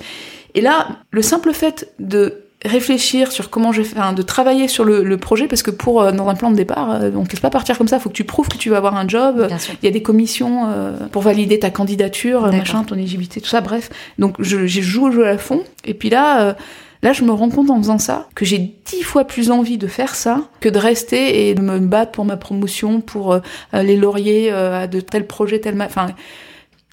Et 0.55 0.61
là, 0.61 0.99
le 1.11 1.21
simple 1.21 1.53
fait 1.53 1.91
de 1.99 2.43
réfléchir 2.65 3.31
sur 3.31 3.49
comment 3.49 3.71
je 3.71 3.81
vais 3.81 3.87
faire, 3.87 4.13
de 4.13 4.21
travailler 4.21 4.67
sur 4.67 4.83
le, 4.83 5.17
projet 5.17 5.47
parce 5.47 5.63
que 5.63 5.71
pour 5.71 6.01
euh, 6.01 6.11
dans 6.11 6.27
un 6.27 6.35
plan 6.35 6.51
de 6.51 6.55
départ, 6.55 6.91
euh, 6.91 7.11
on 7.15 7.23
ne 7.23 7.29
laisse 7.29 7.39
pas 7.39 7.49
partir 7.49 7.77
comme 7.77 7.87
ça. 7.87 7.97
Il 7.97 8.01
faut 8.01 8.09
que 8.09 8.15
tu 8.15 8.25
prouves 8.25 8.47
que 8.47 8.57
tu 8.57 8.69
vas 8.69 8.77
avoir 8.77 8.95
un 8.95 9.07
job. 9.07 9.47
Il 9.81 9.85
y 9.85 9.87
a 9.87 9.91
des 9.91 10.01
commissions 10.01 10.67
euh, 10.67 11.07
pour 11.11 11.21
valider 11.21 11.59
ta 11.59 11.69
candidature, 11.69 12.41
machin, 12.51 12.83
ton 12.83 12.95
éligibilité, 12.95 13.39
tout 13.41 13.49
ça. 13.49 13.61
Bref, 13.61 13.89
donc 14.17 14.35
je, 14.39 14.67
joue 14.67 15.07
au 15.07 15.11
jeu 15.11 15.27
à 15.27 15.37
fond. 15.37 15.63
Et 15.85 15.93
puis 15.93 16.09
là. 16.09 16.55
Là, 17.01 17.13
je 17.13 17.23
me 17.23 17.31
rends 17.31 17.47
compte 17.49 17.69
en 17.69 17.77
faisant 17.77 17.97
ça 17.97 18.27
que 18.35 18.43
j'ai 18.43 18.57
dix 18.57 19.03
fois 19.03 19.23
plus 19.23 19.51
envie 19.51 19.77
de 19.77 19.87
faire 19.87 20.15
ça 20.15 20.49
que 20.59 20.67
de 20.67 20.77
rester 20.77 21.47
et 21.47 21.55
de 21.55 21.61
me 21.61 21.79
battre 21.79 22.11
pour 22.11 22.25
ma 22.25 22.35
promotion, 22.35 22.99
pour 22.99 23.39
les 23.71 23.95
lauriers 23.95 24.51
de 24.51 24.99
tel 24.99 25.25
projet, 25.25 25.61
tel... 25.61 25.81
Enfin, 25.81 26.07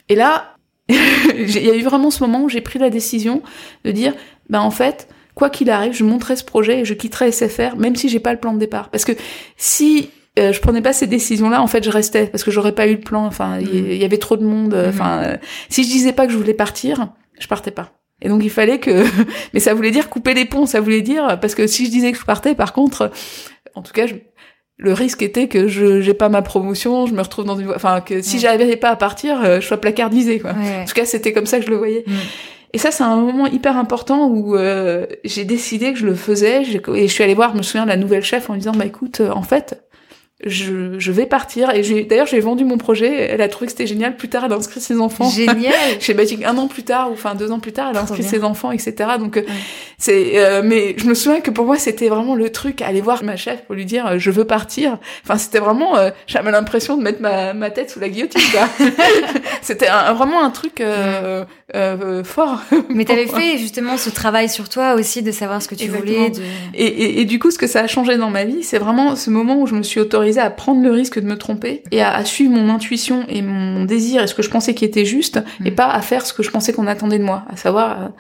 et 0.09 0.15
là, 0.15 0.55
il 0.89 1.59
y 1.59 1.71
a 1.71 1.75
eu 1.75 1.83
vraiment 1.83 2.13
ce 2.13 2.23
moment 2.23 2.43
où 2.43 2.49
j'ai 2.49 2.61
pris 2.61 2.79
la 2.79 2.89
décision 2.89 3.43
de 3.85 3.91
dire, 3.91 4.15
ben 4.49 4.61
en 4.61 4.71
fait, 4.71 5.09
quoi 5.37 5.51
qu'il 5.51 5.71
arrive, 5.71 5.93
je 5.93 6.03
monterai 6.03 6.35
ce 6.35 6.43
projet 6.43 6.81
et 6.81 6.85
je 6.85 6.95
quitterai 6.95 7.31
SFR, 7.31 7.77
même 7.77 7.95
si 7.95 8.09
j'ai 8.09 8.19
pas 8.19 8.33
le 8.33 8.41
plan 8.41 8.55
de 8.55 8.59
départ. 8.59 8.89
Parce 8.89 9.05
que 9.05 9.13
si 9.57 10.11
euh, 10.39 10.53
je 10.53 10.61
prenais 10.61 10.81
pas 10.81 10.95
ces 10.95 11.07
décisions-là, 11.07 11.63
en 11.63 11.67
fait, 11.67 11.85
je 11.85 11.91
restais 11.91 12.27
parce 12.27 12.43
que 12.43 12.51
j'aurais 12.51 12.73
pas 12.73 12.87
eu 12.87 12.95
le 12.95 13.01
plan. 13.01 13.27
Enfin, 13.27 13.59
il 13.61 13.95
y, 13.95 14.05
avait 14.05 14.19
trop 14.19 14.39
de 14.39 14.45
monde. 14.45 14.75
Euh, 14.75 14.89
enfin, 14.89 15.19
mm. 15.19 15.25
euh, 15.25 15.37
si 15.69 15.85
je 15.85 15.89
disais 15.89 16.13
pas 16.13 16.27
que 16.27 16.33
je 16.33 16.39
voulais 16.39 16.55
partir, 16.55 17.13
je 17.39 17.47
partais 17.47 17.71
pas. 17.71 17.93
Et 18.23 18.31
donc 18.31 18.43
il 18.43 18.51
fallait 18.51 18.81
que, 18.81 19.05
mais 19.53 19.61
ça 19.61 19.75
voulait 19.75 19.91
dire 19.91 20.09
couper 20.09 20.33
les 20.33 20.47
ponts. 20.47 20.65
Ça 20.65 20.81
voulait 20.81 21.03
dire 21.03 21.39
parce 21.39 21.55
que 21.55 21.67
si 21.67 21.85
je 21.85 21.91
disais 21.91 22.13
que 22.13 22.19
je 22.19 22.25
partais, 22.25 22.55
par 22.55 22.73
contre, 22.73 23.11
en 23.75 23.83
tout 23.83 23.93
cas, 23.93 24.07
le 24.79 24.93
risque 24.95 25.21
était 25.21 25.49
que 25.49 25.69
je 25.69 26.01
j'ai 26.01 26.15
pas 26.15 26.31
ma 26.31 26.41
promotion, 26.41 27.05
je 27.07 27.13
me 27.13 27.21
retrouve 27.21 27.45
dans 27.45 27.59
une, 27.59 27.71
enfin 27.71 28.01
que 28.01 28.23
si 28.23 28.39
j'arrivais 28.39 28.77
pas 28.77 28.91
à 28.91 28.97
partir, 28.97 29.61
je 29.61 29.67
sois 29.67 29.81
placardisé 29.81 30.39
quoi. 30.39 30.53
En 30.53 30.85
tout 30.87 30.95
cas, 30.95 31.05
c'était 31.05 31.35
comme 31.35 31.47
ça 31.47 31.59
que 31.59 31.67
je 31.67 31.71
le 31.71 31.77
voyais. 31.77 32.05
Mm. 32.07 32.13
Et 32.77 32.79
ça, 32.79 32.91
c'est 32.91 33.05
un 33.05 33.17
moment 33.17 33.47
hyper 33.47 33.79
important 33.79 34.27
où 34.27 34.55
euh, 34.55 35.07
j'ai 35.25 35.47
décidé 35.47 35.95
que 35.95 35.99
je 35.99 36.05
le 36.05 36.15
faisais. 36.15 36.61
Et 36.61 37.09
je 37.09 37.11
suis 37.11 37.25
allée 37.25 37.33
voir, 37.33 37.53
je 37.53 37.57
me 37.57 37.63
souviens, 37.63 37.87
la 37.87 37.97
nouvelle 37.97 38.23
chef 38.23 38.51
en 38.51 38.55
disant, 38.55 38.73
bah 38.73 38.85
écoute, 38.85 39.23
euh, 39.23 39.31
en 39.31 39.41
fait, 39.41 39.87
je, 40.45 40.99
je 40.99 41.13
vais 41.13 41.25
partir. 41.25 41.71
Et 41.71 42.05
d'ailleurs 42.05 42.27
j'ai 42.27 42.41
vendu 42.41 42.65
mon 42.65 42.77
projet. 42.77 43.23
Elle 43.31 43.41
a 43.41 43.49
trouvé 43.49 43.67
que 43.67 43.73
c'était 43.73 43.87
génial. 43.87 44.17
Plus 44.17 44.29
tard 44.29 44.45
elle 44.45 44.53
a 44.53 44.57
inscrit 44.57 44.81
ses 44.81 45.01
enfants. 45.01 45.29
Génial. 45.31 45.73
Chez 46.01 46.13
Magic 46.13 46.45
un 46.45 46.59
an 46.59 46.69
plus 46.69 46.83
tard 46.83 47.11
ou 47.11 47.15
enfin 47.15 47.35
deux 47.35 47.51
ans 47.53 47.59
plus 47.59 47.73
tard 47.73 47.89
elle 47.91 47.97
a 47.97 48.03
inscrit 48.03 48.23
ses 48.23 48.45
enfants 48.45 48.71
etc 48.71 49.11
donc 49.19 49.39
euh, 49.39 49.43
c'est 49.99 50.33
euh, 50.37 50.63
mais 50.63 50.95
je 50.99 51.07
me 51.07 51.15
souviens 51.15 51.41
que 51.41 51.51
pour 51.51 51.65
moi 51.65 51.79
c'était 51.79 52.09
vraiment 52.09 52.35
le 52.35 52.51
truc 52.51 52.83
aller 52.83 53.01
voir 53.01 53.25
ma 53.25 53.37
chef 53.37 53.65
pour 53.65 53.75
lui 53.75 53.87
dire 53.87 54.07
euh, 54.07 54.19
je 54.19 54.31
veux 54.31 54.45
partir. 54.45 54.99
Enfin 55.25 55.39
c'était 55.39 55.59
vraiment 55.59 55.95
j'avais 56.27 56.51
l'impression 56.51 56.97
de 56.97 57.03
mettre 57.03 57.23
ma, 57.23 57.55
ma 57.55 57.71
tête 57.71 57.91
sous 57.91 58.01
la 58.01 58.09
guillotine 58.09 58.41
c'était 59.63 59.89
vraiment 60.15 60.45
un 60.45 60.51
truc 60.51 60.83
fort 62.25 62.63
mais 62.89 63.05
t'avais 63.05 63.27
fait 63.27 63.59
justement 63.59 63.97
ce 63.97 64.11
travail 64.11 64.49
sur 64.49 64.69
toi 64.69 64.95
aussi 64.95 65.23
de 65.23 65.31
savoir 65.31 65.63
ce 65.63 65.69
que 65.69 65.75
tu 65.75 65.89
voulais 65.89 66.31
de... 66.31 66.41
et, 66.75 66.85
et, 66.85 67.21
et 67.21 67.25
du 67.25 67.39
coup 67.39 67.51
ce 67.51 67.59
que 67.59 67.67
ça 67.67 67.81
a 67.81 67.87
changé 67.87 68.17
dans 68.17 68.31
ma 68.31 68.45
vie 68.45 68.63
c'est 68.63 68.79
vraiment 68.79 69.17
ce 69.17 69.31
moment 69.31 69.61
où 69.61 69.67
je 69.67 69.75
me 69.75 69.83
suis 69.83 70.01
autorisée 70.01 70.41
à 70.41 70.51
prendre 70.51 70.83
le 70.83 70.91
risque 70.91 71.19
de 71.19 71.27
me 71.27 71.37
tromper 71.37 71.83
et 71.91 72.03
à, 72.03 72.25
suivre 72.25 72.53
mon 72.53 72.69
intuition 72.73 73.25
et 73.29 73.43
mon 73.43 73.85
désir 73.85 74.23
et 74.23 74.27
ce 74.27 74.35
que 74.35 74.43
je 74.43 74.51
pensais 74.51 74.75
qui 74.75 74.85
était 74.85 75.05
juste 75.05 75.41
et 75.65 75.71
mm. 75.71 75.75
pas 75.75 75.89
à 75.89 76.01
faire 76.03 76.27
ce 76.27 76.33
que 76.33 76.43
je 76.43 76.51
pensais 76.51 76.73
qu'on 76.73 76.87
attendait 76.87 77.19
de 77.19 77.25
moi, 77.25 77.45
à 77.51 77.57
savoir 77.57 78.11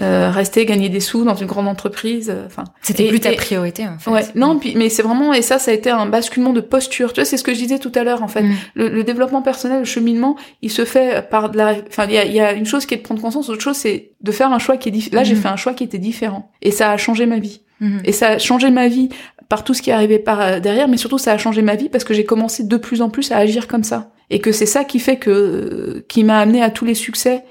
euh, 0.00 0.30
rester 0.30 0.64
gagner 0.64 0.88
des 0.88 1.00
sous 1.00 1.24
dans 1.24 1.34
une 1.34 1.46
grande 1.46 1.68
entreprise. 1.68 2.30
Euh, 2.30 2.46
enfin, 2.46 2.64
c'était 2.80 3.08
plus 3.08 3.20
ta 3.20 3.32
priorité. 3.32 3.86
En 3.86 3.98
fait. 3.98 4.10
Ouais, 4.10 4.24
non, 4.34 4.58
puis, 4.58 4.74
mais 4.74 4.88
c'est 4.88 5.02
vraiment 5.02 5.34
et 5.34 5.42
ça, 5.42 5.58
ça 5.58 5.70
a 5.70 5.74
été 5.74 5.90
un 5.90 6.06
basculement 6.06 6.52
de 6.52 6.62
posture. 6.62 7.12
Tu 7.12 7.20
vois, 7.20 7.24
c'est 7.24 7.36
ce 7.36 7.44
que 7.44 7.52
je 7.52 7.58
disais 7.58 7.78
tout 7.78 7.92
à 7.94 8.02
l'heure 8.02 8.22
en 8.22 8.28
fait. 8.28 8.42
Mm. 8.42 8.54
Le, 8.74 9.04
développement 9.04 9.42
personnel, 9.42 9.80
le 9.80 9.84
cheminement, 9.84 10.36
il 10.62 10.70
se 10.70 10.84
fait 10.84 11.28
par 11.28 11.50
de 11.50 11.58
la. 11.58 11.74
Enfin, 11.88 12.06
il 12.08 12.14
y 12.14 12.18
a, 12.18 12.24
y 12.24 12.40
a, 12.40 12.52
une 12.52 12.66
chose 12.66 12.86
qui 12.86 12.94
est 12.94 12.98
de 12.98 13.02
prendre 13.02 13.20
conscience, 13.20 13.48
autre 13.48 13.60
chose 13.60 13.76
c'est 13.76 14.12
de 14.20 14.32
faire 14.32 14.52
un 14.52 14.58
choix 14.58 14.76
qui 14.76 14.88
est 14.88 14.92
différent. 14.92 15.16
Là, 15.16 15.24
j'ai 15.24 15.34
mm. 15.34 15.42
fait 15.42 15.48
un 15.48 15.56
choix 15.56 15.74
qui 15.74 15.84
était 15.84 15.98
différent 15.98 16.50
et 16.62 16.70
ça 16.70 16.90
a 16.90 16.96
changé 16.96 17.26
ma 17.26 17.38
vie. 17.38 17.60
Et 18.04 18.12
ça 18.12 18.28
a 18.28 18.38
changé 18.38 18.70
ma 18.70 18.86
vie 18.86 19.08
par 19.48 19.64
tout 19.64 19.74
ce 19.74 19.82
qui 19.82 19.90
est 19.90 19.92
arrivé 19.92 20.18
par 20.18 20.40
euh, 20.40 20.60
derrière, 20.60 20.88
mais 20.88 20.96
surtout 20.96 21.18
ça 21.18 21.32
a 21.32 21.36
changé 21.36 21.62
ma 21.62 21.74
vie 21.74 21.88
parce 21.88 22.04
que 22.04 22.14
j'ai 22.14 22.24
commencé 22.24 22.62
de 22.64 22.76
plus 22.76 23.02
en 23.02 23.10
plus 23.10 23.32
à 23.32 23.36
agir 23.36 23.66
comme 23.66 23.84
ça. 23.84 24.12
Et 24.30 24.38
que 24.38 24.52
c'est 24.52 24.66
ça 24.66 24.84
qui 24.84 24.98
fait 24.98 25.16
que, 25.16 25.30
euh, 25.30 26.06
qui 26.08 26.24
m'a 26.24 26.38
amené 26.38 26.62
à 26.62 26.70
tous 26.70 26.84
les 26.84 26.94
succès 26.94 27.44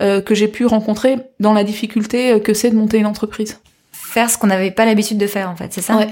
euh, 0.00 0.20
que 0.20 0.34
j'ai 0.34 0.48
pu 0.48 0.66
rencontrer 0.66 1.16
dans 1.40 1.52
la 1.52 1.64
difficulté 1.64 2.40
que 2.40 2.54
c'est 2.54 2.70
de 2.70 2.76
monter 2.76 2.98
une 2.98 3.06
entreprise. 3.06 3.58
Faire 3.92 4.30
ce 4.30 4.38
qu'on 4.38 4.46
n'avait 4.46 4.70
pas 4.70 4.84
l'habitude 4.84 5.18
de 5.18 5.26
faire 5.26 5.50
en 5.50 5.56
fait, 5.56 5.72
c'est 5.72 5.82
ça? 5.82 5.96
Ouais. 5.96 6.08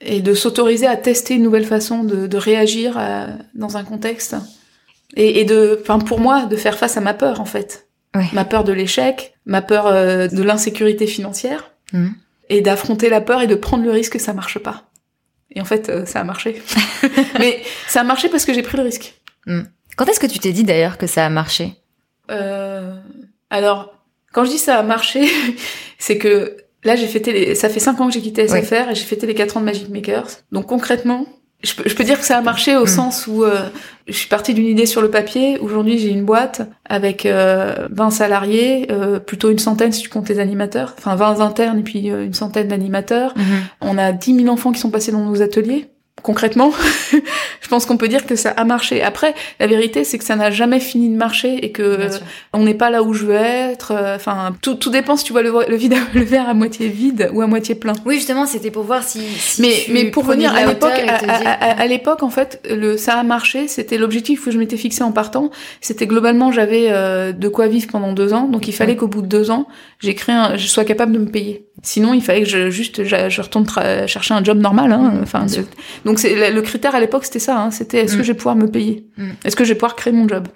Et 0.00 0.20
de 0.20 0.34
s'autoriser 0.34 0.86
à 0.86 0.96
tester 0.96 1.34
une 1.34 1.42
nouvelle 1.42 1.64
façon 1.64 2.04
de, 2.04 2.26
de 2.26 2.36
réagir 2.36 3.00
dans 3.54 3.76
un 3.76 3.84
contexte. 3.84 4.36
Et, 5.16 5.40
et 5.40 5.44
de, 5.44 5.78
enfin 5.80 5.98
pour 5.98 6.18
moi, 6.18 6.46
de 6.46 6.56
faire 6.56 6.76
face 6.76 6.96
à 6.96 7.00
ma 7.00 7.14
peur 7.14 7.40
en 7.40 7.44
fait. 7.44 7.88
Ouais. 8.14 8.26
Ma 8.32 8.44
peur 8.44 8.64
de 8.64 8.72
l'échec, 8.72 9.34
ma 9.46 9.62
peur 9.62 9.92
de 9.92 10.42
l'insécurité 10.42 11.06
financière. 11.06 11.70
Mmh 11.92 12.08
et 12.52 12.60
d'affronter 12.60 13.08
la 13.08 13.22
peur 13.22 13.40
et 13.40 13.46
de 13.46 13.54
prendre 13.54 13.82
le 13.82 13.90
risque 13.90 14.14
que 14.14 14.18
ça 14.18 14.34
marche 14.34 14.58
pas. 14.58 14.84
Et 15.54 15.60
en 15.60 15.64
fait, 15.64 15.88
euh, 15.88 16.04
ça 16.04 16.20
a 16.20 16.24
marché. 16.24 16.62
Mais 17.38 17.62
ça 17.88 18.02
a 18.02 18.04
marché 18.04 18.28
parce 18.28 18.44
que 18.44 18.52
j'ai 18.52 18.62
pris 18.62 18.76
le 18.76 18.82
risque. 18.82 19.14
Hmm. 19.46 19.62
Quand 19.96 20.06
est-ce 20.06 20.20
que 20.20 20.26
tu 20.26 20.38
t'es 20.38 20.52
dit 20.52 20.64
d'ailleurs 20.64 20.98
que 20.98 21.06
ça 21.06 21.24
a 21.24 21.30
marché? 21.30 21.74
Euh, 22.30 22.94
Alors, 23.52 23.92
quand 24.32 24.44
je 24.44 24.50
dis 24.50 24.58
ça 24.58 24.78
a 24.78 24.82
marché, 24.82 25.28
c'est 25.98 26.16
que 26.16 26.56
là 26.84 26.96
j'ai 26.96 27.06
fêté 27.06 27.32
les... 27.32 27.54
ça 27.54 27.68
fait 27.68 27.80
cinq 27.80 28.00
ans 28.00 28.08
que 28.08 28.14
j'ai 28.14 28.22
quitté 28.22 28.48
SFR 28.48 28.90
et 28.90 28.94
j'ai 28.94 29.04
fêté 29.04 29.26
les 29.26 29.34
quatre 29.34 29.58
ans 29.58 29.60
de 29.60 29.66
Magic 29.66 29.90
Makers. 29.90 30.28
Donc 30.52 30.66
concrètement, 30.66 31.26
je 31.62 31.74
peux, 31.74 31.86
je 31.86 31.94
peux 31.94 32.02
dire 32.02 32.18
que 32.18 32.24
ça 32.24 32.38
a 32.38 32.40
marché 32.40 32.76
au 32.76 32.84
hmm. 32.84 32.88
sens 32.88 33.26
où 33.26 33.44
euh, 33.44 33.68
je 34.08 34.14
suis 34.14 34.26
partie 34.26 34.54
d'une 34.54 34.66
idée 34.66 34.86
sur 34.86 35.02
le 35.02 35.10
papier. 35.10 35.58
Aujourd'hui, 35.58 35.98
j'ai 35.98 36.08
une 36.08 36.24
boîte 36.24 36.62
avec 36.86 37.26
euh, 37.26 37.88
20 37.90 38.10
salariés, 38.10 38.88
euh, 38.90 39.20
plutôt 39.20 39.50
une 39.50 39.58
centaine 39.58 39.92
si 39.92 40.00
tu 40.00 40.08
comptes 40.08 40.30
les 40.30 40.40
animateurs. 40.40 40.94
Enfin, 40.98 41.14
20 41.14 41.40
internes 41.40 41.78
et 41.78 41.82
puis 41.82 42.10
euh, 42.10 42.24
une 42.24 42.34
centaine 42.34 42.68
d'animateurs. 42.68 43.34
Hmm. 43.36 43.42
On 43.82 43.98
a 43.98 44.12
10 44.12 44.36
000 44.36 44.48
enfants 44.48 44.72
qui 44.72 44.80
sont 44.80 44.90
passés 44.90 45.12
dans 45.12 45.24
nos 45.24 45.42
ateliers 45.42 45.91
concrètement, 46.22 46.72
je 47.12 47.68
pense 47.68 47.86
qu'on 47.86 47.96
peut 47.96 48.08
dire 48.08 48.26
que 48.26 48.36
ça 48.36 48.50
a 48.50 48.64
marché. 48.64 49.02
Après, 49.02 49.34
la 49.60 49.66
vérité, 49.66 50.04
c'est 50.04 50.18
que 50.18 50.24
ça 50.24 50.36
n'a 50.36 50.50
jamais 50.50 50.80
fini 50.80 51.08
de 51.08 51.16
marcher 51.16 51.64
et 51.64 51.72
que 51.72 52.08
on 52.52 52.64
n'est 52.64 52.74
pas 52.74 52.90
là 52.90 53.02
où 53.02 53.12
je 53.12 53.26
veux 53.26 53.34
être. 53.34 53.92
Euh, 53.92 54.16
enfin, 54.16 54.54
tout, 54.62 54.74
tout 54.74 54.90
dépend 54.90 55.16
si 55.16 55.24
tu 55.24 55.32
vois 55.32 55.42
le, 55.42 55.52
le, 55.68 55.76
vide, 55.76 55.94
le 56.14 56.22
verre 56.22 56.48
à 56.48 56.54
moitié 56.54 56.88
vide 56.88 57.30
ou 57.32 57.42
à 57.42 57.46
moitié 57.46 57.74
plein. 57.74 57.94
Oui, 58.04 58.16
justement, 58.16 58.46
c'était 58.46 58.70
pour 58.70 58.84
voir 58.84 59.02
si. 59.02 59.20
mais 59.58 59.74
mais 59.90 60.10
pour 60.10 60.26
revenir 60.26 60.54
à 60.54 60.64
l'époque, 60.64 60.92
à, 60.92 61.86
l'époque, 61.86 62.22
en 62.22 62.30
fait, 62.30 62.60
le 62.70 62.96
ça 62.96 63.14
a 63.14 63.22
marché. 63.22 63.68
C'était 63.68 63.98
l'objectif 63.98 64.44
que 64.44 64.50
je 64.50 64.58
m'étais 64.58 64.76
fixé 64.76 65.02
en 65.02 65.12
partant. 65.12 65.50
C'était 65.80 66.06
globalement, 66.06 66.52
j'avais 66.52 66.86
euh, 66.90 67.32
de 67.32 67.48
quoi 67.48 67.66
vivre 67.66 67.88
pendant 67.90 68.12
deux 68.12 68.32
ans, 68.32 68.48
donc 68.48 68.68
il 68.68 68.72
fallait 68.72 68.96
qu'au 68.96 69.08
bout 69.08 69.22
de 69.22 69.26
deux 69.26 69.50
ans, 69.50 69.66
j'ai 69.98 70.14
créé, 70.14 70.34
un, 70.34 70.56
je 70.56 70.66
sois 70.66 70.84
capable 70.84 71.12
de 71.12 71.18
me 71.18 71.30
payer. 71.30 71.66
Sinon, 71.82 72.12
il 72.14 72.22
fallait 72.22 72.42
que 72.42 72.48
je 72.48 72.70
juste 72.70 73.02
je, 73.02 73.28
je 73.28 73.40
retourne 73.40 73.66
chercher 74.06 74.34
un 74.34 74.44
job 74.44 74.58
normal. 74.58 74.92
Hein, 74.92 75.14
mmh, 75.14 75.22
enfin, 75.22 75.46
donc 76.04 76.18
c'est 76.18 76.50
le 76.50 76.62
critère 76.62 76.94
à 76.94 77.00
l'époque, 77.00 77.24
c'était 77.24 77.38
ça. 77.38 77.58
Hein, 77.58 77.70
c'était 77.70 77.98
est-ce 77.98 78.14
que 78.14 78.20
mmh. 78.20 78.24
je 78.24 78.32
vais 78.32 78.36
pouvoir 78.36 78.56
me 78.56 78.70
payer? 78.70 79.06
Mmh. 79.16 79.30
Est-ce 79.44 79.56
que 79.56 79.64
je 79.64 79.70
vais 79.70 79.74
pouvoir 79.74 79.96
créer 79.96 80.12
mon 80.12 80.28
job? 80.28 80.48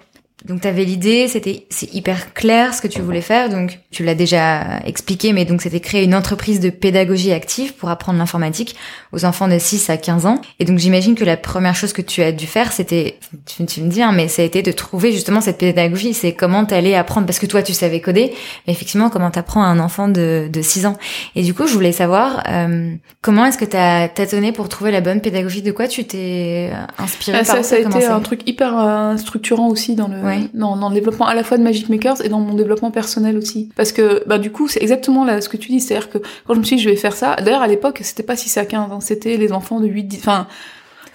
Donc 0.47 0.61
tu 0.61 0.67
avais 0.67 0.85
l'idée, 0.85 1.27
c'était 1.27 1.65
c'est 1.69 1.93
hyper 1.93 2.33
clair 2.33 2.73
ce 2.73 2.81
que 2.81 2.87
tu 2.87 3.01
voulais 3.01 3.21
faire, 3.21 3.49
donc 3.49 3.79
tu 3.91 4.03
l'as 4.03 4.15
déjà 4.15 4.79
expliqué, 4.85 5.33
mais 5.33 5.43
donc 5.43 5.61
c'était 5.61 5.81
créer 5.81 6.05
une 6.05 6.15
entreprise 6.15 6.61
de 6.61 6.69
pédagogie 6.69 7.33
active 7.33 7.73
pour 7.73 7.89
apprendre 7.89 8.17
l'informatique 8.17 8.75
aux 9.11 9.25
enfants 9.25 9.49
de 9.49 9.59
6 9.59 9.89
à 9.89 9.97
15 9.97 10.25
ans. 10.25 10.41
Et 10.59 10.65
donc 10.65 10.79
j'imagine 10.79 11.15
que 11.15 11.25
la 11.25 11.35
première 11.35 11.75
chose 11.75 11.91
que 11.91 12.01
tu 12.01 12.21
as 12.21 12.31
dû 12.31 12.47
faire, 12.47 12.71
c'était, 12.71 13.19
tu, 13.45 13.65
tu, 13.65 13.81
me 13.81 13.89
dis, 13.89 14.01
hein, 14.01 14.13
mais 14.13 14.29
ça 14.29 14.41
a 14.41 14.45
été 14.45 14.61
de 14.61 14.71
trouver 14.71 15.11
justement 15.11 15.41
cette 15.41 15.57
pédagogie, 15.57 16.13
c'est 16.13 16.33
comment 16.33 16.63
t'allais 16.63 16.95
apprendre, 16.95 17.27
parce 17.27 17.39
que 17.39 17.45
toi 17.45 17.61
tu 17.61 17.73
savais 17.73 17.99
coder, 17.99 18.33
mais 18.67 18.73
effectivement 18.73 19.09
comment 19.09 19.31
t'apprends 19.31 19.63
à 19.63 19.67
un 19.67 19.79
enfant 19.79 20.07
de, 20.07 20.47
de 20.51 20.61
6 20.61 20.85
ans. 20.85 20.97
Et 21.35 21.43
du 21.43 21.53
coup 21.53 21.67
je 21.67 21.73
voulais 21.73 21.91
savoir 21.91 22.43
euh, 22.47 22.93
comment 23.21 23.45
est-ce 23.45 23.57
que 23.57 23.65
t'as 23.65 24.07
tâtonné 24.07 24.53
pour 24.53 24.69
trouver 24.69 24.91
la 24.91 25.01
bonne 25.01 25.19
pédagogie, 25.19 25.61
de 25.61 25.73
quoi 25.73 25.89
tu 25.89 26.05
t'es 26.05 26.71
inspiré? 26.97 27.39
Ah, 27.39 27.43
par 27.43 27.57
ça, 27.57 27.63
ça 27.63 27.75
a 27.75 27.79
été 27.79 28.05
un 28.05 28.21
truc 28.21 28.47
hyper 28.47 28.79
euh, 28.79 29.17
structurant 29.17 29.67
aussi 29.67 29.95
dans 29.95 30.07
le 30.07 30.36
dans, 30.53 30.75
dans, 30.75 30.89
le 30.89 30.95
développement 30.95 31.25
à 31.25 31.35
la 31.35 31.43
fois 31.43 31.57
de 31.57 31.63
Magic 31.63 31.89
Makers 31.89 32.23
et 32.23 32.29
dans 32.29 32.39
mon 32.39 32.53
développement 32.53 32.91
personnel 32.91 33.37
aussi. 33.37 33.69
Parce 33.75 33.91
que 33.91 34.23
bah 34.27 34.37
du 34.37 34.51
coup 34.51 34.67
c'est 34.67 34.81
exactement 34.81 35.25
là 35.25 35.41
ce 35.41 35.49
que 35.49 35.57
tu 35.57 35.69
dis, 35.69 35.79
c'est-à-dire 35.79 36.09
que 36.09 36.19
quand 36.45 36.53
je 36.53 36.59
me 36.59 36.63
suis 36.63 36.77
dit 36.77 36.81
je 36.81 36.89
vais 36.89 36.95
faire 36.95 37.15
ça, 37.15 37.35
d'ailleurs 37.35 37.61
à 37.61 37.67
l'époque 37.67 37.99
c'était 38.03 38.23
pas 38.23 38.35
si 38.35 38.49
c'est 38.49 38.59
à 38.59 38.65
15 38.65 38.91
ans, 38.91 38.99
c'était 38.99 39.37
les 39.37 39.51
enfants 39.51 39.79
de 39.79 39.87
8, 39.87 40.03
10, 40.03 40.17
enfin 40.19 40.47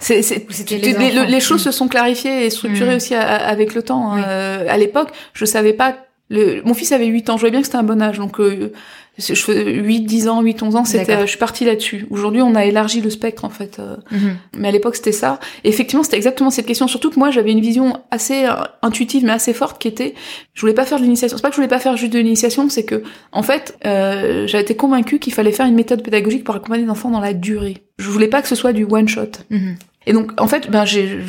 c'est, 0.03 0.21
c'est, 0.21 0.45
les, 0.71 0.93
les, 1.27 1.39
choses 1.39 1.63
se 1.63 1.71
sont 1.71 1.87
clarifiées 1.87 2.45
et 2.45 2.49
structurées 2.49 2.93
mm. 2.93 2.97
aussi 2.97 3.15
avec 3.15 3.73
le 3.73 3.83
temps. 3.83 4.11
Hein. 4.11 4.23
Euh, 4.27 4.65
à 4.67 4.77
l'époque, 4.77 5.09
je 5.33 5.45
savais 5.45 5.71
pas. 5.71 5.95
Le, 6.33 6.63
mon 6.65 6.73
fils 6.73 6.91
avait 6.91 7.05
8 7.05 7.29
ans, 7.29 7.37
je 7.37 7.41
voyais 7.41 7.51
bien 7.51 7.61
que 7.61 7.67
c'était 7.67 7.77
un 7.77 7.83
bon 7.83 8.01
âge, 8.01 8.17
donc 8.17 8.39
euh, 8.39 8.71
je 9.19 9.35
fais 9.35 9.71
8, 9.71 10.01
10 10.01 10.27
ans, 10.27 10.41
8, 10.41 10.63
11 10.63 10.75
ans, 10.75 10.85
c'était, 10.85 11.21
je 11.21 11.25
suis 11.27 11.37
partie 11.37 11.63
là-dessus. 11.63 12.07
Aujourd'hui, 12.09 12.41
on 12.41 12.55
a 12.55 12.65
élargi 12.65 12.99
le 12.99 13.11
spectre, 13.11 13.45
en 13.45 13.51
fait. 13.51 13.77
Euh, 13.77 13.97
mhm. 14.09 14.37
Mais 14.57 14.69
à 14.69 14.71
l'époque, 14.71 14.95
c'était 14.95 15.11
ça. 15.11 15.39
Et 15.63 15.69
effectivement, 15.69 16.01
c'était 16.01 16.17
exactement 16.17 16.49
cette 16.49 16.65
question. 16.65 16.87
Surtout 16.87 17.11
que 17.11 17.19
moi, 17.19 17.29
j'avais 17.29 17.51
une 17.51 17.61
vision 17.61 18.01
assez 18.09 18.45
euh, 18.45 18.53
intuitive, 18.81 19.23
mais 19.23 19.31
assez 19.31 19.53
forte, 19.53 19.79
qui 19.79 19.87
était, 19.87 20.15
je 20.55 20.61
voulais 20.61 20.73
pas 20.73 20.85
faire 20.85 20.97
de 20.97 21.03
l'initiation. 21.03 21.37
C'est 21.37 21.43
pas 21.43 21.49
que 21.49 21.55
je 21.55 21.61
voulais 21.61 21.67
pas 21.67 21.77
faire 21.77 21.95
juste 21.95 22.11
de 22.11 22.17
l'initiation, 22.17 22.67
c'est 22.69 22.85
que, 22.85 23.03
en 23.31 23.43
fait, 23.43 23.77
euh, 23.85 24.47
j'avais 24.47 24.63
été 24.63 24.75
convaincue 24.75 25.19
qu'il 25.19 25.33
fallait 25.33 25.51
faire 25.51 25.67
une 25.67 25.75
méthode 25.75 26.01
pédagogique 26.01 26.43
pour 26.43 26.55
accompagner 26.55 26.85
les 26.85 26.89
enfants 26.89 27.11
dans 27.11 27.21
la 27.21 27.33
durée. 27.33 27.83
Je 27.99 28.09
voulais 28.09 28.29
pas 28.29 28.41
que 28.41 28.47
ce 28.47 28.55
soit 28.55 28.73
du 28.73 28.85
one 28.85 29.07
shot. 29.07 29.29
Mhm. 29.51 29.75
Et 30.07 30.13
donc, 30.13 30.31
en 30.41 30.47
fait, 30.47 30.71
ben, 30.71 30.85
j'ai 30.85 31.21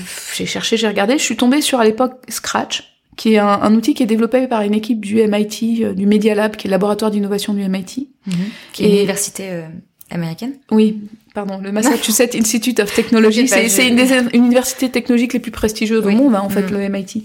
cherché, 0.46 0.78
j'ai 0.78 0.88
regardé, 0.88 1.18
je 1.18 1.22
suis 1.22 1.36
tombée 1.36 1.60
sur, 1.60 1.80
à 1.80 1.84
l'époque, 1.84 2.14
Scratch 2.30 2.93
qui 3.16 3.34
est 3.34 3.38
un, 3.38 3.74
outil 3.74 3.94
qui 3.94 4.02
est 4.02 4.06
développé 4.06 4.46
par 4.46 4.62
une 4.62 4.74
équipe 4.74 5.00
du 5.00 5.16
MIT, 5.26 5.94
du 5.94 6.06
Media 6.06 6.34
Lab, 6.34 6.56
qui 6.56 6.66
est 6.66 6.68
le 6.68 6.72
laboratoire 6.72 7.10
d'innovation 7.10 7.54
du 7.54 7.68
MIT. 7.68 8.08
Mhm. 8.26 8.34
Qui 8.72 8.84
est 8.84 8.88
une 8.88 8.94
université 8.96 9.64
américaine 10.10 10.54
Oui, 10.70 11.00
pardon, 11.34 11.58
le 11.58 11.72
Massachusetts 11.72 12.34
Institute 12.34 12.80
of 12.80 12.94
Technology. 12.94 13.48
c'est 13.68 13.88
une 13.88 13.96
des 13.96 14.12
universités 14.34 14.90
technologiques 14.90 15.32
les 15.32 15.40
plus 15.40 15.52
prestigieuses 15.52 16.06
au 16.06 16.10
monde, 16.10 16.34
hein, 16.34 16.42
en 16.42 16.48
fait, 16.48 16.70
mhm. 16.70 16.78
le 16.78 16.88
MIT. 16.88 17.24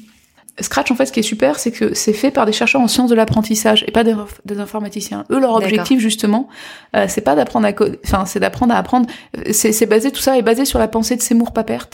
Scratch, 0.62 0.91
en 0.91 0.95
fait, 0.95 1.06
ce 1.06 1.12
qui 1.12 1.19
est 1.19 1.23
super, 1.23 1.58
c'est 1.58 1.71
que 1.71 1.93
c'est 1.93 2.13
fait 2.13 2.32
par 2.32 2.45
des 2.45 2.52
chercheurs 2.52 2.82
en 2.82 2.88
sciences 2.88 3.10
de 3.10 3.15
l'apprentissage 3.15 3.86
et 3.88 3.91
pas 3.91 4.04
des, 4.04 4.13
informaticiens. 4.60 5.23
Eux, 5.32 5.39
leur 5.39 5.56
objectif, 5.56 5.99
justement, 5.99 6.49
euh, 6.95 7.06
c'est 7.08 7.21
pas 7.21 7.36
d'apprendre 7.36 7.67
à 7.67 7.71
enfin, 8.06 8.25
c'est 8.25 8.39
d'apprendre 8.39 8.73
à 8.73 8.78
apprendre. 8.78 9.08
C'est 9.52 9.86
basé, 9.86 10.12
tout 10.12 10.21
ça 10.21 10.38
est 10.38 10.41
basé 10.41 10.65
sur 10.65 10.80
la 10.80 10.88
pensée 10.88 11.15
de 11.15 11.21
Seymour 11.21 11.54
Papert. 11.54 11.89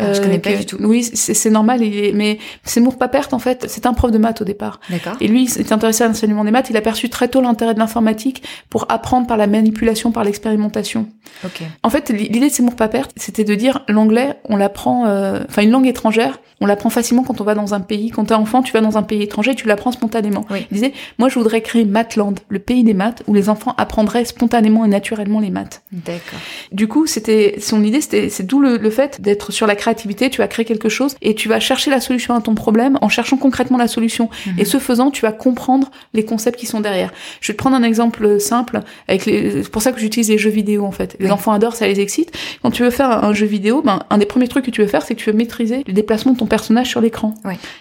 Euh, 0.00 0.14
je 0.14 0.20
connais 0.20 0.38
pas 0.38 0.54
du 0.54 0.66
tout. 0.66 0.76
Oui, 0.80 1.02
c'est 1.02 1.50
normal, 1.50 1.80
mais 2.14 2.38
Seymour 2.64 2.98
Papert, 2.98 3.28
en 3.32 3.38
fait, 3.38 3.66
c'est 3.68 3.86
un 3.86 3.94
prof 3.94 4.10
de 4.10 4.18
maths 4.18 4.40
au 4.42 4.44
départ. 4.44 4.80
D'accord. 4.90 5.16
Et 5.20 5.28
lui, 5.28 5.44
il 5.44 5.48
s'est 5.48 5.72
intéressé 5.72 6.04
à 6.04 6.08
l'enseignement 6.08 6.44
des 6.44 6.50
maths. 6.50 6.70
Il 6.70 6.76
a 6.76 6.80
perçu 6.80 7.08
très 7.08 7.28
tôt 7.28 7.40
l'intérêt 7.40 7.74
de 7.74 7.78
l'informatique 7.78 8.42
pour 8.70 8.86
apprendre 8.90 9.26
par 9.26 9.36
la 9.36 9.46
manipulation, 9.46 10.12
par 10.12 10.24
l'expérimentation. 10.24 11.08
Ok. 11.44 11.62
En 11.82 11.90
fait, 11.90 12.10
l'idée 12.10 12.40
de 12.40 12.48
Seymour 12.48 12.76
Papert, 12.76 13.08
c'était 13.16 13.44
de 13.44 13.54
dire 13.54 13.84
l'anglais, 13.88 14.38
on 14.44 14.56
l'apprend, 14.56 15.06
euh, 15.06 15.40
enfin 15.48 15.62
une 15.62 15.70
langue 15.70 15.86
étrangère, 15.86 16.40
on 16.60 16.66
l'apprend 16.66 16.90
facilement 16.90 17.22
quand 17.22 17.40
on 17.40 17.44
va 17.44 17.54
dans 17.54 17.74
un 17.74 17.80
pays. 17.80 18.10
Quand 18.10 18.26
t'es 18.26 18.34
enfant, 18.34 18.62
tu 18.62 18.72
vas 18.72 18.80
dans 18.80 18.98
un 18.98 19.02
pays 19.02 19.22
étranger, 19.22 19.54
tu 19.54 19.66
l'apprends 19.66 19.92
spontanément. 19.92 20.44
Oui. 20.50 20.66
Il 20.70 20.74
disait, 20.74 20.92
moi, 21.18 21.28
je 21.28 21.38
voudrais 21.38 21.60
créer 21.60 21.84
Mathland, 21.84 22.40
le 22.48 22.58
pays 22.58 22.84
des 22.84 22.94
maths, 22.94 23.22
où 23.26 23.34
les 23.34 23.48
enfants 23.48 23.74
apprendraient 23.78 24.24
spontanément 24.24 24.84
et 24.84 24.88
naturellement 24.88 25.40
les 25.40 25.50
maths. 25.50 25.82
D'accord. 25.92 26.38
Du 26.72 26.88
coup, 26.88 27.06
c'était 27.06 27.56
son 27.60 27.84
idée, 27.84 28.00
c'était 28.00 28.28
c'est 28.28 28.44
d'où 28.44 28.60
le, 28.60 28.90
fait 28.90 29.20
d'être 29.20 29.52
sur 29.52 29.66
la 29.66 29.76
créativité. 29.78 30.28
Tu 30.28 30.38
vas 30.38 30.48
créer 30.48 30.64
quelque 30.64 30.88
chose 30.88 31.16
et 31.22 31.34
tu 31.34 31.48
vas 31.48 31.60
chercher 31.60 31.90
la 31.90 32.00
solution 32.00 32.34
à 32.34 32.40
ton 32.40 32.54
problème 32.54 32.98
en 33.00 33.08
cherchant 33.08 33.36
concrètement 33.36 33.78
la 33.78 33.88
solution. 33.88 34.28
Mhm. 34.46 34.58
Et 34.58 34.64
ce 34.64 34.78
faisant, 34.78 35.10
tu 35.10 35.22
vas 35.22 35.32
comprendre 35.32 35.90
les 36.12 36.24
concepts 36.24 36.58
qui 36.58 36.66
sont 36.66 36.80
derrière. 36.80 37.12
Je 37.40 37.52
vais 37.52 37.56
te 37.56 37.58
prendre 37.58 37.76
un 37.76 37.82
exemple 37.82 38.40
simple. 38.40 38.80
Avec 39.08 39.24
les, 39.24 39.62
c'est 39.62 39.70
pour 39.70 39.82
ça 39.82 39.92
que 39.92 40.00
j'utilise 40.00 40.28
les 40.28 40.38
jeux 40.38 40.50
vidéo 40.50 40.84
en 40.84 40.92
fait. 40.92 41.16
Les 41.20 41.30
enfants 41.30 41.52
adorent, 41.52 41.76
ça 41.76 41.86
les 41.86 42.00
excite. 42.00 42.32
Quand 42.62 42.70
tu 42.70 42.82
veux 42.82 42.90
faire 42.90 43.24
un 43.24 43.32
jeu 43.32 43.46
vidéo, 43.46 43.82
ben 43.82 44.00
un 44.10 44.18
des 44.18 44.26
premiers 44.26 44.48
trucs 44.48 44.64
que 44.64 44.70
tu 44.70 44.82
veux 44.82 44.88
faire, 44.88 45.02
c'est 45.02 45.14
que 45.14 45.20
tu 45.20 45.30
veux 45.30 45.36
maîtriser 45.36 45.84
le 45.86 45.92
déplacement 45.92 46.32
de 46.32 46.38
ton 46.38 46.46
personnage 46.46 46.88
sur 46.88 47.00
l'écran. 47.00 47.34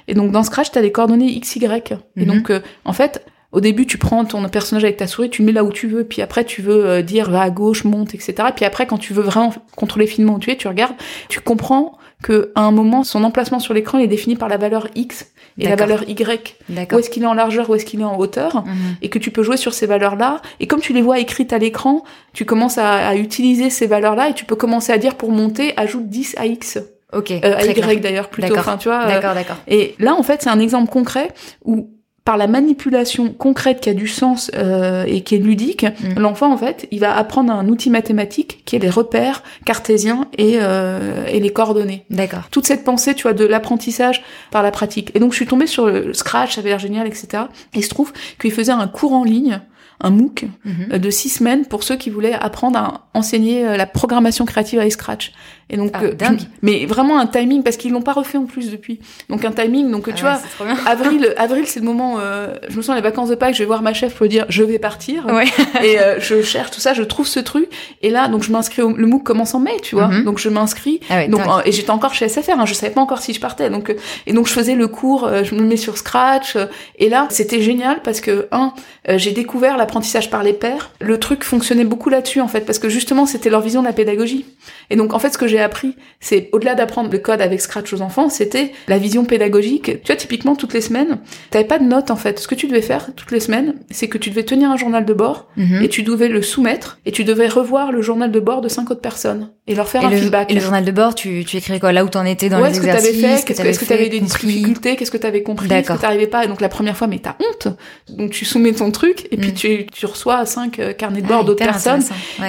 Et 0.07 0.13
donc 0.13 0.31
dans 0.31 0.43
Scratch, 0.43 0.71
tu 0.71 0.77
as 0.77 0.81
les 0.81 0.91
coordonnées 0.91 1.31
x, 1.31 1.55
y. 1.55 1.93
Et 2.15 2.25
mhm. 2.25 2.25
donc 2.25 2.49
euh, 2.49 2.59
en 2.85 2.93
fait, 2.93 3.23
au 3.51 3.61
début, 3.61 3.85
tu 3.85 3.97
prends 3.97 4.25
ton 4.25 4.47
personnage 4.49 4.83
avec 4.83 4.97
ta 4.97 5.07
souris, 5.07 5.29
tu 5.29 5.41
le 5.41 5.45
mets 5.47 5.51
là 5.51 5.63
où 5.63 5.71
tu 5.71 5.87
veux, 5.87 6.03
puis 6.03 6.21
après 6.21 6.43
tu 6.43 6.61
veux 6.61 6.85
euh, 6.85 7.01
dire 7.01 7.29
va 7.29 7.41
à 7.41 7.49
gauche, 7.49 7.83
monte, 7.85 8.13
etc. 8.13 8.35
Puis 8.55 8.65
après, 8.65 8.85
quand 8.85 8.97
tu 8.97 9.13
veux 9.13 9.23
vraiment 9.23 9.53
contrôler 9.75 10.07
finement 10.07 10.35
où 10.35 10.39
tu 10.39 10.51
es, 10.51 10.57
tu 10.57 10.67
regardes, 10.67 10.95
tu 11.29 11.39
comprends 11.39 11.97
que 12.21 12.51
à 12.55 12.61
un 12.61 12.71
moment, 12.71 13.03
son 13.03 13.23
emplacement 13.23 13.59
sur 13.59 13.73
l'écran 13.73 13.99
est 13.99 14.07
défini 14.07 14.35
par 14.35 14.49
la 14.49 14.57
valeur 14.57 14.87
x 14.95 15.27
et 15.59 15.67
la 15.67 15.75
valeur 15.75 16.07
y. 16.07 16.55
Où 16.91 16.99
est-ce 16.99 17.09
qu'il 17.09 17.23
est 17.23 17.27
en 17.27 17.33
largeur, 17.33 17.69
où 17.69 17.75
est-ce 17.75 17.85
qu'il 17.85 18.01
est 18.01 18.05
en 18.05 18.17
hauteur, 18.17 18.65
mhm. 18.65 18.97
et 19.01 19.09
que 19.09 19.19
tu 19.19 19.31
peux 19.31 19.43
jouer 19.43 19.57
sur 19.57 19.73
ces 19.73 19.85
valeurs-là. 19.85 20.41
Et 20.59 20.67
comme 20.67 20.81
tu 20.81 20.93
les 20.93 21.01
vois 21.01 21.19
écrites 21.19 21.53
à 21.53 21.57
l'écran, 21.57 22.03
tu 22.33 22.45
commences 22.45 22.77
à, 22.77 23.07
à 23.07 23.15
utiliser 23.15 23.69
ces 23.69 23.87
valeurs-là 23.87 24.29
et 24.29 24.33
tu 24.33 24.45
peux 24.45 24.55
commencer 24.55 24.91
à 24.91 24.97
dire 24.97 25.15
pour 25.15 25.31
monter, 25.31 25.73
ajoute 25.77 26.09
10 26.09 26.35
à 26.37 26.45
x. 26.47 26.79
Ok. 27.13 27.31
Euh, 27.31 27.55
à 27.55 27.65
Y 27.65 28.01
d'ailleurs 28.01 28.29
plutôt. 28.29 28.57
Enfin, 28.57 28.77
tu 28.77 28.89
vois. 28.89 29.03
Euh, 29.03 29.07
d'accord, 29.07 29.33
d'accord. 29.33 29.57
Et 29.67 29.95
là, 29.99 30.15
en 30.15 30.23
fait, 30.23 30.41
c'est 30.41 30.49
un 30.49 30.59
exemple 30.59 30.91
concret 30.91 31.29
où 31.63 31.89
par 32.27 32.35
la 32.35 32.47
manipulation 32.47 33.29
concrète 33.29 33.79
qui 33.79 33.89
a 33.89 33.93
du 33.93 34.09
sens 34.09 34.51
euh, 34.53 35.05
et 35.07 35.21
qui 35.21 35.35
est 35.35 35.37
ludique, 35.37 35.85
mm. 35.85 36.19
l'enfant 36.19 36.51
en 36.51 36.57
fait, 36.57 36.85
il 36.91 36.99
va 36.99 37.15
apprendre 37.15 37.53
un 37.53 37.69
outil 37.69 37.89
mathématique 37.89 38.63
qui 38.65 38.75
est 38.75 38.79
les 38.79 38.89
repères 38.89 39.43
cartésiens 39.63 40.27
et, 40.37 40.57
euh, 40.59 41.25
et 41.27 41.39
les 41.39 41.51
coordonnées. 41.51 42.03
D'accord. 42.09 42.49
Toute 42.51 42.67
cette 42.67 42.83
pensée, 42.83 43.15
tu 43.15 43.23
vois, 43.23 43.31
de 43.31 43.45
l'apprentissage 43.45 44.25
par 44.51 44.61
la 44.61 44.71
pratique. 44.71 45.11
Et 45.15 45.19
donc 45.19 45.31
je 45.31 45.37
suis 45.37 45.47
tombée 45.47 45.67
sur 45.67 45.85
le 45.85 46.13
Scratch, 46.13 46.55
ça 46.55 46.59
avait 46.59 46.71
l'air 46.71 46.79
génial, 46.79 47.07
etc. 47.07 47.43
Et 47.73 47.77
il 47.77 47.83
se 47.83 47.89
trouve 47.89 48.11
qu'il 48.41 48.51
faisait 48.51 48.73
un 48.73 48.89
cours 48.89 49.13
en 49.13 49.23
ligne 49.23 49.61
un 49.99 50.09
MOOC 50.11 50.45
euh, 50.91 50.97
de 50.97 51.09
six 51.09 51.29
semaines 51.29 51.65
pour 51.65 51.83
ceux 51.83 51.95
qui 51.95 52.09
voulaient 52.09 52.33
apprendre 52.33 52.77
à 52.77 53.07
enseigner 53.13 53.65
euh, 53.65 53.77
la 53.77 53.85
programmation 53.85 54.45
créative 54.45 54.79
avec 54.79 54.91
Scratch. 54.91 55.33
Et 55.69 55.75
donc, 55.75 55.91
ah, 55.93 56.03
euh, 56.03 56.13
dingue. 56.13 56.39
mais 56.61 56.85
vraiment 56.85 57.19
un 57.19 57.27
timing 57.27 57.61
parce 57.61 57.75
qu'ils 57.75 57.91
l'ont 57.91 58.01
pas 58.01 58.13
refait 58.13 58.37
en 58.37 58.45
plus 58.45 58.71
depuis. 58.71 58.99
Donc 59.29 59.43
un 59.43 59.51
timing. 59.51 59.91
Donc 59.91 60.13
tu 60.13 60.25
ah 60.25 60.39
vois, 60.59 60.69
avril, 60.89 61.33
avril 61.37 61.67
c'est 61.67 61.81
le 61.81 61.85
moment. 61.85 62.17
Euh, 62.19 62.55
je 62.69 62.77
me 62.77 62.81
sens 62.81 62.95
les 62.95 63.01
vacances 63.01 63.29
de 63.29 63.35
Pâques. 63.35 63.55
Je 63.55 63.59
vais 63.59 63.65
voir 63.65 63.81
ma 63.81 63.93
chef 63.93 64.15
pour 64.15 64.27
dire 64.27 64.45
je 64.47 64.63
vais 64.63 64.79
partir. 64.79 65.25
Ouais. 65.25 65.45
et 65.83 65.99
euh, 65.99 66.21
je 66.21 66.41
cherche 66.41 66.71
tout 66.71 66.79
ça. 66.79 66.93
Je 66.93 67.03
trouve 67.03 67.27
ce 67.27 67.41
truc. 67.41 67.67
Et 68.01 68.09
là, 68.09 68.29
donc 68.29 68.43
je 68.43 68.51
m'inscris. 68.51 68.81
Au, 68.81 68.95
le 68.95 69.07
MOOC 69.07 69.23
commence 69.23 69.55
en 69.55 69.59
mai, 69.59 69.75
tu 69.81 69.95
vois. 69.95 70.07
Mhm. 70.07 70.23
Donc 70.23 70.39
je 70.39 70.47
m'inscris. 70.47 71.01
Ah 71.09 71.27
donc 71.27 71.41
et 71.65 71.73
j'étais 71.73 71.89
encore 71.89 72.13
chez 72.13 72.29
SFR. 72.29 72.59
Hein, 72.59 72.65
je 72.65 72.73
savais 72.73 72.93
pas 72.93 73.01
encore 73.01 73.19
si 73.19 73.33
je 73.33 73.41
partais. 73.41 73.69
Donc 73.69 73.93
et 74.25 74.31
donc 74.31 74.47
je 74.47 74.53
faisais 74.53 74.75
le 74.75 74.87
cours. 74.87 75.29
je 75.43 75.53
me 75.53 75.61
mets 75.63 75.77
sur 75.77 75.97
Scratch. 75.97 76.55
et 76.97 77.09
là, 77.09 77.27
c'était 77.29 77.61
génial 77.61 78.01
parce 78.03 78.21
que 78.21 78.47
un, 78.53 78.73
j'ai 79.17 79.31
découvert 79.31 79.75
l'apprentissage 79.87 80.29
par 80.29 80.43
les 80.43 80.51
pairs. 80.51 80.91
Le 80.99 81.17
truc 81.17 81.45
fonctionnait 81.45 81.85
beaucoup 81.85 82.09
là-dessus 82.09 82.41
en 82.41 82.49
fait 82.49 82.65
parce 82.65 82.77
que 82.77 82.89
justement 82.89 83.25
c'était 83.25 83.49
leur 83.49 83.61
vision 83.61 83.81
de 83.81 83.87
la 83.87 83.93
pédagogie. 83.93 84.45
Et 84.89 84.95
donc 84.95 85.13
en 85.13 85.19
fait, 85.19 85.31
ce 85.31 85.37
que 85.37 85.47
j'ai 85.47 85.59
appris, 85.59 85.95
c'est 86.19 86.49
au-delà 86.51 86.75
d'apprendre 86.75 87.09
le 87.11 87.17
code 87.19 87.41
avec 87.41 87.61
Scratch 87.61 87.93
aux 87.93 88.01
enfants, 88.01 88.29
c'était 88.29 88.71
la 88.87 88.97
vision 88.97 89.25
pédagogique. 89.25 90.01
Tu 90.03 90.07
vois, 90.07 90.15
typiquement, 90.15 90.55
toutes 90.55 90.73
les 90.73 90.81
semaines, 90.81 91.19
t'avais 91.49 91.65
pas 91.65 91.79
de 91.79 91.83
notes, 91.83 92.11
en 92.11 92.15
fait. 92.15 92.39
Ce 92.39 92.47
que 92.47 92.55
tu 92.55 92.67
devais 92.67 92.81
faire 92.81 93.13
toutes 93.15 93.31
les 93.31 93.39
semaines, 93.39 93.75
c'est 93.89 94.07
que 94.07 94.17
tu 94.17 94.29
devais 94.29 94.43
tenir 94.43 94.71
un 94.71 94.77
journal 94.77 95.05
de 95.05 95.13
bord 95.13 95.47
mhm. 95.57 95.81
et 95.83 95.89
tu 95.89 96.03
devais 96.03 96.27
le 96.29 96.41
soumettre 96.41 96.99
et 97.05 97.11
tu 97.11 97.23
devais 97.23 97.47
revoir 97.47 97.91
le 97.91 98.01
journal 98.01 98.31
de 98.31 98.39
bord 98.39 98.61
de 98.61 98.69
cinq 98.69 98.91
autres 98.91 99.01
personnes 99.01 99.49
et 99.67 99.75
leur 99.75 99.87
faire 99.87 100.05
un 100.05 100.11
feedback. 100.11 100.51
Et 100.51 100.55
le 100.55 100.61
journal 100.61 100.85
de 100.85 100.91
bord, 100.91 101.15
tu, 101.15 101.43
tu 101.45 101.57
écrivais 101.57 101.79
quoi? 101.79 101.91
Là 101.91 102.05
où 102.05 102.09
t'en 102.09 102.25
étais 102.25 102.49
dans 102.49 102.61
ouais, 102.61 102.69
les 102.69 102.77
exercices 102.77 103.11
Qu'est-ce 103.11 103.45
que 103.45 103.53
t'avais 103.53 103.73
fait 103.73 103.77
Qu'est-ce 103.77 103.79
que 103.79 103.85
t'avais 103.85 104.09
des 104.09 104.19
difficultés 104.19 104.95
Qu'est-ce 104.95 105.11
que 105.11 105.17
t'avais 105.17 105.43
compris 105.43 105.67
Qu'est-ce 105.67 105.91
que 105.91 105.99
t'arrivais 105.99 106.27
pas? 106.27 106.45
Et 106.45 106.47
donc 106.47 106.61
la 106.61 106.69
première 106.69 106.95
fois, 106.95 107.07
mais 107.07 107.19
t'as 107.19 107.35
honte. 107.39 107.67
Donc 108.09 108.31
tu 108.31 108.45
soumets 108.45 108.73
ton 108.73 108.91
truc 108.91 109.27
et 109.31 109.37
puis 109.37 109.51
mm. 109.51 109.55
tu, 109.55 109.85
tu 109.87 110.05
reçois 110.05 110.45
cinq 110.45 110.79
euh, 110.79 110.93
carnets 110.93 111.21
de 111.21 111.27
bord 111.27 111.41
ah, 111.41 111.45
d'autres 111.45 111.65
personnes. 111.65 112.03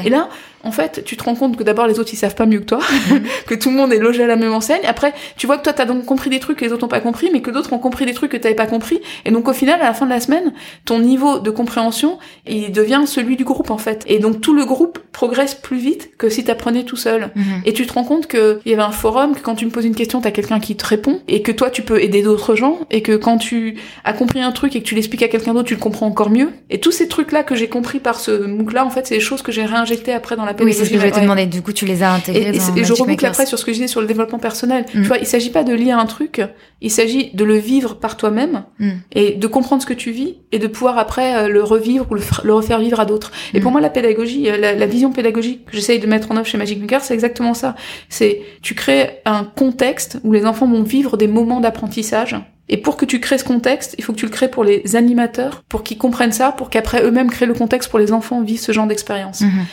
Et 0.05 0.11
là, 0.11 0.29
en 0.65 0.73
fait, 0.73 1.03
tu 1.05 1.17
te 1.17 1.25
rends 1.25 1.35
compte 1.35 1.57
que 1.57 1.63
d'abord 1.63 1.87
les 1.87 1.99
autres 1.99 2.11
ils 2.13 2.17
savent 2.17 2.35
pas 2.35 2.47
mieux 2.47 2.61
que 2.61 2.65
toi, 2.65 2.81
mhm. 3.11 3.23
que 3.47 3.55
tout 3.55 3.71
le 3.71 3.77
monde 3.77 3.93
est 3.93 3.99
logé 3.99 4.25
à 4.25 4.27
la 4.27 4.37
même 4.37 4.53
enseigne. 4.53 4.85
Après, 4.87 5.15
tu 5.37 5.47
vois 5.47 5.59
que 5.59 5.63
toi 5.63 5.73
t'as 5.73 5.85
donc 5.85 6.05
compris 6.05 6.31
des 6.31 6.41
trucs 6.41 6.59
que 6.59 6.65
les 6.65 6.73
autres 6.73 6.85
ont 6.85 6.89
pas 6.89 7.01
compris, 7.01 7.31
mais 7.33 7.41
que 7.41 7.51
d'autres 7.51 7.73
ont 7.73 7.79
compris 7.79 8.07
des 8.07 8.15
trucs 8.15 8.33
que 8.33 8.37
t'avais 8.37 8.55
pas 8.55 8.67
compris. 8.67 9.01
Et 9.25 9.31
donc 9.31 9.49
au 9.49 9.53
final, 9.53 9.81
à 9.81 9.85
la 9.85 9.95
fin 9.95 10.07
de 10.07 10.11
la 10.11 10.21
semaine, 10.21 10.53
ton 10.85 10.99
niveau 10.99 11.39
de 11.39 11.51
compréhension 11.51 12.19
il 12.47 12.73
devient 12.73 13.03
celui 13.07 13.37
du 13.37 13.45
groupe 13.45 13.71
en 13.71 13.79
fait. 13.79 14.05
Et 14.07 14.19
donc 14.19 14.41
tout 14.41 14.55
le 14.55 14.65
groupe 14.65 14.99
progresse 15.13 15.55
plus 15.55 15.79
vite 15.79 16.17
que 16.17 16.29
si 16.29 16.45
t'apprenais 16.45 16.85
tout 16.85 16.97
seul. 16.97 17.31
Mhm. 17.35 17.63
Et 17.65 17.73
tu 17.73 17.87
te 17.87 17.93
rends 17.93 18.05
compte 18.05 18.27
que 18.27 18.61
il 18.65 18.71
y 18.71 18.75
avait 18.75 18.83
un 18.83 18.93
forum, 18.93 19.35
que 19.35 19.41
quand 19.41 19.55
tu 19.55 19.67
me 19.67 19.71
poses 19.71 19.85
une 19.85 19.95
question, 19.95 20.21
t'as 20.21 20.31
quelqu'un 20.31 20.61
qui 20.61 20.77
te 20.77 20.87
répond, 20.87 21.21
et 21.29 21.43
que 21.43 21.53
toi 21.53 21.71
tu 21.71 21.83
peux 21.83 22.03
aider 22.03 22.23
d'autres 22.23 22.55
gens, 22.55 22.81
et 22.91 23.03
que 23.03 23.17
quand 23.17 23.39
tu 23.39 23.79
as 24.05 24.13
compris 24.13 24.41
un 24.41 24.53
truc 24.53 24.75
et 24.77 24.81
que 24.81 24.87
tu 24.87 24.95
l'expliques 24.95 25.23
à 25.23 25.29
quelqu'un 25.29 25.55
d'autre, 25.55 25.69
tu 25.69 25.75
le 25.75 25.81
comprends 25.81 26.07
encore 26.07 26.31
mieux. 26.31 26.51
Et 26.71 26.81
tous 26.81 26.93
ces 26.93 27.09
trucs 27.09 27.33
là 27.33 27.43
que 27.43 27.55
j'ai 27.55 27.69
compris 27.69 28.01
par 28.01 28.21
ce 28.21 28.47
MOOC 28.47 28.73
là, 28.73 28.85
en 28.85 28.91
fait, 28.91 29.07
c'est 29.07 29.15
des 29.15 29.21
choses 29.21 29.43
que 29.43 29.53
j'ai 29.53 29.65
réinjectées 29.65 30.13
après 30.13 30.37
dans 30.37 30.45
la 30.49 30.55
pédagogie. 30.55 30.99
Oui, 30.99 31.47
du 31.47 31.63
coup, 31.63 31.73
tu 31.73 31.87
les 31.87 32.03
as 32.03 32.13
intégrés. 32.13 32.51
Et, 32.55 32.81
et 32.81 32.85
je 32.85 32.93
reboucle 32.93 33.27
après 33.27 33.47
sur 33.47 33.59
ce 33.59 33.65
que 33.65 33.73
je 33.73 33.77
disais 33.77 33.89
sur 33.89 34.01
le 34.01 34.07
développement 34.07 34.39
personnel. 34.39 34.85
Tu 34.91 34.99
mm. 34.99 35.03
vois, 35.03 35.19
il 35.19 35.27
s'agit 35.27 35.51
pas 35.51 35.65
de 35.65 35.75
lire 35.75 35.99
un 35.99 36.07
truc, 36.07 36.41
il 36.81 36.91
s'agit 36.91 37.31
de 37.35 37.45
le 37.45 37.57
vivre 37.57 37.95
par 37.95 38.17
toi-même 38.17 38.65
mm. 38.79 38.91
et 39.13 39.33
de 39.33 39.47
comprendre 39.47 39.83
ce 39.83 39.87
que 39.87 39.95
tu 39.95 40.11
vis 40.11 40.37
et 40.53 40.59
de 40.59 40.67
pouvoir 40.67 40.99
après 40.99 41.37
euh, 41.37 41.49
le 41.49 41.63
revivre 41.63 42.07
ou 42.11 42.15
le, 42.15 42.53
refaire 42.53 42.79
vivre 42.79 43.01
à 43.01 43.05
d'autres. 43.05 43.33
Et 43.55 43.61
pour 43.61 43.71
mm. 43.71 43.75
moi, 43.75 43.81
la 43.81 43.91
pédagogie, 43.91 44.49
euh, 44.51 44.57
la, 44.57 44.87
vision 44.87 45.13
pédagogique 45.13 45.67
que 45.67 45.77
j'essaye 45.77 45.99
de 45.99 46.07
mettre 46.07 46.31
en 46.31 46.37
œuvre 46.37 46.47
chez 46.47 46.59
Magic 46.59 46.81
Maker, 46.81 47.03
c'est 47.03 47.15
exactement 47.15 47.55
ça. 47.55 47.75
C'est 48.09 48.43
tu 48.63 48.75
crées 48.75 49.21
un 49.25 49.45
contexte 49.45 50.19
où 50.25 50.33
les 50.33 50.47
enfants 50.47 50.69
vont 50.69 50.83
vivre 50.83 51.17
des 51.17 51.29
moments 51.29 51.61
d'apprentissage. 51.61 52.37
Et 52.71 52.77
pour 52.77 52.97
que 52.97 53.07
tu 53.07 53.19
crées 53.19 53.39
ce 53.39 53.45
contexte, 53.45 53.95
il 53.97 54.05
faut 54.05 54.13
que 54.13 54.19
tu 54.19 54.27
le 54.27 54.31
crées 54.31 54.51
pour 54.51 54.63
les 54.63 54.95
animateurs, 54.95 55.65
pour 55.69 55.83
qu'ils 55.83 55.97
comprennent 55.97 56.33
ça, 56.33 56.53
pour 56.53 56.69
qu'après 56.69 57.03
eux-mêmes 57.03 57.31
créent 57.31 57.47
le 57.47 57.55
contexte 57.55 57.89
pour 57.89 57.99
les 57.99 58.13
enfants 58.13 58.43
vivent 58.43 58.61
ce 58.61 58.73
genre 58.73 58.87
d'expérience. 58.87 59.41
Mm-hmm. 59.41 59.65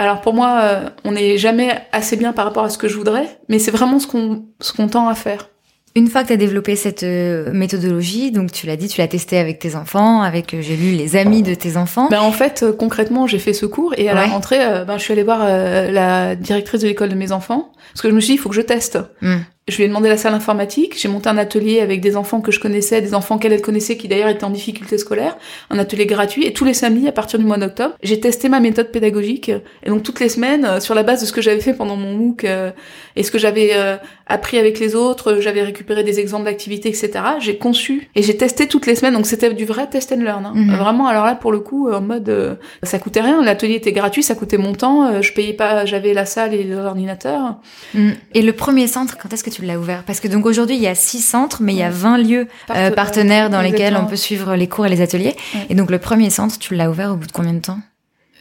Alors 0.00 0.22
pour 0.22 0.32
moi, 0.32 0.60
euh, 0.62 0.88
on 1.04 1.12
n'est 1.12 1.36
jamais 1.36 1.78
assez 1.92 2.16
bien 2.16 2.32
par 2.32 2.46
rapport 2.46 2.64
à 2.64 2.70
ce 2.70 2.78
que 2.78 2.88
je 2.88 2.96
voudrais, 2.96 3.38
mais 3.50 3.58
c'est 3.58 3.70
vraiment 3.70 3.98
ce 3.98 4.06
qu'on 4.06 4.46
ce 4.58 4.72
qu'on 4.72 4.88
tend 4.88 5.08
à 5.08 5.14
faire. 5.14 5.50
Une 5.94 6.08
fois 6.08 6.22
que 6.22 6.28
tu 6.28 6.32
as 6.32 6.38
développé 6.38 6.74
cette 6.74 7.02
euh, 7.02 7.52
méthodologie, 7.52 8.32
donc 8.32 8.50
tu 8.50 8.66
l'as 8.66 8.76
dit, 8.76 8.88
tu 8.88 8.98
l'as 9.02 9.08
testé 9.08 9.36
avec 9.36 9.58
tes 9.58 9.76
enfants, 9.76 10.22
avec 10.22 10.54
euh, 10.54 10.62
j'ai 10.62 10.76
lu 10.76 10.92
les 10.92 11.16
amis 11.16 11.42
de 11.42 11.52
tes 11.52 11.76
enfants. 11.76 12.08
Ben 12.10 12.22
en 12.22 12.32
fait, 12.32 12.64
concrètement, 12.78 13.26
j'ai 13.26 13.38
fait 13.38 13.52
ce 13.52 13.66
cours 13.66 13.92
et 13.98 14.08
à 14.08 14.14
la 14.14 14.24
rentrée, 14.24 14.60
ben 14.86 14.96
je 14.96 15.02
suis 15.02 15.12
allée 15.12 15.22
voir 15.22 15.44
la 15.44 16.34
directrice 16.34 16.80
de 16.80 16.86
l'école 16.86 17.10
de 17.10 17.14
mes 17.14 17.30
enfants 17.30 17.70
parce 17.92 18.00
que 18.00 18.08
je 18.08 18.14
me 18.14 18.20
suis 18.20 18.28
dit 18.28 18.38
il 18.38 18.42
faut 18.42 18.48
que 18.48 18.54
je 18.54 18.62
teste. 18.62 18.98
Hmm. 19.20 19.40
Je 19.70 19.76
lui 19.76 19.84
ai 19.84 19.88
demandé 19.88 20.08
la 20.08 20.16
salle 20.16 20.34
informatique. 20.34 20.94
J'ai 20.98 21.08
monté 21.08 21.28
un 21.28 21.38
atelier 21.38 21.80
avec 21.80 22.00
des 22.00 22.16
enfants 22.16 22.40
que 22.40 22.50
je 22.50 22.58
connaissais, 22.58 23.00
des 23.00 23.14
enfants 23.14 23.38
qu'elle 23.38 23.60
connaissait 23.60 23.96
qui 23.96 24.08
d'ailleurs 24.08 24.28
étaient 24.28 24.44
en 24.44 24.50
difficulté 24.50 24.98
scolaire. 24.98 25.38
Un 25.70 25.78
atelier 25.78 26.06
gratuit. 26.06 26.44
Et 26.44 26.52
tous 26.52 26.64
les 26.64 26.74
samedis, 26.74 27.06
à 27.06 27.12
partir 27.12 27.38
du 27.38 27.44
mois 27.44 27.56
d'octobre, 27.56 27.94
j'ai 28.02 28.18
testé 28.18 28.48
ma 28.48 28.58
méthode 28.58 28.90
pédagogique. 28.90 29.50
Et 29.84 29.88
donc 29.88 30.02
toutes 30.02 30.18
les 30.18 30.28
semaines, 30.28 30.64
euh, 30.64 30.80
sur 30.80 30.94
la 30.94 31.04
base 31.04 31.20
de 31.20 31.26
ce 31.26 31.32
que 31.32 31.40
j'avais 31.40 31.60
fait 31.60 31.72
pendant 31.72 31.94
mon 31.94 32.14
MOOC 32.14 32.44
euh, 32.44 32.72
et 33.14 33.22
ce 33.22 33.30
que 33.30 33.38
j'avais 33.38 33.70
euh, 33.74 33.96
appris 34.26 34.58
avec 34.58 34.80
les 34.80 34.96
autres, 34.96 35.38
j'avais 35.40 35.62
récupéré 35.62 36.02
des 36.02 36.18
exemples 36.18 36.46
d'activités, 36.46 36.88
etc. 36.88 37.10
J'ai 37.38 37.56
conçu 37.56 38.10
et 38.16 38.22
j'ai 38.22 38.36
testé 38.36 38.66
toutes 38.66 38.86
les 38.86 38.96
semaines. 38.96 39.14
Donc 39.14 39.26
c'était 39.26 39.54
du 39.54 39.64
vrai 39.64 39.88
test 39.88 40.10
and 40.10 40.22
learn. 40.22 40.46
Hein. 40.46 40.52
Mhm. 40.54 40.76
Vraiment, 40.76 41.06
alors 41.06 41.24
là, 41.24 41.36
pour 41.36 41.52
le 41.52 41.60
coup, 41.60 41.88
en 41.90 42.00
mode, 42.00 42.58
ça 42.82 42.98
coûtait 42.98 43.20
rien. 43.20 43.40
L'atelier 43.42 43.74
était 43.74 43.92
gratuit, 43.92 44.24
ça 44.24 44.34
coûtait 44.34 44.58
mon 44.58 44.72
temps. 44.72 45.22
je 45.22 45.32
payais 45.32 45.52
pas, 45.52 45.84
j'avais 45.84 46.12
la 46.12 46.26
salle 46.26 46.54
et 46.54 46.64
l'ordinateur. 46.64 47.56
Mhm. 47.94 48.14
Et 48.34 48.42
le 48.42 48.52
premier 48.52 48.88
centre, 48.88 49.16
quand 49.16 49.32
est-ce 49.32 49.44
que 49.44 49.50
tu 49.50 49.59
tu 49.60 49.66
l'as 49.66 49.78
ouvert. 49.78 50.02
Parce 50.04 50.20
que 50.20 50.28
donc 50.28 50.46
aujourd'hui, 50.46 50.76
il 50.76 50.82
y 50.82 50.88
a 50.88 50.94
six 50.94 51.20
centres, 51.20 51.62
mais 51.62 51.72
il 51.72 51.78
y 51.78 51.82
a 51.82 51.90
20 51.90 52.18
lieux 52.18 52.48
euh, 52.70 52.90
partenaires. 52.90 53.50
dans 53.50 53.60
lesquels 53.60 53.96
on 53.96 54.06
peut 54.06 54.16
suivre 54.16 54.54
les 54.56 54.68
cours 54.68 54.86
et 54.86 54.88
les 54.88 55.00
ateliers. 55.00 55.36
Et 55.68 55.74
donc 55.74 55.90
le 55.90 55.98
premier 55.98 56.30
centre, 56.30 56.58
tu 56.58 56.74
l'as 56.74 56.90
ouvert 56.90 57.12
au 57.12 57.16
bout 57.16 57.26
de 57.26 57.32
combien 57.32 57.52
de 57.52 57.60
temps? 57.60 57.78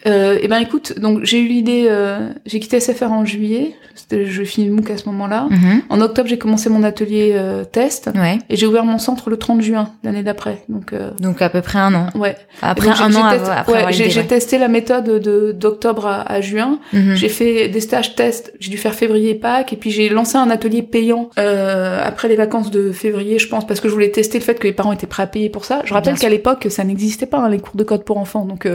Euh, 0.08 0.38
eh 0.42 0.48
ben 0.48 0.60
écoute, 0.60 1.00
donc 1.00 1.24
j'ai 1.24 1.40
eu 1.40 1.48
l'idée, 1.48 1.86
euh, 1.88 2.30
j'ai 2.46 2.60
quitté 2.60 2.80
SFR 2.80 3.12
en 3.12 3.26
juillet, 3.26 3.76
je 4.12 4.44
finis 4.44 4.68
le 4.68 4.74
MOOC 4.74 4.92
à 4.92 4.98
ce 4.98 5.06
moment-là. 5.08 5.48
Mhm. 5.50 5.82
En 5.90 6.02
octobre, 6.02 6.28
j'ai 6.28 6.38
commencé 6.38 6.70
mon 6.70 6.84
atelier 6.84 7.34
euh, 7.36 7.64
test 7.64 8.10
ouais. 8.16 8.40
et 8.50 8.56
j'ai 8.56 8.66
ouvert 8.66 8.86
mon 8.86 8.98
centre 8.98 9.30
le 9.30 9.38
30 9.38 9.62
juin 9.62 9.92
l'année 10.04 10.24
d'après. 10.24 10.64
Donc 10.70 10.94
euh, 10.94 11.12
donc 11.20 11.42
à 11.42 11.50
peu 11.50 11.62
près 11.62 11.80
un 11.80 11.94
an. 11.94 12.08
Ouais. 12.16 12.36
Après 12.62 12.90
un 12.90 13.14
an 13.16 13.26
après 13.26 13.86
ouais, 13.86 13.94
j'ai 13.94 14.26
testé 14.26 14.58
la 14.58 14.68
méthode 14.68 15.22
de 15.22 15.52
d'octobre 15.52 16.08
à, 16.08 16.42
juin. 16.42 16.80
Mhm. 16.94 17.16
J'ai 17.16 17.30
fait 17.30 17.70
des 17.70 17.82
stages 17.82 18.16
tests. 18.16 18.54
J'ai 18.60 18.72
dû 18.72 18.78
faire 18.78 18.94
février 18.94 19.36
Pâques 19.36 19.74
et 19.74 19.78
puis 19.78 19.92
j'ai 19.92 20.10
lancé 20.10 20.38
un 20.38 20.50
atelier 20.50 20.82
payant 20.82 21.30
euh, 21.38 22.02
après 22.04 22.28
les 22.28 22.36
vacances 22.36 22.72
de 22.72 22.92
février, 22.92 23.40
je 23.40 23.48
pense, 23.48 23.66
parce 23.68 23.80
que 23.80 23.88
je 23.88 23.94
voulais 23.94 24.12
tester 24.12 24.40
le 24.40 24.44
fait 24.44 24.56
que 24.56 24.64
les 24.64 24.74
parents 24.74 24.94
étaient 24.94 25.08
prêts 25.08 25.24
à 25.24 25.28
payer 25.28 25.50
pour 25.50 25.66
ça. 25.66 25.82
Je 25.86 25.94
rappelle 25.94 26.18
qu'à 26.18 26.30
l'époque, 26.30 26.68
ça 26.70 26.84
n'existait 26.84 27.26
pas 27.26 27.40
hein, 27.40 27.50
les 27.50 27.60
cours 27.60 27.76
de 27.76 27.84
code 27.84 28.04
pour 28.04 28.18
enfants. 28.18 28.46
Donc 28.46 28.68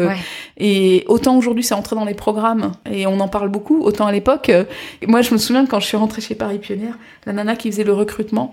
et 0.59 1.05
autant 1.15 1.37
aujourd'hui 1.37 1.63
c'est 1.63 1.75
entré 1.75 1.95
dans 1.95 2.05
les 2.05 2.15
programmes 2.15 2.73
et 2.91 3.07
on 3.07 3.21
en 3.21 3.29
parle 3.29 3.49
beaucoup, 3.49 3.81
autant 3.83 4.07
à 4.07 4.13
l'époque. 4.13 4.49
Euh, 4.49 4.65
moi, 5.07 5.23
je 5.23 5.33
me 5.33 5.39
souviens 5.39 5.65
quand 5.65 5.81
je 5.81 5.87
suis 5.87 5.97
rentrée 5.97 6.21
chez 6.21 6.35
Paris 6.35 6.59
Pionnière, 6.59 6.99
la 7.25 7.33
nana 7.33 7.55
qui 7.55 7.71
faisait 7.71 7.85
le 7.85 7.93
recrutement, 7.93 8.53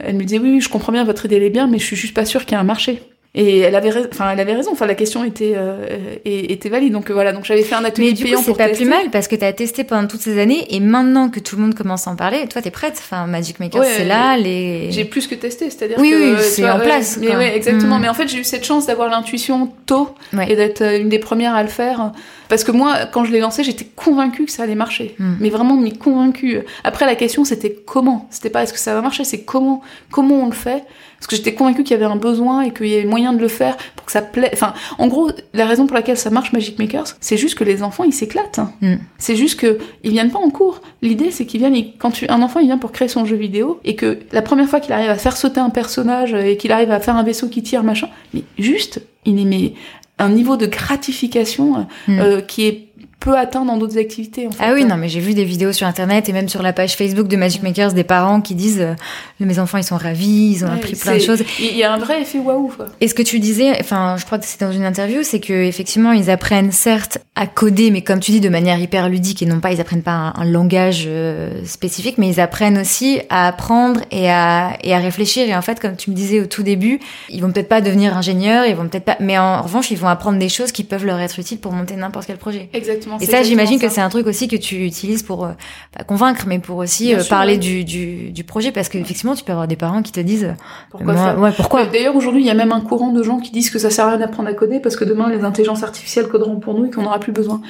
elle 0.00 0.16
me 0.16 0.24
disait 0.24 0.38
oui, 0.38 0.60
je 0.60 0.68
comprends 0.68 0.92
bien 0.92 1.04
votre 1.04 1.26
idée 1.26 1.36
elle 1.36 1.42
est 1.42 1.50
bien, 1.50 1.66
mais 1.66 1.78
je 1.78 1.84
suis 1.84 1.96
juste 1.96 2.14
pas 2.14 2.24
sûre 2.24 2.44
qu'il 2.44 2.52
y 2.52 2.54
ait 2.54 2.60
un 2.60 2.64
marché. 2.64 3.02
Et 3.40 3.60
elle 3.60 3.76
avait, 3.76 3.92
enfin, 4.12 4.32
elle 4.32 4.40
avait 4.40 4.54
raison. 4.54 4.72
Enfin, 4.72 4.86
la 4.86 4.96
question 4.96 5.22
était 5.22 5.52
euh, 5.54 5.86
était 6.24 6.68
valide. 6.68 6.92
Donc 6.92 7.08
voilà. 7.08 7.32
Donc 7.32 7.44
j'avais 7.44 7.62
fait 7.62 7.76
un 7.76 7.84
atelier 7.84 8.08
Mais 8.08 8.12
du 8.12 8.24
payant 8.24 8.38
coup, 8.38 8.44
c'est 8.46 8.56
pas 8.56 8.68
plus 8.68 8.84
mal 8.84 9.10
parce 9.12 9.28
que 9.28 9.36
tu 9.36 9.44
as 9.44 9.52
testé 9.52 9.84
pendant 9.84 10.08
toutes 10.08 10.22
ces 10.22 10.40
années 10.40 10.66
et 10.74 10.80
maintenant 10.80 11.28
que 11.28 11.38
tout 11.38 11.54
le 11.54 11.62
monde 11.62 11.74
commence 11.74 12.08
à 12.08 12.10
en 12.10 12.16
parler, 12.16 12.48
toi 12.48 12.62
t'es 12.62 12.72
prête. 12.72 12.94
Enfin, 12.98 13.28
Magic 13.28 13.60
Maker, 13.60 13.84
c'est 13.84 14.04
là. 14.04 14.36
Les. 14.36 14.90
J'ai 14.90 15.04
plus 15.04 15.28
que 15.28 15.36
testé, 15.36 15.70
c'est-à-dire 15.70 15.98
oui, 16.00 16.10
que 16.10 16.34
oui, 16.34 16.42
c'est 16.42 16.68
en 16.68 16.80
place. 16.80 17.16
Mais 17.20 17.36
ouais, 17.36 17.56
exactement. 17.56 17.98
Hmm. 17.98 18.02
Mais 18.02 18.08
en 18.08 18.14
fait, 18.14 18.26
j'ai 18.26 18.38
eu 18.38 18.44
cette 18.44 18.64
chance 18.64 18.86
d'avoir 18.86 19.08
l'intuition 19.08 19.70
tôt 19.86 20.16
et 20.32 20.56
d'être 20.56 20.82
euh, 20.82 20.98
une 20.98 21.08
des 21.08 21.20
premières 21.20 21.54
à 21.54 21.62
le 21.62 21.68
faire. 21.68 22.10
Parce 22.48 22.64
que 22.64 22.72
moi, 22.72 23.06
quand 23.12 23.24
je 23.24 23.30
l'ai 23.30 23.40
lancé, 23.40 23.62
j'étais 23.62 23.86
convaincue 23.94 24.46
que 24.46 24.52
ça 24.52 24.64
allait 24.64 24.74
marcher. 24.74 25.14
Hmm. 25.20 25.34
Mais 25.38 25.50
vraiment, 25.50 25.76
mais 25.76 25.92
convaincue. 25.92 26.58
Après, 26.82 27.06
la 27.06 27.14
question, 27.14 27.44
c'était 27.44 27.72
comment? 27.86 28.26
C'était 28.30 28.50
pas 28.50 28.64
est-ce 28.64 28.72
que 28.72 28.80
ça 28.80 28.94
va 28.94 29.00
marcher, 29.00 29.22
c'est 29.22 29.42
comment, 29.42 29.80
comment 30.10 30.42
on 30.42 30.46
le 30.46 30.54
fait? 30.54 30.82
Parce 31.18 31.26
que 31.26 31.36
j'étais 31.36 31.54
convaincue 31.54 31.82
qu'il 31.82 31.96
y 31.96 32.00
avait 32.00 32.10
un 32.10 32.16
besoin 32.16 32.62
et 32.62 32.72
qu'il 32.72 32.86
y 32.86 32.94
avait 32.94 33.04
moyen 33.04 33.32
de 33.32 33.40
le 33.40 33.48
faire 33.48 33.76
pour 33.96 34.06
que 34.06 34.12
ça 34.12 34.22
plaît. 34.22 34.50
Enfin, 34.52 34.72
en 34.98 35.08
gros, 35.08 35.30
la 35.52 35.66
raison 35.66 35.86
pour 35.86 35.96
laquelle 35.96 36.16
ça 36.16 36.30
marche 36.30 36.52
Magic 36.52 36.78
Makers, 36.78 37.16
c'est 37.20 37.36
juste 37.36 37.58
que 37.58 37.64
les 37.64 37.82
enfants, 37.82 38.04
ils 38.04 38.12
s'éclatent. 38.12 38.60
Hmm. 38.80 38.96
C'est 39.18 39.34
juste 39.34 39.58
que 39.58 39.78
ils 40.04 40.12
viennent 40.12 40.30
pas 40.30 40.38
en 40.38 40.50
cours. 40.50 40.80
L'idée, 41.02 41.30
c'est 41.30 41.44
qu'ils 41.44 41.60
viennent, 41.60 41.92
quand 41.98 42.12
tu, 42.12 42.28
un 42.28 42.40
enfant, 42.40 42.60
il 42.60 42.66
vient 42.66 42.78
pour 42.78 42.92
créer 42.92 43.08
son 43.08 43.24
jeu 43.24 43.36
vidéo 43.36 43.80
et 43.84 43.96
que 43.96 44.20
la 44.32 44.42
première 44.42 44.68
fois 44.68 44.80
qu'il 44.80 44.92
arrive 44.92 45.10
à 45.10 45.16
faire 45.16 45.36
sauter 45.36 45.60
un 45.60 45.70
personnage 45.70 46.34
et 46.34 46.56
qu'il 46.56 46.70
arrive 46.70 46.92
à 46.92 47.00
faire 47.00 47.16
un 47.16 47.24
vaisseau 47.24 47.48
qui 47.48 47.62
tire, 47.62 47.82
machin, 47.82 48.08
mais 48.32 48.44
juste, 48.58 49.02
il 49.24 49.52
est 49.52 49.74
un 50.18 50.28
niveau 50.28 50.56
de 50.56 50.66
gratification 50.66 51.86
hmm. 52.06 52.18
euh, 52.18 52.40
qui 52.40 52.66
est 52.66 52.87
peut 53.20 53.36
atteindre 53.36 53.66
dans 53.66 53.76
d'autres 53.76 53.98
activités. 53.98 54.46
En 54.46 54.52
fait. 54.52 54.62
Ah 54.62 54.72
oui, 54.74 54.84
non, 54.84 54.96
mais 54.96 55.08
j'ai 55.08 55.20
vu 55.20 55.34
des 55.34 55.44
vidéos 55.44 55.72
sur 55.72 55.86
Internet 55.86 56.28
et 56.28 56.32
même 56.32 56.48
sur 56.48 56.62
la 56.62 56.72
page 56.72 56.94
Facebook 56.94 57.26
de 57.26 57.36
Magic 57.36 57.62
Makers 57.62 57.92
des 57.92 58.04
parents 58.04 58.40
qui 58.40 58.54
disent 58.54 58.80
euh, 58.80 58.94
mes 59.40 59.58
enfants 59.58 59.78
ils 59.78 59.84
sont 59.84 59.96
ravis, 59.96 60.52
ils 60.56 60.64
ont 60.64 60.70
appris 60.70 60.94
plein 60.94 61.14
de 61.14 61.20
choses. 61.20 61.42
Il 61.58 61.76
y 61.76 61.82
a 61.82 61.92
un 61.92 61.98
vrai 61.98 62.22
effet 62.22 62.38
waouh. 62.38 62.72
Et 63.00 63.08
ce 63.08 63.14
que 63.14 63.22
tu 63.22 63.40
disais, 63.40 63.76
enfin, 63.80 64.16
je 64.18 64.24
crois 64.24 64.38
que 64.38 64.46
c'était 64.46 64.64
dans 64.64 64.72
une 64.72 64.84
interview, 64.84 65.22
c'est 65.22 65.40
que 65.40 65.52
effectivement 65.52 66.12
ils 66.12 66.30
apprennent 66.30 66.70
certes 66.70 67.18
à 67.34 67.46
coder, 67.46 67.90
mais 67.90 68.02
comme 68.02 68.20
tu 68.20 68.30
dis 68.30 68.40
de 68.40 68.48
manière 68.48 68.78
hyper 68.78 69.08
ludique 69.08 69.42
et 69.42 69.46
non 69.46 69.60
pas 69.60 69.72
ils 69.72 69.80
apprennent 69.80 70.02
pas 70.02 70.32
un, 70.34 70.44
langage 70.44 71.04
euh, 71.06 71.64
spécifique, 71.64 72.18
mais 72.18 72.28
ils 72.28 72.40
apprennent 72.40 72.78
aussi 72.78 73.20
à 73.30 73.48
apprendre 73.48 74.00
et 74.10 74.30
à 74.30 74.76
et 74.82 74.94
à 74.94 74.98
réfléchir. 74.98 75.48
Et 75.48 75.56
en 75.56 75.62
fait, 75.62 75.80
comme 75.80 75.96
tu 75.96 76.10
me 76.10 76.14
disais 76.14 76.40
au 76.40 76.46
tout 76.46 76.62
début, 76.62 77.00
ils 77.28 77.42
vont 77.42 77.50
peut-être 77.50 77.68
pas 77.68 77.80
devenir 77.80 78.16
ingénieurs, 78.16 78.64
ils 78.64 78.76
vont 78.76 78.88
peut-être 78.88 79.04
pas, 79.04 79.16
mais 79.18 79.38
en 79.38 79.62
revanche 79.62 79.90
ils 79.90 79.98
vont 79.98 80.08
apprendre 80.08 80.38
des 80.38 80.48
choses 80.48 80.70
qui 80.70 80.84
peuvent 80.84 81.04
leur 81.04 81.18
être 81.20 81.38
utiles 81.38 81.58
pour 81.58 81.72
monter 81.72 81.96
n'importe 81.96 82.26
quel 82.26 82.36
projet. 82.36 82.68
Exactement. 82.72 83.17
Et 83.20 83.26
ça, 83.26 83.42
j'imagine 83.42 83.78
que 83.78 83.88
c'est 83.88 84.00
un 84.00 84.08
truc 84.08 84.26
aussi 84.26 84.48
que 84.48 84.56
tu 84.56 84.84
utilises 84.84 85.22
pour 85.22 85.44
euh, 85.44 85.52
pas 85.96 86.04
convaincre, 86.04 86.44
mais 86.46 86.58
pour 86.58 86.76
aussi 86.76 87.14
euh, 87.14 87.22
parler 87.28 87.58
du, 87.58 87.84
du, 87.84 88.30
du, 88.30 88.44
projet, 88.44 88.72
parce 88.72 88.88
qu'effectivement, 88.88 89.34
tu 89.34 89.44
peux 89.44 89.52
avoir 89.52 89.68
des 89.68 89.76
parents 89.76 90.02
qui 90.02 90.12
te 90.12 90.20
disent 90.20 90.54
pourquoi 90.90 91.14
faire 91.14 91.38
ouais, 91.38 91.52
pourquoi? 91.52 91.86
D'ailleurs, 91.86 92.16
aujourd'hui, 92.16 92.42
il 92.42 92.46
y 92.46 92.50
a 92.50 92.54
même 92.54 92.72
un 92.72 92.80
courant 92.80 93.12
de 93.12 93.22
gens 93.22 93.38
qui 93.38 93.50
disent 93.50 93.70
que 93.70 93.78
ça 93.78 93.90
sert 93.90 94.06
à 94.06 94.10
rien 94.10 94.18
d'apprendre 94.18 94.48
à 94.48 94.54
coder 94.54 94.80
parce 94.80 94.96
que 94.96 95.04
demain, 95.04 95.30
les 95.30 95.44
intelligences 95.44 95.82
artificielles 95.82 96.28
coderont 96.28 96.60
pour 96.60 96.74
nous 96.74 96.86
et 96.86 96.90
qu'on 96.90 97.02
n'aura 97.02 97.20
plus 97.20 97.32
besoin. 97.32 97.60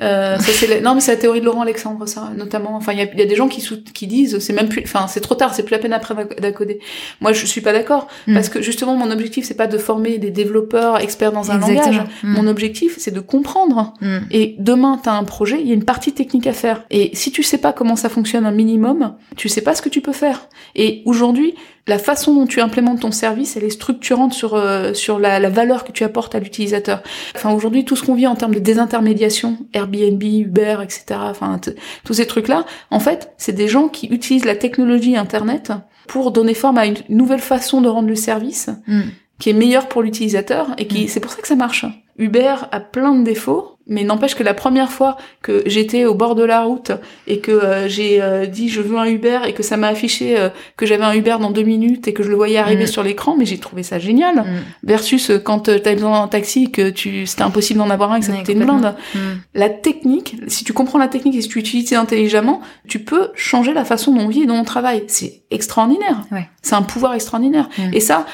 Euh, 0.00 0.38
ça 0.38 0.52
c'est 0.52 0.80
non 0.80 0.94
mais 0.94 1.00
c'est 1.00 1.12
la 1.12 1.16
théorie 1.16 1.40
de 1.40 1.44
Laurent 1.44 1.62
Alexandre 1.62 2.06
ça 2.06 2.30
notamment. 2.36 2.76
Enfin 2.76 2.92
il 2.92 2.98
y 2.98 3.02
a, 3.02 3.14
y 3.14 3.22
a, 3.22 3.26
des 3.26 3.34
gens 3.34 3.48
qui 3.48 3.66
qui 3.94 4.06
disent 4.06 4.38
c'est 4.38 4.52
même 4.52 4.68
plus 4.68 4.82
enfin 4.84 5.06
c'est 5.08 5.20
trop 5.20 5.34
tard 5.34 5.54
c'est 5.54 5.64
plus 5.64 5.72
la 5.72 5.78
peine 5.78 5.92
après 5.92 6.14
d'accoder 6.40 6.80
moi 7.20 7.32
je 7.32 7.46
suis 7.46 7.60
pas 7.60 7.72
d'accord. 7.72 8.08
Mm. 8.26 8.34
parce 8.34 8.48
que 8.48 8.62
justement 8.62 8.94
mon 8.94 9.10
objectif 9.10 9.44
c'est 9.44 9.56
pas 9.56 9.66
de 9.66 9.78
former 9.78 10.18
des 10.18 10.30
développeurs 10.30 11.00
experts 11.00 11.32
dans 11.32 11.50
un 11.50 11.58
langage. 11.58 12.00
Mm. 12.22 12.32
mon 12.32 12.46
objectif 12.46 12.94
c'est 12.98 13.10
de 13.10 13.20
comprendre. 13.20 13.94
Mm. 14.00 14.18
et 14.30 14.56
demain 14.58 15.00
tu 15.02 15.08
as 15.08 15.14
un 15.14 15.24
projet 15.24 15.60
il 15.60 15.66
y 15.66 15.72
a 15.72 15.74
une 15.74 15.84
partie 15.84 16.12
technique 16.12 16.46
à 16.46 16.52
faire. 16.52 16.84
Et 16.90 17.10
si 17.14 17.32
tu 17.32 17.42
sais 17.42 17.58
pas 17.58 17.72
comment 17.72 17.96
ça 17.96 18.08
fonctionne 18.08 18.46
un 18.46 18.52
minimum 18.52 19.14
tu 19.36 19.48
sais 19.48 19.62
pas 19.62 19.74
ce 19.74 19.82
que 19.82 19.88
tu 19.88 20.00
peux 20.00 20.12
faire. 20.12 20.48
Et 20.74 21.02
aujourd'hui 21.06 21.54
la 21.88 21.98
façon 21.98 22.34
dont 22.34 22.46
tu 22.46 22.60
implémentes 22.60 23.00
ton 23.00 23.10
service, 23.10 23.56
elle 23.56 23.64
est 23.64 23.70
structurante 23.70 24.32
sur 24.34 24.54
euh, 24.54 24.94
sur 24.94 25.18
la, 25.18 25.40
la, 25.40 25.48
valeur 25.48 25.84
que 25.84 25.92
tu 25.92 26.04
apportes 26.04 26.34
à 26.34 26.38
l'utilisateur. 26.38 27.02
Enfin 27.34 27.52
aujourd'hui, 27.52 27.84
tout 27.84 27.96
ce 27.96 28.04
qu'on 28.04 28.14
vit 28.14 28.26
en 28.26 28.36
termes 28.36 28.54
de 28.54 28.60
désintermédiation, 28.60 29.58
Airbnb, 29.72 30.22
Uber, 30.22 30.76
etc. 30.82 31.18
Enfin 31.22 31.58
tous 32.04 32.14
ces 32.14 32.26
trucs-là, 32.26 32.64
en 32.90 33.00
fait, 33.00 33.32
c'est 33.38 33.54
des 33.54 33.68
gens 33.68 33.88
qui 33.88 34.06
utilisent 34.06 34.44
la 34.44 34.56
technologie 34.56 35.16
Internet 35.16 35.72
pour 36.06 36.30
donner 36.30 36.54
forme 36.54 36.78
à 36.78 36.86
une 36.86 36.96
nouvelle 37.08 37.40
façon 37.40 37.80
de 37.80 37.88
rendre 37.88 38.08
le 38.08 38.14
service. 38.16 38.70
Mm. 38.86 39.00
qui 39.38 39.50
est 39.50 39.54
meilleure 39.54 39.88
pour 39.88 40.02
l'utilisateur 40.02 40.66
et 40.78 40.86
qui 40.88 41.04
mm. 41.04 41.08
c'est 41.08 41.20
pour 41.20 41.30
ça 41.30 41.40
que 41.40 41.48
ça 41.48 41.56
marche. 41.56 41.86
Uber 42.18 42.56
a 42.72 42.80
plein 42.80 43.14
de 43.14 43.24
défauts, 43.24 43.77
mais 43.88 44.04
n'empêche 44.04 44.34
que 44.34 44.42
la 44.42 44.54
première 44.54 44.92
fois 44.92 45.16
que 45.42 45.62
j'étais 45.66 46.04
au 46.04 46.14
bord 46.14 46.34
de 46.34 46.44
la 46.44 46.62
route 46.62 46.92
et 47.26 47.40
que 47.40 47.50
euh, 47.50 47.88
j'ai 47.88 48.20
euh, 48.20 48.46
dit 48.46 48.68
je 48.68 48.82
veux 48.82 48.98
un 48.98 49.06
Uber 49.06 49.40
et 49.46 49.54
que 49.54 49.62
ça 49.62 49.76
m'a 49.76 49.88
affiché 49.88 50.38
euh, 50.38 50.50
que 50.76 50.84
j'avais 50.84 51.04
un 51.04 51.14
Uber 51.14 51.36
dans 51.40 51.50
deux 51.50 51.62
minutes 51.62 52.06
et 52.06 52.12
que 52.12 52.22
je 52.22 52.28
le 52.28 52.36
voyais 52.36 52.58
arriver 52.58 52.84
mm. 52.84 52.88
sur 52.88 53.02
l'écran, 53.02 53.34
mais 53.36 53.46
j'ai 53.46 53.58
trouvé 53.58 53.82
ça 53.82 53.98
génial. 53.98 54.36
Mm. 54.36 54.44
Versus 54.84 55.32
quand 55.42 55.60
t'as 55.60 55.94
besoin 55.94 56.20
d'un 56.20 56.28
taxi 56.28 56.70
que 56.70 56.90
tu 56.90 57.26
c'était 57.26 57.42
impossible 57.42 57.78
d'en 57.78 57.90
avoir 57.90 58.12
un 58.12 58.16
et 58.16 58.20
que 58.20 58.26
ça 58.26 58.32
coûtait 58.32 58.52
une 58.52 58.64
blinde. 58.64 58.94
Mm. 59.14 59.18
La 59.54 59.70
technique, 59.70 60.36
si 60.48 60.64
tu 60.64 60.72
comprends 60.74 60.98
la 60.98 61.08
technique 61.08 61.34
et 61.34 61.42
si 61.42 61.48
tu 61.48 61.58
utilises 61.58 61.92
intelligemment, 61.94 62.60
tu 62.86 62.98
peux 62.98 63.30
changer 63.34 63.72
la 63.72 63.84
façon 63.84 64.14
dont 64.14 64.22
on 64.22 64.28
vit 64.28 64.42
et 64.42 64.46
dont 64.46 64.56
on 64.56 64.64
travaille. 64.64 65.04
C'est 65.06 65.42
extraordinaire. 65.50 66.26
C'est 66.62 66.74
un 66.74 66.82
pouvoir 66.82 67.14
extraordinaire. 67.14 67.68
Et 67.92 68.00
ça, 68.00 68.26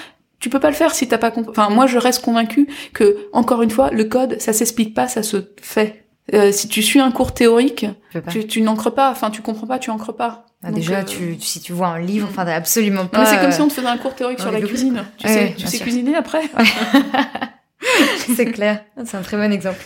tu 0.44 0.50
peux 0.50 0.60
pas 0.60 0.68
le 0.68 0.76
faire 0.76 0.94
si 0.94 1.08
t'as 1.08 1.16
pas 1.16 1.30
compris. 1.30 1.52
Enfin, 1.52 1.70
moi, 1.70 1.86
je 1.86 1.96
reste 1.96 2.22
convaincu 2.22 2.68
que, 2.92 3.16
encore 3.32 3.62
une 3.62 3.70
fois, 3.70 3.90
le 3.90 4.04
code, 4.04 4.38
ça 4.40 4.52
s'explique 4.52 4.92
pas, 4.92 5.08
ça 5.08 5.22
se 5.22 5.38
fait. 5.62 6.04
Euh, 6.34 6.52
si 6.52 6.68
tu 6.68 6.82
suis 6.82 7.00
un 7.00 7.10
cours 7.12 7.32
théorique, 7.32 7.86
tu, 8.28 8.46
tu 8.46 8.60
n'ancres 8.60 8.90
pas. 8.94 9.10
Enfin, 9.10 9.30
tu 9.30 9.40
comprends 9.40 9.66
pas, 9.66 9.78
tu 9.78 9.88
ancres 9.88 10.14
pas. 10.14 10.44
Bah, 10.62 10.70
déjà, 10.70 10.98
euh, 10.98 11.02
tu, 11.02 11.40
si 11.40 11.62
tu 11.62 11.72
vois 11.72 11.86
un 11.86 11.98
livre, 11.98 12.28
enfin, 12.30 12.46
absolument 12.46 13.06
pas. 13.06 13.24
c'est 13.24 13.40
comme 13.40 13.52
si 13.52 13.62
on 13.62 13.68
te 13.68 13.72
faisait 13.72 13.86
un 13.86 13.96
cours 13.96 14.14
théorique 14.14 14.38
sur 14.38 14.52
la 14.52 14.60
cuisine. 14.60 15.02
Tu 15.16 15.28
sais, 15.28 15.54
tu 15.56 15.66
sais 15.66 15.78
cuisiner 15.78 16.14
après. 16.14 16.42
c'est 18.36 18.52
clair. 18.52 18.84
C'est 19.02 19.16
un 19.16 19.22
très 19.22 19.38
bon 19.38 19.50
exemple. 19.50 19.80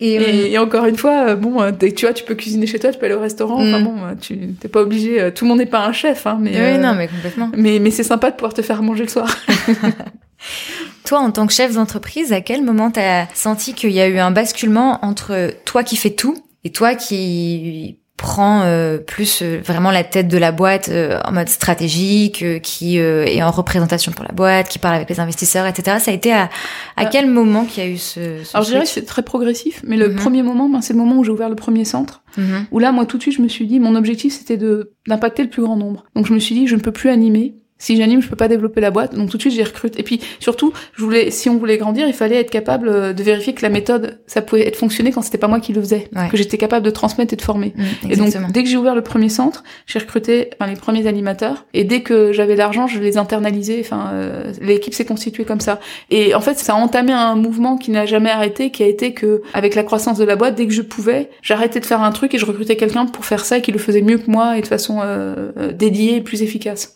Et, 0.00 0.56
euh, 0.56 0.62
encore 0.62 0.86
une 0.86 0.96
fois, 0.96 1.28
euh, 1.28 1.36
bon, 1.36 1.60
euh, 1.60 1.72
tu 1.72 2.06
vois, 2.06 2.14
tu 2.14 2.24
peux 2.24 2.34
cuisiner 2.34 2.66
chez 2.66 2.78
toi, 2.78 2.90
tu 2.90 2.98
peux 2.98 3.04
aller 3.04 3.14
au 3.14 3.20
restaurant. 3.20 3.56
Enfin 3.56 3.80
mm. 3.80 3.84
bon, 3.84 3.96
tu 4.18 4.54
t'es 4.58 4.68
pas 4.68 4.80
obligé. 4.80 5.30
Tout 5.34 5.44
le 5.44 5.50
monde 5.50 5.58
n'est 5.58 5.66
pas 5.66 5.84
un 5.84 5.92
chef, 5.92 6.26
hein, 6.26 6.38
mais. 6.40 6.52
Oui, 6.52 6.78
non, 6.78 6.94
mais 6.94 7.08
complètement. 7.08 7.50
Mais 7.54 7.78
mais 7.78 7.90
c'est 7.90 8.02
sympa 8.02 8.30
de 8.30 8.36
pouvoir 8.36 8.54
te 8.54 8.62
faire 8.62 8.82
manger 8.82 9.04
le 9.04 9.10
soir. 9.10 9.36
toi, 11.04 11.18
en 11.18 11.30
tant 11.30 11.46
que 11.46 11.52
chef 11.52 11.74
d'entreprise, 11.74 12.32
à 12.32 12.40
quel 12.40 12.64
moment 12.64 12.90
t'as 12.90 13.26
senti 13.34 13.74
qu'il 13.74 13.92
y 13.92 14.00
a 14.00 14.08
eu 14.08 14.18
un 14.18 14.30
basculement 14.30 15.04
entre 15.04 15.52
toi 15.66 15.84
qui 15.84 15.96
fais 15.96 16.10
tout 16.10 16.36
et 16.64 16.70
toi 16.70 16.94
qui 16.94 17.99
prend 18.20 18.64
euh, 18.64 18.98
plus 18.98 19.40
euh, 19.40 19.60
vraiment 19.64 19.90
la 19.90 20.04
tête 20.04 20.28
de 20.28 20.36
la 20.36 20.52
boîte 20.52 20.90
euh, 20.90 21.18
en 21.24 21.32
mode 21.32 21.48
stratégique, 21.48 22.44
qui 22.60 22.98
est 22.98 23.42
en 23.42 23.50
représentation 23.50 24.12
pour 24.12 24.26
la 24.26 24.32
boîte, 24.32 24.68
qui 24.68 24.78
parle 24.78 24.96
avec 24.96 25.08
les 25.08 25.20
investisseurs, 25.20 25.66
etc. 25.66 25.96
Ça 26.00 26.10
a 26.10 26.14
été 26.14 26.30
à, 26.30 26.50
à 26.96 27.06
quel 27.06 27.26
moment 27.26 27.64
qu'il 27.64 27.82
y 27.82 27.86
a 27.86 27.88
eu 27.88 27.96
ce, 27.96 28.44
ce 28.44 28.54
Alors 28.54 28.64
je 28.66 28.72
dirais 28.72 28.84
que 28.84 28.90
c'est 28.90 29.06
très 29.06 29.22
progressif, 29.22 29.80
mais 29.86 29.96
le 29.96 30.10
mhm. 30.10 30.16
premier 30.16 30.42
moment, 30.42 30.68
ben, 30.68 30.82
c'est 30.82 30.92
le 30.92 30.98
moment 30.98 31.16
où 31.16 31.24
j'ai 31.24 31.30
ouvert 31.30 31.48
le 31.48 31.56
premier 31.56 31.86
centre, 31.86 32.22
mhm. 32.36 32.66
où 32.70 32.78
là, 32.78 32.92
moi, 32.92 33.06
tout 33.06 33.16
de 33.16 33.22
suite, 33.22 33.36
je 33.36 33.42
me 33.42 33.48
suis 33.48 33.66
dit, 33.66 33.80
mon 33.80 33.94
objectif, 33.94 34.34
c'était 34.34 34.58
de 34.58 34.92
d'impacter 35.08 35.42
le 35.42 35.48
plus 35.48 35.62
grand 35.62 35.76
nombre. 35.76 36.04
Donc 36.14 36.26
je 36.26 36.34
me 36.34 36.38
suis 36.38 36.54
dit, 36.54 36.66
je 36.66 36.76
ne 36.76 36.80
peux 36.80 36.92
plus 36.92 37.08
animer 37.08 37.54
Si 37.80 37.96
j'anime, 37.96 38.22
je 38.22 38.28
peux 38.28 38.36
pas 38.36 38.46
développer 38.46 38.80
la 38.80 38.92
boîte. 38.92 39.16
Donc 39.16 39.30
tout 39.30 39.38
de 39.38 39.42
suite, 39.42 39.54
j'ai 39.54 39.64
recruté. 39.64 39.98
Et 39.98 40.02
puis 40.02 40.20
surtout, 40.38 40.72
je 40.94 41.02
voulais, 41.02 41.30
si 41.30 41.48
on 41.48 41.56
voulait 41.56 41.78
grandir, 41.78 42.06
il 42.06 42.12
fallait 42.14 42.36
être 42.36 42.50
capable 42.50 42.88
euh, 42.88 43.12
de 43.12 43.22
vérifier 43.22 43.54
que 43.54 43.62
la 43.62 43.70
méthode, 43.70 44.20
ça 44.26 44.42
pouvait 44.42 44.68
être 44.68 44.76
fonctionné 44.76 45.10
quand 45.10 45.22
c'était 45.22 45.38
pas 45.38 45.48
moi 45.48 45.60
qui 45.60 45.72
le 45.72 45.80
faisais, 45.80 46.08
que 46.30 46.36
j'étais 46.36 46.58
capable 46.58 46.84
de 46.84 46.90
transmettre 46.90 47.32
et 47.32 47.36
de 47.36 47.42
former. 47.42 47.72
Mmh, 47.74 48.10
et 48.10 48.16
donc 48.16 48.52
dès 48.52 48.62
que 48.62 48.68
j'ai 48.68 48.76
ouvert 48.76 48.94
le 48.94 49.02
premier 49.02 49.30
centre, 49.30 49.64
j'ai 49.86 49.98
recruté 49.98 50.50
enfin, 50.60 50.70
les 50.70 50.76
premiers 50.76 51.06
animateurs. 51.06 51.64
Et 51.72 51.84
dès 51.84 52.02
que 52.02 52.32
j'avais 52.32 52.54
l'argent, 52.54 52.86
je 52.86 53.00
les 53.00 53.16
internalisais. 53.16 53.80
Enfin, 53.80 54.10
euh, 54.12 54.52
l'équipe 54.60 54.92
s'est 54.92 55.06
constituée 55.06 55.44
comme 55.44 55.60
ça. 55.60 55.80
Et 56.10 56.34
en 56.34 56.40
fait, 56.40 56.58
ça 56.58 56.74
a 56.74 56.76
entamé 56.76 57.12
un 57.12 57.34
mouvement 57.34 57.78
qui 57.78 57.90
n'a 57.90 58.04
jamais 58.04 58.30
arrêté, 58.30 58.70
qui 58.70 58.82
a 58.82 58.86
été 58.86 59.14
que 59.14 59.42
avec 59.54 59.74
la 59.74 59.84
croissance 59.84 60.18
de 60.18 60.24
la 60.24 60.36
boîte, 60.36 60.54
dès 60.54 60.66
que 60.66 60.72
je 60.74 60.82
pouvais, 60.82 61.30
j'arrêtais 61.42 61.80
de 61.80 61.86
faire 61.86 62.02
un 62.02 62.12
truc 62.12 62.34
et 62.34 62.38
je 62.38 62.44
recrutais 62.44 62.76
quelqu'un 62.76 63.06
pour 63.06 63.24
faire 63.24 63.44
ça 63.44 63.58
et 63.58 63.62
qui 63.62 63.72
le 63.72 63.78
faisait 63.78 64.02
mieux 64.02 64.18
que 64.18 64.30
moi 64.30 64.58
et 64.58 64.60
de 64.60 64.66
façon 64.66 65.00
euh, 65.02 65.72
dédiée 65.72 66.16
et 66.16 66.20
plus 66.20 66.42
efficace. 66.42 66.94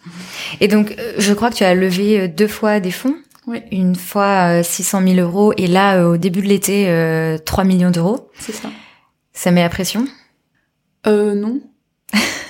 Et 0.61 0.69
donc, 0.69 0.74
euh, 0.75 1.15
je 1.19 1.33
crois 1.33 1.51
que 1.51 1.57
tu 1.57 1.65
as 1.65 1.75
levé 1.75 2.21
euh, 2.21 2.29
deux 2.29 2.49
fois 2.49 2.81
des 2.81 2.91
fonds. 2.91 3.15
Oui. 3.47 3.63
Une 3.71 3.95
fois 3.95 4.63
600 4.63 5.03
000 5.07 5.21
euros 5.21 5.53
et 5.59 5.67
là, 5.67 6.09
au 6.09 6.17
début 6.17 6.41
de 6.41 6.47
l'été, 6.47 7.39
3 7.45 7.65
millions 7.65 7.91
d'euros. 7.91 8.31
C'est 8.39 8.55
ça. 8.55 8.71
Ça 9.35 9.51
met 9.51 9.63
la 9.63 9.69
pression? 9.69 10.07
Euh, 11.07 11.35
non. 11.35 11.61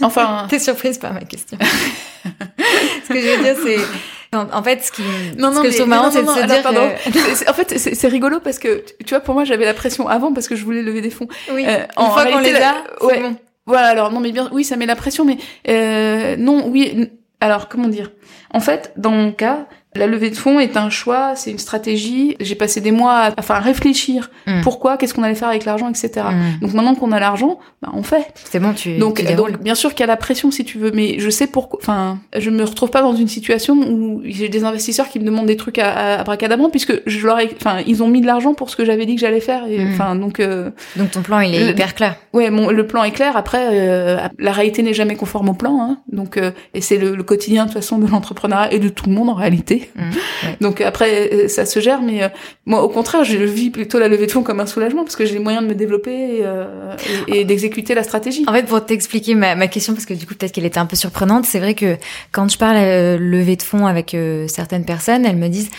Enfin. 0.03 0.47
T'es 0.51 0.59
surprise 0.59 0.99
par 0.99 1.13
ma 1.13 1.21
question. 1.21 1.59
ce 2.25 3.13
que 3.13 3.21
je 3.21 3.37
veux 3.37 3.43
dire, 3.43 3.57
c'est. 3.65 4.37
En, 4.37 4.65
fait, 4.65 4.83
ce 4.83 4.91
qui, 4.91 5.03
non, 5.39 5.53
non, 5.53 5.59
ce 5.59 5.63
que 5.63 5.71
je 5.71 5.77
trouve 5.77 5.89
marrant, 5.89 6.11
c'est 6.11 6.23
de 6.23 6.27
se 6.27 6.47
dire 6.47 6.63
que... 6.63 7.51
En 7.51 7.55
fait, 7.55 7.79
c'est 7.79 8.09
rigolo 8.09 8.41
parce 8.41 8.59
que, 8.59 8.85
tu 9.05 9.11
vois, 9.11 9.21
pour 9.21 9.33
moi, 9.33 9.45
j'avais 9.45 9.65
la 9.65 9.75
pression 9.75 10.09
avant 10.09 10.33
parce 10.33 10.49
que 10.49 10.57
je 10.57 10.65
voulais 10.65 10.83
lever 10.83 11.01
des 11.01 11.11
fonds. 11.11 11.29
Oui. 11.53 11.65
Euh, 11.65 11.85
Une 11.97 12.11
fois 12.11 12.27
qu'on 12.27 12.41
les 12.41 12.55
a, 12.57 12.75
ouais. 13.03 13.21
Bon. 13.21 13.37
Voilà, 13.67 13.87
alors, 13.87 14.11
non, 14.11 14.19
mais 14.19 14.33
bien, 14.33 14.51
oui, 14.53 14.65
ça 14.65 14.75
met 14.75 14.87
la 14.87 14.97
pression, 14.97 15.25
mais, 15.25 15.39
euh, 15.69 16.35
non, 16.37 16.67
oui, 16.67 17.11
alors, 17.45 17.69
comment 17.69 17.89
dire? 17.89 18.11
En 18.55 18.61
fait, 18.61 18.95
dans 18.97 19.11
mon 19.11 19.31
cas, 19.31 19.67
la 19.97 20.07
levée 20.07 20.31
de 20.31 20.37
fonds 20.37 20.59
est 20.59 20.77
un 20.77 20.91
choix, 20.91 21.37
c'est 21.37 21.51
une 21.51 21.59
stratégie. 21.59 22.37
J'ai 22.41 22.55
passé 22.57 22.81
des 22.81 22.91
mois 22.91 23.13
à, 23.13 23.31
enfin, 23.39 23.61
réfléchir. 23.61 24.31
Hmm. 24.47 24.61
Pourquoi 24.63 24.97
Qu'est-ce 24.97 25.15
qu'on 25.15 25.23
allait 25.23 25.35
faire 25.35 25.49
avec 25.49 25.65
l'argent, 25.65 25.89
etc. 25.89 26.27
Hmm. 26.31 26.61
Donc 26.61 26.75
maintenant 26.75 26.95
qu'on 26.95 27.13
a 27.13 27.21
l'argent, 27.21 27.59
bah, 27.81 27.91
on 27.95 28.03
fait. 28.03 28.33
C'est 28.45 28.59
bon, 28.59 28.73
tu. 28.73 28.99
Donc, 28.99 29.23
donc 29.37 29.63
bien 29.63 29.75
sûr 29.75 29.91
qu'il 29.91 30.01
y 30.01 30.05
a 30.05 30.07
la 30.07 30.17
pression 30.17 30.51
si 30.51 30.65
tu 30.65 30.79
veux, 30.79 30.91
mais 30.93 31.19
je 31.19 31.31
sais 31.31 31.47
pourquoi. 31.47 31.79
Enfin, 31.81 32.19
je 32.37 32.51
me 32.51 32.65
retrouve 32.65 32.91
pas 32.91 33.03
dans 33.03 33.15
une 33.15 33.29
situation 33.29 33.75
où 33.75 34.21
j'ai 34.25 34.49
des 34.49 34.65
investisseurs 34.65 35.09
qui 35.09 35.21
me 35.21 35.25
demandent 35.25 35.47
des 35.47 35.57
trucs 35.57 35.79
à, 35.79 36.21
à 36.21 36.25
bracadabrant 36.25 36.71
puisque 36.71 37.01
je 37.07 37.27
leur 37.27 37.39
ai, 37.39 37.51
enfin, 37.57 37.79
ils 37.87 38.03
ont 38.03 38.09
mis 38.09 38.21
de 38.21 38.27
l'argent 38.27 38.55
pour 38.55 38.71
ce 38.71 38.77
que 38.77 38.85
j'avais 38.85 39.07
dit 39.07 39.15
que 39.15 39.21
j'allais 39.21 39.41
faire. 39.41 39.67
Et, 39.67 39.79
hmm. 39.79 39.93
Enfin, 39.93 40.17
donc. 40.17 40.41
Euh, 40.41 40.71
donc 40.97 41.13
ton 41.13 41.23
plan, 41.23 41.39
il 41.41 41.55
est 41.55 41.71
hyper 41.71 41.95
clair. 41.95 42.17
Ouais, 42.33 42.51
mon, 42.51 42.71
le 42.71 42.87
plan 42.87 43.05
est 43.05 43.13
clair. 43.13 43.37
Après, 43.37 43.69
euh, 43.71 44.19
la 44.39 44.53
réalité 44.53 44.83
n'est 44.83 44.95
jamais 44.95 45.15
conforme 45.15 45.51
au 45.51 45.55
plan. 45.55 45.81
Hein, 45.81 45.99
donc, 46.11 46.37
euh, 46.37 46.51
et 46.75 46.81
c'est 46.81 46.99
le, 46.99 47.15
le, 47.15 47.23
quotidien 47.23 47.65
de 47.65 47.71
toute 47.71 47.81
façon 47.81 47.99
de 47.99 48.07
l'entrepreneuriat 48.09 48.73
et 48.73 48.81
de 48.81 48.89
tout 48.89 49.09
le 49.09 49.15
monde 49.15 49.29
en 49.29 49.35
réalité. 49.35 49.84
Donc 50.61 50.81
après, 50.81 51.33
euh, 51.33 51.49
ça 51.49 51.67
se 51.67 51.81
gère, 51.81 52.03
mais 52.03 52.23
euh, 52.23 52.29
moi, 52.67 52.83
au 52.83 52.89
contraire, 52.89 53.25
je 53.25 53.39
vis 53.39 53.71
plutôt 53.71 53.99
la 53.99 54.09
levée 54.09 54.27
de 54.27 54.33
fonds 54.33 54.43
comme 54.43 54.61
un 54.61 54.67
soulagement 54.67 55.03
parce 55.03 55.17
que 55.17 55.25
j'ai 55.25 55.35
les 55.35 55.39
moyens 55.39 55.65
de 55.65 55.69
me 55.69 55.75
développer 55.75 56.41
euh, 56.43 56.97
et, 57.29 57.45
d'exécuter 57.45 57.95
la 57.95 58.03
stratégie. 58.03 58.45
En 58.47 58.53
fait, 58.53 58.65
pour 58.65 58.85
t'expliquer 58.85 59.35
ma, 59.35 59.55
ma, 59.55 59.69
question, 59.69 59.95
parce 59.95 60.07
que 60.07 60.15
du 60.15 60.27
coup, 60.27 60.35
peut-être 60.35 60.53
qu'elle 60.53 60.67
était 60.67 60.79
un 60.79 60.87
peu 60.87 60.97
surprenante, 60.97 61.45
c'est 61.45 61.59
vrai 61.59 61.75
que 61.75 61.97
quand 62.33 62.51
je 62.51 62.59
parle 62.59 62.77
à 62.77 63.17
levée 63.17 63.57
de 63.57 63.63
fonds 63.63 63.87
avec 63.87 64.17
certaines 64.49 64.85
personnes, 64.85 65.25
elles 65.25 65.37
me 65.37 65.49
disent 65.49 65.71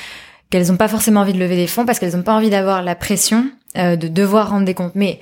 qu'elles 0.49 0.67
n'ont 0.67 0.77
pas 0.77 0.87
forcément 0.87 1.21
envie 1.21 1.33
de 1.33 1.39
lever 1.39 1.55
des 1.55 1.67
fonds 1.67 1.85
parce 1.85 1.99
qu'elles 1.99 2.15
n'ont 2.15 2.23
pas 2.23 2.33
envie 2.33 2.49
d'avoir 2.49 2.83
la 2.83 2.95
pression 2.95 3.45
de 3.75 4.07
devoir 4.07 4.49
rendre 4.49 4.65
des 4.65 4.73
comptes. 4.73 4.95
Mais 4.95 5.19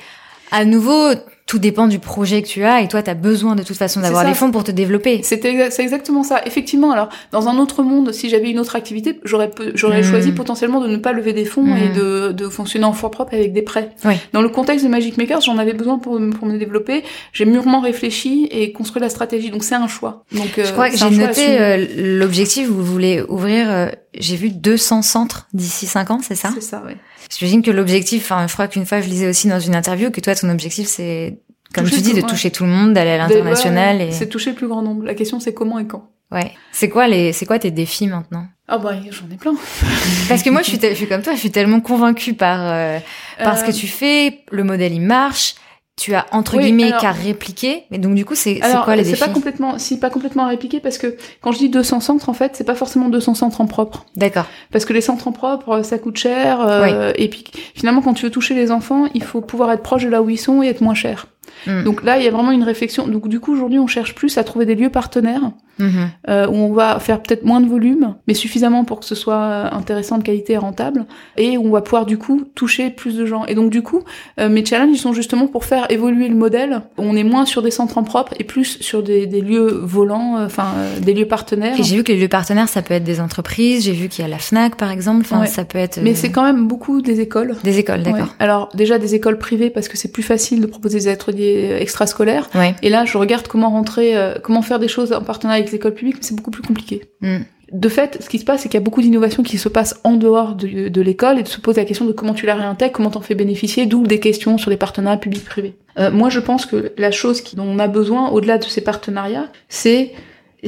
à 0.52 0.66
nouveau, 0.66 1.14
tout 1.46 1.60
dépend 1.60 1.88
du 1.88 2.00
projet 2.00 2.42
que 2.42 2.48
tu 2.48 2.64
as 2.64 2.82
et 2.82 2.88
toi 2.88 3.04
tu 3.04 3.10
as 3.10 3.16
besoin 3.16 3.56
de 3.56 3.64
toute 3.64 3.78
façon 3.78 4.00
d'avoir 4.00 4.26
des 4.26 4.34
fonds 4.34 4.52
pour 4.52 4.64
te 4.64 4.72
développer. 4.72 5.22
C'est 5.24 5.44
exactement 5.46 6.24
ça. 6.24 6.42
Effectivement, 6.46 6.92
alors 6.92 7.10
dans 7.32 7.48
un 7.48 7.58
autre 7.58 7.84
monde, 7.84 8.12
si 8.12 8.30
j'avais 8.30 8.50
une 8.50 8.60
autre 8.60 8.76
activité, 8.76 9.20
j'aurais 9.24 9.52
j'aurais 9.76 10.02
mmh. 10.02 10.06
choisi 10.06 10.32
potentiellement 10.32 10.82
de 10.82 10.88
ne 10.88 10.98
pas 10.98 11.12
lever 11.12 11.34
des 11.34 11.46
fonds 11.46 11.76
et 11.76 11.90
mmh. 11.90 11.94
de, 11.94 12.32
de 12.32 12.50
fonctionner 12.50 12.86
en 12.86 12.94
fonds 12.94 13.10
propre 13.10 13.34
avec 13.34 13.54
des 13.54 13.62
prêts. 13.62 13.90
Oui. 14.06 14.16
Dans 14.32 14.42
le 14.42 14.50
contexte 14.50 14.86
de 14.86 14.90
Magic 14.90 15.18
Makers, 15.18 15.42
j'en 15.42 15.58
avais 15.58 15.74
besoin 15.74 16.00
pour, 16.00 16.20
pour 16.38 16.48
me 16.48 16.58
développer. 16.58 17.04
J'ai 17.34 17.46
mûrement 17.46 17.82
réfléchi 17.82 18.48
et 18.52 18.72
construit 18.72 19.02
la 19.02 19.10
stratégie. 19.10 19.50
Donc 19.50 19.64
c'est 19.64 19.76
un 19.76 19.88
choix. 19.88 20.24
Donc 20.32 20.54
je 20.58 20.72
crois 20.72 20.88
euh, 20.88 20.90
que 20.90 20.98
j'ai 20.98 21.10
noté 21.10 21.60
euh, 21.60 21.86
l'objectif. 22.20 22.68
Vous 22.68 22.84
voulez 22.84 23.22
ouvrir, 23.28 23.70
euh, 23.70 23.88
j'ai 24.18 24.36
vu 24.36 24.50
200 24.50 25.02
centres 25.02 25.48
d'ici 25.54 25.88
5 25.88 26.12
ans, 26.12 26.20
c'est 26.22 26.36
ça? 26.36 26.52
C'est 26.54 26.62
ça, 26.62 26.84
oui. 26.86 26.94
J'imagine 27.36 27.62
que 27.62 27.72
l'objectif, 27.72 28.32
enfin, 28.32 28.48
je 28.48 28.54
crois 28.54 28.68
qu'une 28.68 28.86
fois 28.86 29.02
je 29.02 29.08
lisais 29.08 29.28
aussi 29.28 29.48
dans 29.48 29.60
une 29.60 29.76
interview 29.76 30.12
que 30.12 30.22
toi 30.22 30.36
ton 30.36 30.50
objectif 30.50 30.88
c'est 30.88 31.40
comme 31.74 31.90
tu 31.90 32.02
dis, 32.02 32.14
de 32.14 32.22
toucher 32.22 32.52
tout 32.52 32.64
le 32.66 32.70
monde, 32.70 32.94
d'aller 32.94 33.12
à 33.12 33.18
l'international. 33.18 34.00
et... 34.02 34.12
C'est 34.12 34.28
toucher 34.28 34.52
le 34.52 34.56
plus 34.56 34.68
grand 34.68 34.84
nombre. 34.84 35.04
La 35.04 35.16
question, 35.16 35.40
c'est 35.40 35.54
comment 35.54 35.80
et 35.80 35.88
quand. 35.88 36.12
Ouais. 36.32 36.52
C'est 36.72 36.90
quoi 36.90 37.08
les, 37.08 37.34
c'est 37.34 37.46
quoi 37.46 37.60
tes 37.60 37.72
défis 37.72 38.08
maintenant? 38.08 38.46
Ah 38.68 38.78
bah 38.78 38.94
j'en 39.12 39.30
ai 39.34 39.38
plein. 39.38 39.54
Parce 40.30 40.42
que 40.42 40.50
moi 40.50 40.62
je 40.62 40.70
suis, 40.70 40.80
je 40.82 40.96
suis 40.96 41.08
comme 41.08 41.22
toi, 41.22 41.34
je 41.34 41.40
suis 41.40 41.52
tellement 41.52 41.82
convaincue 41.82 42.34
par 42.34 42.60
euh, 42.62 43.00
par 43.38 43.58
ce 43.58 43.64
que 43.64 43.70
euh. 43.70 43.74
tu 43.74 43.88
fais, 43.88 44.44
le 44.52 44.64
modèle 44.64 44.94
il 44.94 45.02
marche, 45.02 45.56
tu 45.96 46.16
as 46.16 46.26
entre 46.32 46.58
guillemets 46.58 46.92
qu'à 47.00 47.12
répliquer 47.12 47.84
mais 47.92 48.00
donc 48.00 48.16
du 48.16 48.26
coup 48.26 48.36
c'est 48.36 48.60
quoi 48.60 48.96
les 48.96 49.04
défis 49.04 49.18
c'est 49.18 49.26
pas 49.28 49.32
complètement 49.32 49.78
si 49.78 50.00
pas 50.00 50.10
complètement 50.10 50.46
à 50.46 50.48
répliquer 50.48 50.80
parce 50.80 50.98
que 50.98 51.16
quand 51.42 51.52
je 51.52 51.60
dis 51.60 51.70
200 51.70 52.00
centres 52.00 52.30
en 52.30 52.34
fait 52.34 52.56
c'est 52.56 52.64
pas 52.64 52.76
forcément 52.76 53.10
200 53.10 53.36
centres 53.36 53.62
en 53.62 53.68
propre. 53.68 54.06
D'accord. 54.16 54.46
Parce 54.72 54.86
que 54.86 54.94
les 54.94 55.02
centres 55.02 55.28
en 55.28 55.32
propre 55.32 55.84
ça 55.84 56.00
coûte 56.00 56.18
cher 56.18 56.62
euh, 56.62 57.14
et 57.16 57.30
puis 57.30 57.44
finalement 57.76 58.02
quand 58.02 58.14
tu 58.14 58.26
veux 58.26 58.32
toucher 58.32 58.56
les 58.56 58.72
enfants 58.72 59.08
il 59.14 59.24
faut 59.24 59.42
pouvoir 59.42 59.72
être 59.72 59.84
proche 59.84 60.04
de 60.04 60.10
là 60.10 60.22
où 60.22 60.30
ils 60.30 60.38
sont 60.38 60.64
et 60.64 60.68
être 60.68 60.82
moins 60.82 60.96
cher 60.96 61.28
Mm. 61.68 61.84
Donc 61.84 62.04
là, 62.04 62.18
il 62.18 62.24
y 62.24 62.28
a 62.28 62.32
vraiment 62.32 62.52
une 62.52 62.64
réflexion. 62.64 63.08
Donc 63.08 63.28
du 63.28 63.40
coup, 63.40 63.54
aujourd'hui, 63.54 63.80
on 63.80 63.88
cherche 63.88 64.16
plus 64.16 64.38
à 64.38 64.44
trouver 64.44 64.66
des 64.66 64.76
lieux 64.76 64.90
partenaires 64.90 65.52
mm-hmm. 65.80 66.08
euh, 66.30 66.48
où 66.48 66.56
on 66.56 66.74
va 66.74 67.00
faire 67.00 67.22
peut-être 67.22 67.44
moins 67.44 67.62
de 67.62 67.68
volume, 67.68 68.16
mais 68.28 68.34
suffisamment 68.34 68.84
pour 68.86 69.00
que 69.00 69.06
ce 69.06 69.16
soit 69.16 69.36
euh, 69.36 69.70
intéressant, 69.72 70.18
de 70.18 70.24
qualité 70.24 70.54
et 70.54 70.58
rentable, 70.58 71.06
et 71.38 71.58
où 71.58 71.66
on 71.66 71.72
va 71.72 71.82
pouvoir 71.82 72.06
du 72.06 72.18
coup 72.18 72.44
toucher 72.56 72.90
plus 72.90 73.16
de 73.18 73.26
gens. 73.26 73.46
Et 73.46 73.56
donc 73.56 73.70
du 73.70 73.82
coup, 73.82 74.04
euh, 74.40 74.50
mes 74.50 74.66
challenges, 74.66 74.92
ils 74.94 75.00
sont 75.00 75.14
justement 75.14 75.48
pour 75.48 75.66
faire 75.66 75.90
évoluer 75.92 76.28
le 76.28 76.36
modèle. 76.36 76.82
On 76.98 77.16
est 77.16 77.24
moins 77.24 77.46
sur 77.46 77.62
des 77.62 77.72
centres 77.72 77.98
en 77.98 78.04
propre 78.04 78.34
et 78.40 78.44
plus 78.44 78.80
sur 78.82 79.04
des, 79.04 79.28
des 79.28 79.42
lieux 79.42 79.80
volants, 79.84 80.38
euh, 80.38 80.46
enfin 80.46 80.74
des 81.02 81.14
lieux 81.14 81.28
partenaires. 81.28 81.80
Et 81.80 81.84
j'ai 81.84 81.98
vu 81.98 82.04
que 82.04 82.12
les 82.12 82.20
lieux 82.20 82.28
partenaires, 82.28 82.70
ça 82.70 82.82
peut 82.82 82.94
être 82.94 83.04
des 83.04 83.20
entreprises. 83.20 83.86
J'ai 83.86 83.94
vu 83.94 84.10
qu'il 84.10 84.24
y 84.24 84.26
a 84.26 84.30
la 84.30 84.40
Fnac, 84.40 84.76
par 84.76 84.92
exemple. 84.92 85.22
Enfin, 85.22 85.46
ça 85.46 85.66
peut 85.66 85.78
être. 85.78 86.00
Mais 86.02 86.16
c'est 86.16 86.32
quand 86.32 86.44
même 86.44 86.68
beaucoup 86.68 87.02
des 87.02 87.20
écoles. 87.20 87.56
Des 87.64 87.80
écoles, 87.80 88.04
d'accord. 88.04 88.36
Alors 88.40 88.70
déjà 88.74 88.98
des 88.98 89.16
écoles 89.16 89.38
privées 89.38 89.70
parce 89.70 89.88
que 89.88 89.98
c'est 89.98 90.12
plus 90.12 90.24
facile 90.24 90.62
de 90.62 90.68
proposer 90.68 91.00
des 91.00 91.08
ateliers 91.34 91.78
extrascolaires. 91.80 92.50
Et 92.82 92.90
là, 92.90 93.06
je 93.06 93.18
regarde 93.18 93.48
comment 93.48 93.70
rentrer, 93.70 94.16
euh, 94.16 94.36
comment 94.42 94.62
faire 94.62 94.80
des 94.80 94.88
choses 94.88 95.14
en 95.14 95.22
partenariat 95.22 95.60
avec 95.60 95.72
les 95.72 95.78
écoles 95.78 95.94
publiques, 95.94 96.16
mais 96.18 96.24
c'est 96.24 96.36
beaucoup 96.36 96.52
plus 96.52 96.64
compliqué. 96.64 97.04
Mm. 97.22 97.40
De 97.72 97.90
fait, 97.90 98.22
ce 98.22 98.30
qui 98.30 98.38
se 98.38 98.46
passe, 98.46 98.62
c'est 98.62 98.70
qu'il 98.70 98.80
y 98.80 98.84
a 98.84 98.84
beaucoup 98.84 99.02
d'innovations 99.02 99.42
qui 99.42 99.58
se 99.58 99.68
passent 99.68 100.00
en 100.04 100.14
dehors 100.14 100.54
de, 100.54 101.02
l'école 101.02 101.40
et 101.40 101.44
de 101.44 101.48
se 101.48 101.60
poser 101.60 101.82
la 101.82 101.86
question 101.86 102.06
de 102.06 102.12
comment 102.12 102.36
tu 102.36 102.46
la 102.46 102.54
réintègres, 102.54 102.92
comment 102.92 103.10
t'en 103.10 103.22
fais 103.22 103.34
bénéficier, 103.34 103.88
d'où 103.88 104.06
des 104.06 104.20
questions 104.20 104.60
sur 104.60 104.70
les 104.70 104.78
partenariats 104.78 105.18
publics-privés. 105.18 105.76
Euh, 105.98 106.12
moi, 106.12 106.30
je 106.30 106.40
pense 106.40 106.68
que 106.68 106.94
la 106.98 107.10
chose 107.10 107.44
dont 107.56 107.66
on 107.66 107.80
a 107.80 107.88
besoin, 107.88 108.30
au-delà 108.30 108.60
de 108.60 108.66
ces 108.66 108.82
partenariats, 108.82 109.48
c'est 109.70 110.12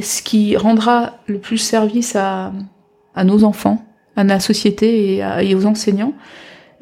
ce 0.00 0.20
qui 0.20 0.56
rendra 0.56 1.18
le 1.26 1.38
plus 1.38 1.58
service 1.58 2.16
à, 2.16 2.52
à 3.14 3.22
nos 3.22 3.44
enfants, 3.44 3.84
à 4.16 4.24
la 4.24 4.40
société 4.40 5.14
et, 5.14 5.24
et 5.42 5.54
aux 5.54 5.64
enseignants, 5.64 6.12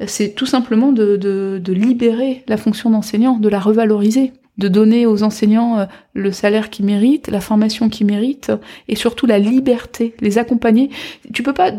c'est 0.07 0.35
tout 0.35 0.45
simplement 0.45 0.91
de, 0.91 1.15
de, 1.15 1.59
de 1.63 1.73
libérer 1.73 2.43
la 2.47 2.57
fonction 2.57 2.89
d'enseignant, 2.89 3.37
de 3.37 3.49
la 3.49 3.59
revaloriser, 3.59 4.33
de 4.57 4.67
donner 4.67 5.05
aux 5.05 5.23
enseignants 5.23 5.79
euh, 5.79 5.85
le 6.13 6.31
salaire 6.31 6.69
qu'ils 6.69 6.85
méritent, 6.85 7.27
la 7.27 7.41
formation 7.41 7.89
qu'ils 7.89 8.07
méritent, 8.07 8.51
et 8.87 8.95
surtout 8.95 9.25
la 9.25 9.39
liberté, 9.39 10.15
les 10.21 10.37
accompagner. 10.37 10.89
Tu 11.33 11.43
peux 11.43 11.53
pas 11.53 11.71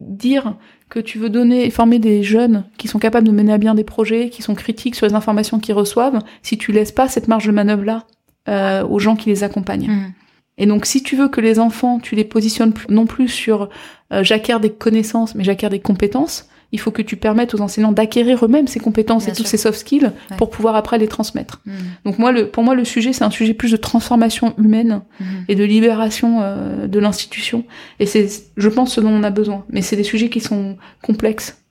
dire 0.00 0.56
que 0.88 1.00
tu 1.00 1.18
veux 1.18 1.28
donner 1.28 1.66
et 1.66 1.70
former 1.70 1.98
des 1.98 2.22
jeunes 2.22 2.64
qui 2.78 2.88
sont 2.88 2.98
capables 2.98 3.26
de 3.26 3.32
mener 3.32 3.52
à 3.52 3.58
bien 3.58 3.74
des 3.74 3.84
projets, 3.84 4.30
qui 4.30 4.42
sont 4.42 4.54
critiques 4.54 4.94
sur 4.94 5.06
les 5.06 5.14
informations 5.14 5.58
qu'ils 5.58 5.74
reçoivent, 5.74 6.20
si 6.42 6.56
tu 6.56 6.72
laisses 6.72 6.92
pas 6.92 7.08
cette 7.08 7.28
marge 7.28 7.46
de 7.46 7.52
manœuvre 7.52 7.84
là 7.84 8.04
euh, 8.48 8.86
aux 8.86 8.98
gens 8.98 9.16
qui 9.16 9.28
les 9.28 9.44
accompagnent. 9.44 9.88
Mmh. 9.88 10.12
Et 10.56 10.66
donc, 10.66 10.86
si 10.86 11.02
tu 11.02 11.14
veux 11.14 11.28
que 11.28 11.40
les 11.40 11.60
enfants, 11.60 12.00
tu 12.00 12.16
les 12.16 12.24
positionnes 12.24 12.72
non 12.88 13.06
plus 13.06 13.28
sur 13.28 13.68
euh, 14.12 14.24
j'acquiers 14.24 14.58
des 14.60 14.70
connaissances, 14.70 15.34
mais 15.34 15.44
j'acquiers 15.44 15.68
des 15.68 15.80
compétences, 15.80 16.48
il 16.72 16.80
faut 16.80 16.90
que 16.90 17.02
tu 17.02 17.16
permettes 17.16 17.54
aux 17.54 17.60
enseignants 17.60 17.92
d'acquérir 17.92 18.44
eux-mêmes 18.44 18.66
ces 18.66 18.80
compétences 18.80 19.26
et 19.26 19.32
tous 19.32 19.44
ces 19.44 19.56
soft 19.56 19.78
skills 19.78 20.12
pour 20.36 20.50
pouvoir 20.50 20.76
après 20.76 20.98
les 20.98 21.08
transmettre. 21.08 21.60
Hmm. 21.64 21.72
Donc 22.04 22.18
moi, 22.18 22.30
le, 22.30 22.50
pour 22.50 22.62
moi, 22.62 22.74
le 22.74 22.84
sujet, 22.84 23.12
c'est 23.12 23.24
un 23.24 23.30
sujet 23.30 23.54
plus 23.54 23.72
de 23.72 23.76
transformation 23.76 24.54
humaine 24.58 25.02
hmm. 25.20 25.24
et 25.48 25.54
de 25.54 25.64
libération 25.64 26.40
euh, 26.42 26.86
de 26.86 26.98
l'institution. 26.98 27.64
Et 28.00 28.06
c'est, 28.06 28.28
je 28.56 28.68
pense, 28.68 28.92
ce 28.92 29.00
dont 29.00 29.10
on 29.10 29.22
a 29.22 29.30
besoin. 29.30 29.64
Mais 29.70 29.80
c'est 29.80 29.96
des 29.96 30.04
sujets 30.04 30.28
qui 30.28 30.40
sont 30.40 30.76
complexes, 31.02 31.62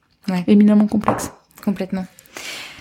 éminemment 0.48 0.88
complexes. 0.88 1.32
Complètement. 1.64 2.06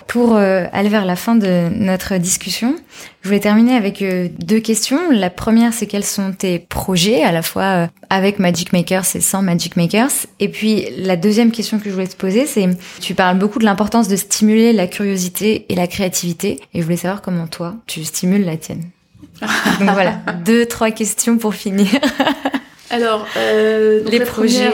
Pour 0.07 0.36
euh, 0.36 0.64
aller 0.72 0.88
vers 0.88 1.04
la 1.04 1.16
fin 1.16 1.34
de 1.34 1.68
notre 1.70 2.16
discussion, 2.16 2.76
je 3.22 3.28
voulais 3.28 3.40
terminer 3.40 3.74
avec 3.74 4.02
euh, 4.02 4.28
deux 4.38 4.61
questions. 4.61 5.11
La 5.11 5.30
première, 5.30 5.72
c'est 5.72 5.86
quels 5.86 6.04
sont 6.04 6.32
tes 6.32 6.61
projets, 6.61 7.24
à 7.24 7.32
la 7.32 7.42
fois 7.42 7.62
euh, 7.62 7.86
avec 8.09 8.38
Magic 8.38 8.72
Makers 8.72 9.16
et 9.16 9.20
sans 9.20 9.42
Magic 9.42 9.76
Makers? 9.76 10.26
Et 10.38 10.48
puis 10.48 10.86
la 10.98 11.16
deuxième 11.16 11.50
question 11.50 11.78
que 11.78 11.86
je 11.86 11.94
voulais 11.94 12.07
te 12.07 12.16
poser, 12.16 12.46
c'est 12.46 12.68
tu 13.00 13.14
parles 13.14 13.38
beaucoup 13.38 13.59
de 13.59 13.64
l'importance 13.64 14.07
de 14.07 14.14
stimuler 14.14 14.72
la 14.72 14.86
curiosité 14.86 15.66
et 15.68 15.74
la 15.74 15.88
créativité. 15.88 16.61
Et 16.72 16.80
je 16.80 16.84
voulais 16.84 16.96
savoir 16.96 17.20
comment 17.20 17.48
toi, 17.48 17.74
tu 17.86 18.04
stimules 18.04 18.44
la 18.44 18.57
tienne. 18.57 18.84
Donc 19.80 19.90
voilà, 19.90 20.20
deux, 20.44 20.66
trois 20.66 20.92
questions 20.92 21.36
pour 21.36 21.54
finir. 21.54 21.88
Alors, 22.90 23.26
euh, 23.36 24.04
les 24.09 24.20
projets. 24.20 24.70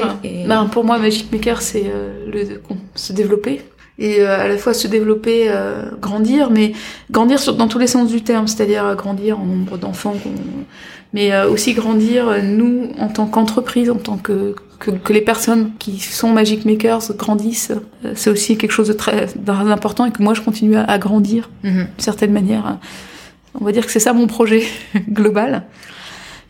Ben, 0.47 0.67
pour 0.67 0.85
moi, 0.85 0.99
Magic 0.99 1.33
Maker, 1.33 1.63
c'est 1.63 1.91
le 2.27 2.61
se 2.95 3.15
développer 3.15 3.63
et 4.03 4.23
à 4.23 4.49
la 4.49 4.59
fois 4.59 4.75
se 4.75 4.89
développer, 4.89 5.51
grandir, 6.01 6.51
mais 6.51 6.73
grandir 7.11 7.39
dans 7.55 7.69
tous 7.69 7.79
les 7.79 7.87
sens 7.87 8.11
du 8.11 8.23
terme, 8.23 8.49
c'est-à-dire 8.49 8.95
grandir 8.97 9.39
en 9.39 9.45
nombre 9.45 9.79
d'enfants, 9.79 10.17
mais 11.13 11.41
aussi 11.45 11.73
grandir 11.73 12.43
nous 12.43 12.91
en 12.99 13.09
tant 13.09 13.27
qu'entreprise, 13.27 13.91
en 13.91 13.97
tant 13.97 14.17
que 14.17 14.55
que, 15.05 15.13
les 15.13 15.21
personnes 15.21 15.73
qui 15.79 15.99
sont 16.01 16.31
Magic 16.31 16.65
Makers 16.65 17.13
grandissent, 17.17 17.73
euh, 18.05 18.13
c'est 18.15 18.31
aussi 18.31 18.57
quelque 18.57 18.73
chose 18.73 18.89
de 18.89 18.93
très, 18.93 19.29
important 19.49 20.07
et 20.07 20.13
que 20.13 20.23
moi 20.23 20.35
je 20.35 20.41
continue 20.41 20.77
à, 20.77 20.99
grandir 20.99 21.51
mhm. 21.63 21.73
d'une 21.73 21.89
certaine 21.99 22.33
manière. 22.33 22.79
On 23.61 23.65
va 23.65 23.73
dire 23.73 23.85
que 23.87 23.93
c'est 23.93 24.01
ça 24.01 24.13
mon 24.13 24.27
projet 24.27 24.65
global. 25.09 25.65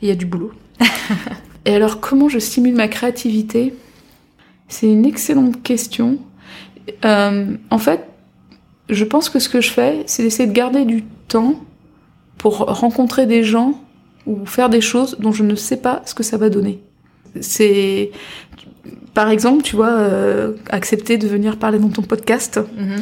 Il 0.01 0.09
y 0.09 0.11
a 0.11 0.15
du 0.15 0.27
boulot. 0.27 0.53
et 1.65 1.75
alors 1.75 2.01
comment 2.01 2.29
je 2.29 2.39
stimule 2.39 2.75
ma 2.75 2.89
créativité? 2.89 3.75
C'est 4.69 4.87
une 4.87 5.05
excellente 5.05 5.63
question. 5.63 6.19
Euh, 7.05 7.57
en 7.71 7.79
fait, 7.79 8.07
je 8.89 9.05
pense 9.05 9.29
que 9.29 9.39
ce 9.39 9.49
que 9.49 9.61
je 9.61 9.71
fais, 9.71 10.03
c'est 10.07 10.23
d'essayer 10.23 10.49
de 10.49 10.55
garder 10.55 10.85
du 10.85 11.03
temps 11.29 11.57
pour 12.39 12.59
rencontrer 12.59 13.27
des 13.27 13.45
gens 13.45 13.81
ou 14.27 14.47
faire 14.47 14.69
des 14.69 14.81
choses 14.81 15.17
dont 15.19 15.33
je 15.33 15.43
ne 15.43 15.55
sais 15.55 15.77
pas 15.77 16.03
ce 16.05 16.15
que 16.15 16.23
ça 16.23 16.37
va 16.37 16.49
donner 16.49 16.81
c'est 17.41 18.11
par 19.15 19.29
exemple, 19.29 19.63
tu 19.63 19.77
vois, 19.77 19.91
euh, 19.91 20.53
accepter 20.71 21.19
de 21.19 21.27
venir 21.29 21.59
parler 21.59 21.79
dans 21.79 21.91
ton 21.91 22.03
podcast. 22.03 22.59
Mhm. 22.77 23.01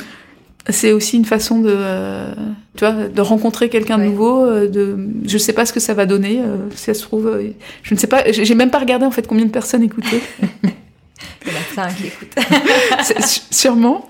C'est 0.69 0.93
aussi 0.93 1.17
une 1.17 1.25
façon 1.25 1.61
de, 1.61 1.73
euh, 1.73 2.35
tu 2.77 2.85
vois, 2.85 3.09
de 3.09 3.21
rencontrer 3.21 3.69
quelqu'un 3.69 3.97
de 3.97 4.05
nouveau. 4.05 4.45
Euh, 4.45 4.69
de, 4.69 4.99
je 5.25 5.39
sais 5.39 5.53
pas 5.53 5.65
ce 5.67 5.73
que 5.73 5.81
ça 5.81 5.95
va 5.95 6.07
donner. 6.07 6.41
si 6.75 6.85
ça 6.85 6.95
se 6.95 7.03
trouve, 7.03 7.41
je 7.83 7.95
ne 7.95 7.99
sais 7.99 8.07
pas. 8.09 8.25
J'ai 8.31 8.55
même 8.55 8.71
pas 8.71 8.79
regardé 8.79 9.07
en 9.07 9.11
fait 9.11 9.27
combien 9.27 9.47
de 9.47 9.51
personnes 9.51 9.83
écoutaient. 9.83 10.23
Il 11.47 11.53
y 11.53 11.81
en 11.81 11.83
a 11.85 11.91
qui 11.93 12.07
écoutent. 12.07 12.37
Sûrement. 13.51 14.09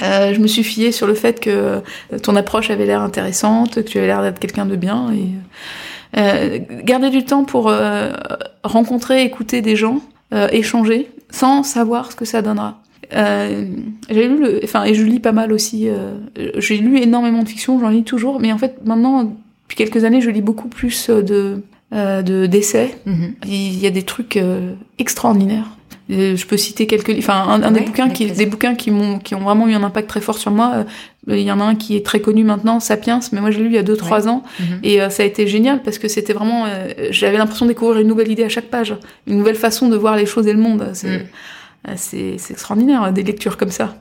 je 0.00 0.38
me 0.38 0.46
suis 0.46 0.64
fiée 0.64 0.92
sur 0.92 1.06
le 1.06 1.14
fait 1.14 1.40
que 1.40 1.80
ton 2.22 2.36
approche 2.36 2.70
avait 2.70 2.86
l'air 2.86 3.00
intéressante, 3.00 3.76
que 3.76 3.80
tu 3.80 3.98
avais 3.98 4.06
l'air 4.06 4.22
d'être 4.22 4.38
quelqu'un 4.38 4.66
de 4.66 4.76
bien 4.76 5.12
et 5.12 5.28
euh, 6.16 6.58
garder 6.84 7.08
du 7.10 7.24
temps 7.24 7.44
pour 7.44 7.68
euh, 7.68 8.12
rencontrer, 8.64 9.22
écouter 9.24 9.62
des 9.62 9.76
gens, 9.76 10.00
euh, 10.34 10.48
échanger, 10.52 11.10
sans 11.30 11.62
savoir 11.62 12.12
ce 12.12 12.16
que 12.16 12.24
ça 12.26 12.42
donnera. 12.42 12.82
j'ai 13.10 14.28
lu, 14.28 14.38
le, 14.38 14.60
enfin, 14.62 14.84
et 14.84 14.94
je 14.94 15.02
lis 15.04 15.20
pas 15.20 15.32
mal 15.32 15.52
aussi. 15.52 15.88
j'ai 16.56 16.76
lu 16.78 16.98
énormément 16.98 17.42
de 17.42 17.48
fiction, 17.48 17.78
j'en 17.80 17.88
lis 17.88 18.04
toujours, 18.04 18.40
mais 18.40 18.52
en 18.52 18.58
fait 18.58 18.84
maintenant, 18.84 19.24
depuis 19.64 19.76
quelques 19.76 20.04
années, 20.04 20.20
je 20.20 20.30
lis 20.30 20.42
beaucoup 20.42 20.68
plus 20.68 21.08
de 21.08 21.62
de 21.92 22.46
d'essais. 22.46 22.96
Mhm. 23.04 23.34
Il 23.44 23.78
y 23.78 23.86
a 23.86 23.90
des 23.90 24.02
trucs 24.02 24.42
extraordinaires. 24.98 25.76
Je 26.08 26.46
peux 26.46 26.56
citer 26.56 26.86
quelques, 26.86 27.16
enfin 27.18 27.60
un, 27.62 27.70
des 27.70 27.80
bouquins 27.80 28.10
qui, 28.10 28.30
des 28.30 28.46
bouquins 28.46 28.74
qui 28.74 28.90
m'ont, 28.90 29.18
qui 29.18 29.34
ont 29.34 29.40
vraiment 29.40 29.68
eu 29.68 29.74
un 29.74 29.82
impact 29.82 30.08
très 30.08 30.20
fort 30.20 30.36
sur 30.36 30.50
moi. 30.50 30.84
Il 31.28 31.38
y 31.38 31.52
en 31.52 31.60
a 31.60 31.64
un 31.64 31.76
qui 31.76 31.96
est 31.96 32.04
très 32.04 32.20
connu 32.20 32.42
maintenant, 32.42 32.80
Sapiens, 32.80 33.20
mais 33.30 33.40
moi 33.40 33.52
je 33.52 33.58
l'ai 33.58 33.64
lu 33.64 33.70
il 33.70 33.76
y 33.76 33.78
a 33.78 33.84
2-3 33.84 34.28
ans 34.28 34.42
mhm. 34.58 34.66
et 34.82 35.00
euh, 35.00 35.08
ça 35.08 35.22
a 35.22 35.26
été 35.26 35.46
génial 35.46 35.80
parce 35.82 35.98
que 35.98 36.08
c'était 36.08 36.32
vraiment, 36.32 36.66
euh, 36.66 36.88
j'avais 37.10 37.38
l'impression 37.38 37.64
de 37.64 37.70
découvrir 37.70 38.00
une 38.00 38.08
nouvelle 38.08 38.30
idée 38.30 38.42
à 38.42 38.48
chaque 38.48 38.66
page, 38.66 38.96
une 39.28 39.38
nouvelle 39.38 39.54
façon 39.54 39.88
de 39.88 39.96
voir 39.96 40.16
les 40.16 40.26
choses 40.26 40.48
et 40.48 40.52
le 40.52 40.58
monde. 40.58 40.90
C'est, 40.94 41.24
euh, 41.88 41.92
c'est, 41.94 42.34
extraordinaire 42.50 43.12
des 43.12 43.22
lectures 43.22 43.56
comme 43.56 43.70
ça. 43.70 43.96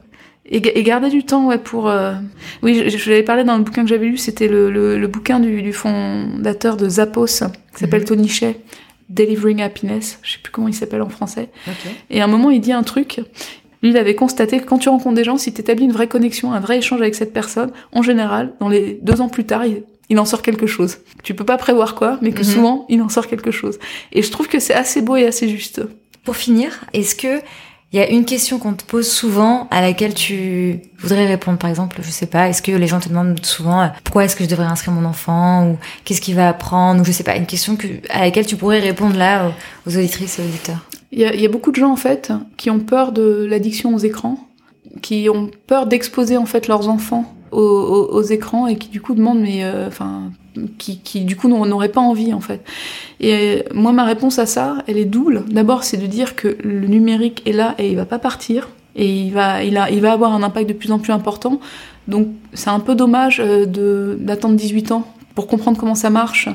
Et, 0.47 0.57
et 0.57 0.83
garder 0.83 1.09
du 1.09 1.23
temps, 1.23 1.47
ouais, 1.47 1.59
pour. 1.59 1.93
Oui, 2.63 2.83
je, 2.89 2.97
je 2.97 3.09
l'avais 3.11 3.23
parlé 3.23 3.43
dans 3.43 3.55
le 3.55 3.63
bouquin 3.63 3.83
que 3.83 3.89
j'avais 3.89 4.07
lu, 4.07 4.17
c'était 4.17 4.47
le, 4.47 4.71
le, 4.71 4.97
le, 4.97 5.07
bouquin 5.07 5.39
du, 5.39 5.61
du 5.61 5.73
fondateur 5.73 6.75
de 6.75 6.89
Zappos, 6.89 7.25
qui 7.27 7.79
s'appelle 7.79 8.01
mhm. 8.01 8.07
Tony 8.07 8.27
Shea, 8.27 8.53
Delivering 9.11 9.61
Happiness. 9.61 10.19
Je 10.23 10.33
sais 10.33 10.39
plus 10.41 10.51
comment 10.51 10.67
il 10.67 10.73
s'appelle 10.73 11.01
en 11.01 11.09
français. 11.09 11.49
Et 12.09 12.21
à 12.21 12.25
un 12.25 12.27
moment, 12.27 12.49
il 12.49 12.61
dit 12.61 12.71
un 12.71 12.83
truc. 12.83 13.21
Lui, 13.83 13.89
il 13.89 13.97
avait 13.97 14.15
constaté 14.15 14.59
que 14.59 14.65
quand 14.65 14.77
tu 14.77 14.89
rencontres 14.89 15.15
des 15.15 15.23
gens, 15.23 15.37
si 15.37 15.53
tu 15.53 15.61
établis 15.61 15.85
une 15.85 15.91
vraie 15.91 16.07
connexion, 16.07 16.53
un 16.53 16.59
vrai 16.59 16.77
échange 16.77 17.01
avec 17.01 17.15
cette 17.15 17.33
personne, 17.33 17.71
en 17.91 18.01
général, 18.01 18.53
dans 18.59 18.69
les 18.69 18.99
deux 19.01 19.21
ans 19.21 19.29
plus 19.29 19.45
tard, 19.45 19.63
il, 19.65 20.19
en 20.19 20.25
sort 20.25 20.41
quelque 20.41 20.67
chose. 20.67 20.97
Tu 21.23 21.33
peux 21.33 21.45
pas 21.45 21.57
prévoir 21.57 21.95
quoi, 21.95 22.19
mais 22.21 22.31
que 22.31 22.39
mhm. 22.39 22.43
souvent, 22.43 22.85
il 22.89 23.01
en 23.01 23.09
sort 23.09 23.27
quelque 23.27 23.51
chose. 23.51 23.79
Et 24.11 24.21
je 24.21 24.31
trouve 24.31 24.47
que 24.47 24.59
c'est 24.59 24.73
assez 24.73 25.01
beau 25.01 25.15
et 25.15 25.25
assez 25.25 25.47
juste. 25.49 25.81
Pour 26.23 26.35
finir, 26.35 26.81
est-ce 26.93 27.15
que 27.15 27.41
il 27.93 27.99
y 27.99 28.03
a 28.03 28.09
une 28.09 28.23
question 28.23 28.57
qu'on 28.57 28.73
te 28.73 28.85
pose 28.85 29.09
souvent 29.09 29.67
à 29.69 29.81
laquelle 29.81 30.13
tu 30.13 30.79
voudrais 30.99 31.25
répondre, 31.25 31.57
par 31.57 31.69
exemple, 31.69 31.99
je 32.01 32.09
sais 32.09 32.25
pas, 32.25 32.47
est-ce 32.47 32.61
que 32.61 32.71
les 32.71 32.87
gens 32.87 33.01
te 33.01 33.09
demandent 33.09 33.45
souvent 33.45 33.81
euh, 33.81 33.87
pourquoi 34.05 34.23
est-ce 34.23 34.37
que 34.37 34.45
je 34.45 34.49
devrais 34.49 34.65
inscrire 34.65 34.93
mon 34.93 35.03
enfant 35.03 35.67
ou 35.67 35.77
qu'est-ce 36.05 36.21
qu'il 36.21 36.35
va 36.35 36.47
apprendre 36.47 37.01
ou 37.01 37.05
je 37.05 37.11
sais 37.11 37.23
pas, 37.23 37.35
une 37.35 37.45
question 37.45 37.75
que, 37.75 37.87
à 38.09 38.21
laquelle 38.21 38.45
tu 38.45 38.55
pourrais 38.55 38.79
répondre 38.79 39.17
là 39.17 39.51
aux 39.85 39.97
auditrices 39.97 40.39
et 40.39 40.41
aux 40.41 40.45
auditeurs. 40.45 40.85
Il 41.11 41.19
y, 41.19 41.45
a, 41.45 41.49
beaucoup 41.49 41.71
de 41.71 41.75
gens 41.75 41.91
en 41.91 41.97
fait 41.97 42.31
qui 42.55 42.69
ont 42.69 42.79
peur 42.79 43.11
de 43.11 43.45
l'addiction 43.49 43.93
aux 43.93 43.99
écrans, 43.99 44.37
qui 45.01 45.27
ont 45.27 45.51
peur 45.67 45.85
d'exposer 45.85 46.37
en 46.37 46.45
fait 46.45 46.69
leurs 46.69 46.87
enfants 46.87 47.35
aux, 47.51 47.59
aux, 47.59 48.21
écrans 48.21 48.67
et 48.67 48.77
qui 48.77 48.87
du 48.87 49.01
coup 49.01 49.13
demandent 49.13 49.41
mais 49.41 49.65
euh, 49.65 49.89
enfin 49.89 50.31
qui, 50.77 50.99
qui 50.99 51.21
du 51.21 51.35
coup 51.35 51.47
n'auraient 51.47 51.89
pas 51.89 52.01
envie 52.01 52.33
en 52.33 52.41
fait. 52.41 52.63
Et 53.19 53.63
moi 53.73 53.91
ma 53.91 54.05
réponse 54.05 54.39
à 54.39 54.45
ça, 54.45 54.77
elle 54.87 54.97
est 54.97 55.05
double. 55.05 55.45
D'abord 55.49 55.83
c'est 55.83 55.97
de 55.97 56.07
dire 56.07 56.35
que 56.35 56.57
le 56.63 56.87
numérique 56.87 57.41
est 57.45 57.53
là 57.53 57.75
et 57.77 57.89
il 57.89 57.95
va 57.95 58.05
pas 58.05 58.19
partir 58.19 58.69
et 58.95 59.07
il 59.07 59.31
va 59.31 59.63
il 59.63 59.77
a 59.77 59.89
il 59.89 60.01
va 60.01 60.11
avoir 60.11 60.33
un 60.33 60.43
impact 60.43 60.69
de 60.69 60.73
plus 60.73 60.91
en 60.91 60.99
plus 60.99 61.13
important. 61.13 61.59
Donc 62.07 62.27
c'est 62.53 62.69
un 62.69 62.79
peu 62.79 62.95
dommage 62.95 63.39
euh, 63.39 63.65
de 63.65 64.17
d'attendre 64.19 64.55
18 64.55 64.91
ans 64.91 65.07
pour 65.35 65.47
comprendre 65.47 65.77
comment 65.77 65.95
ça 65.95 66.09
marche 66.09 66.49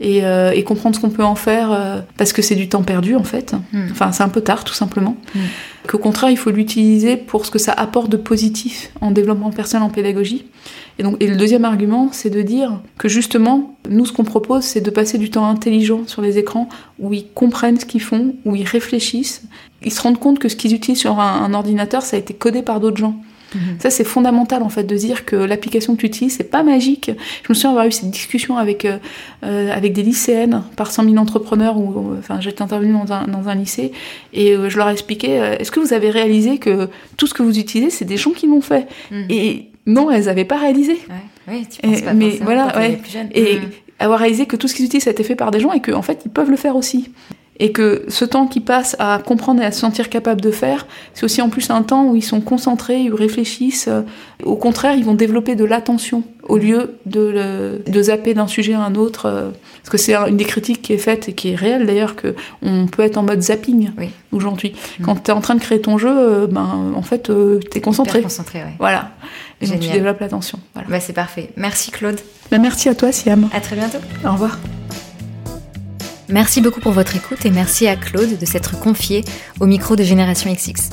et, 0.00 0.24
euh, 0.24 0.50
et 0.52 0.62
comprendre 0.62 0.94
ce 0.94 1.00
qu'on 1.00 1.10
peut 1.10 1.24
en 1.24 1.34
faire 1.34 1.72
euh, 1.72 2.00
parce 2.18 2.32
que 2.32 2.42
c'est 2.42 2.54
du 2.54 2.68
temps 2.68 2.82
perdu 2.82 3.14
en 3.14 3.24
fait. 3.24 3.54
Hmm. 3.72 3.88
Enfin, 3.90 4.12
c'est 4.12 4.22
un 4.22 4.28
peu 4.28 4.40
tard 4.40 4.64
tout 4.64 4.74
simplement. 4.74 5.16
Hmm. 5.34 5.40
Qu'au 5.88 5.98
contraire, 5.98 6.30
il 6.30 6.36
faut 6.36 6.50
l'utiliser 6.50 7.16
pour 7.16 7.46
ce 7.46 7.50
que 7.50 7.58
ça 7.58 7.72
apporte 7.72 8.10
de 8.10 8.16
positif 8.16 8.90
en 9.00 9.10
développement 9.10 9.50
personnel, 9.50 9.86
en 9.86 9.90
pédagogie. 9.90 10.46
Et 10.98 11.02
donc, 11.02 11.16
et 11.20 11.28
le 11.28 11.36
deuxième 11.36 11.64
argument, 11.64 12.08
c'est 12.12 12.30
de 12.30 12.42
dire 12.42 12.80
que 12.98 13.08
justement, 13.08 13.76
nous, 13.88 14.04
ce 14.04 14.12
qu'on 14.12 14.24
propose, 14.24 14.64
c'est 14.64 14.80
de 14.80 14.90
passer 14.90 15.18
du 15.18 15.30
temps 15.30 15.46
intelligent 15.46 16.02
sur 16.06 16.22
les 16.22 16.38
écrans 16.38 16.68
où 16.98 17.12
ils 17.12 17.26
comprennent 17.28 17.78
ce 17.78 17.86
qu'ils 17.86 18.02
font, 18.02 18.34
où 18.44 18.56
ils 18.56 18.66
réfléchissent, 18.66 19.42
ils 19.82 19.92
se 19.92 20.00
rendent 20.02 20.18
compte 20.18 20.38
que 20.38 20.48
ce 20.48 20.56
qu'ils 20.56 20.74
utilisent 20.74 21.00
sur 21.00 21.20
un, 21.20 21.42
un 21.42 21.54
ordinateur, 21.54 22.02
ça 22.02 22.16
a 22.16 22.18
été 22.18 22.34
codé 22.34 22.62
par 22.62 22.80
d'autres 22.80 22.96
gens. 22.96 23.20
Mhm. 23.56 23.80
Ça, 23.80 23.90
c'est 23.90 24.04
fondamental 24.04 24.62
en 24.62 24.68
fait 24.68 24.84
de 24.84 24.96
dire 24.96 25.24
que 25.24 25.36
l'application 25.36 25.94
que 25.94 26.00
tu 26.00 26.06
utilises, 26.06 26.36
c'est 26.36 26.50
pas 26.50 26.62
magique. 26.62 27.10
Je 27.42 27.48
me 27.48 27.54
souviens 27.54 27.70
avoir 27.70 27.86
eu 27.86 27.92
cette 27.92 28.10
discussion 28.10 28.56
avec 28.58 28.84
euh, 28.84 28.98
euh 29.44 29.72
avec 29.72 29.92
des 29.92 30.02
lycéennes 30.02 30.62
par 30.76 30.90
100 30.90 31.04
000 31.04 31.16
entrepreneurs. 31.16 31.76
Enfin, 32.18 32.40
j'étais 32.40 32.62
intervenue 32.62 32.92
dans 32.92 33.12
un, 33.12 33.26
dans 33.26 33.48
un 33.48 33.54
lycée 33.54 33.92
et 34.32 34.52
euh, 34.52 34.68
je 34.68 34.76
leur 34.76 34.88
ai 34.88 34.92
expliqué 34.92 35.40
euh, 35.40 35.56
est-ce 35.58 35.70
que 35.70 35.80
vous 35.80 35.92
avez 35.92 36.10
réalisé 36.10 36.58
que 36.58 36.88
tout 37.16 37.26
ce 37.26 37.34
que 37.34 37.42
vous 37.42 37.58
utilisez, 37.58 37.90
c'est 37.90 38.04
des 38.04 38.16
gens 38.16 38.30
qui 38.30 38.46
l'ont 38.46 38.60
fait? 38.60 38.86
Mhm. 39.10 39.26
Et 39.30 39.66
non, 39.86 40.10
elles 40.10 40.24
n'avaient 40.26 40.44
pas 40.44 40.58
réalisé. 40.58 40.92
Ouais. 40.92 41.24
Oui, 41.48 41.66
tu 41.70 41.80
penses 41.80 42.02
pas 42.02 42.12
mais 42.12 42.38
voilà, 42.42 42.76
ouais. 42.76 43.00
Et 43.32 43.56
mhm. 43.56 43.62
avoir 44.00 44.18
réalisé 44.20 44.46
que 44.46 44.56
tout 44.56 44.68
ce 44.68 44.74
qu'ils 44.74 44.84
utilisent, 44.86 45.04
ça 45.04 45.10
a 45.10 45.12
été 45.12 45.24
fait 45.24 45.36
par 45.36 45.50
des 45.50 45.60
gens 45.60 45.72
et 45.72 45.80
qu'en 45.80 45.98
en 45.98 46.02
fait, 46.02 46.22
ils 46.24 46.30
peuvent 46.30 46.50
le 46.50 46.56
faire 46.56 46.76
aussi 46.76 47.10
et 47.58 47.72
que 47.72 48.04
ce 48.08 48.24
temps 48.24 48.46
qu'ils 48.46 48.64
passent 48.64 48.96
à 48.98 49.18
comprendre 49.24 49.62
et 49.62 49.64
à 49.64 49.72
se 49.72 49.80
sentir 49.80 50.10
capable 50.10 50.40
de 50.40 50.50
faire, 50.50 50.86
c'est 51.14 51.24
aussi 51.24 51.40
en 51.40 51.48
plus 51.48 51.70
un 51.70 51.82
temps 51.82 52.06
où 52.06 52.16
ils 52.16 52.24
sont 52.24 52.40
concentrés, 52.40 53.00
ils 53.00 53.14
réfléchissent. 53.14 53.88
Au 54.44 54.56
contraire, 54.56 54.94
ils 54.94 55.04
vont 55.04 55.14
développer 55.14 55.54
de 55.54 55.64
l'attention 55.64 56.22
au 56.48 56.58
lieu 56.58 56.96
de, 57.06 57.80
de 57.86 58.02
zapper 58.02 58.34
d'un 58.34 58.46
sujet 58.46 58.74
à 58.74 58.80
un 58.80 58.94
autre. 58.94 59.26
Euh, 59.26 59.50
parce 59.78 59.90
que 59.90 59.98
c'est 59.98 60.14
une 60.14 60.36
des 60.36 60.44
critiques 60.44 60.82
qui 60.82 60.92
est 60.92 60.98
faite 60.98 61.28
et 61.28 61.32
qui 61.32 61.50
est 61.50 61.54
réelle 61.54 61.86
d'ailleurs, 61.86 62.16
que 62.16 62.34
on 62.62 62.86
peut 62.86 63.02
être 63.02 63.16
en 63.16 63.22
mode 63.22 63.40
zapping 63.40 63.90
aujourd'hui. 64.32 64.74
Mm. 64.98 65.04
Quand 65.04 65.14
tu 65.16 65.30
es 65.30 65.34
en 65.34 65.40
train 65.40 65.54
de 65.54 65.60
créer 65.60 65.80
ton 65.80 65.98
jeu, 65.98 66.10
euh, 66.10 66.46
ben, 66.46 66.92
en 66.94 67.02
fait, 67.02 67.30
euh, 67.30 67.60
tu 67.70 67.78
es 67.78 67.80
concentré. 67.80 68.22
concentré 68.22 68.60
ouais. 68.60 68.74
Voilà. 68.78 69.10
Et 69.60 69.66
donc 69.66 69.80
tu 69.80 69.90
développes 69.90 70.20
l'attention. 70.20 70.58
Voilà. 70.74 70.88
Bah, 70.88 71.00
c'est 71.00 71.12
parfait. 71.14 71.50
Merci 71.56 71.90
Claude. 71.90 72.20
Bah, 72.50 72.58
merci 72.58 72.88
à 72.88 72.94
toi 72.94 73.12
Siam. 73.12 73.48
À 73.52 73.60
très 73.60 73.76
bientôt. 73.76 73.98
Au 74.24 74.32
revoir. 74.32 74.58
Merci 76.28 76.60
beaucoup 76.60 76.80
pour 76.80 76.92
votre 76.92 77.14
écoute 77.14 77.46
et 77.46 77.50
merci 77.50 77.86
à 77.86 77.94
Claude 77.94 78.36
de 78.36 78.46
s'être 78.46 78.78
confié 78.80 79.24
au 79.60 79.66
micro 79.66 79.94
de 79.94 80.02
Génération 80.02 80.52
XX. 80.52 80.90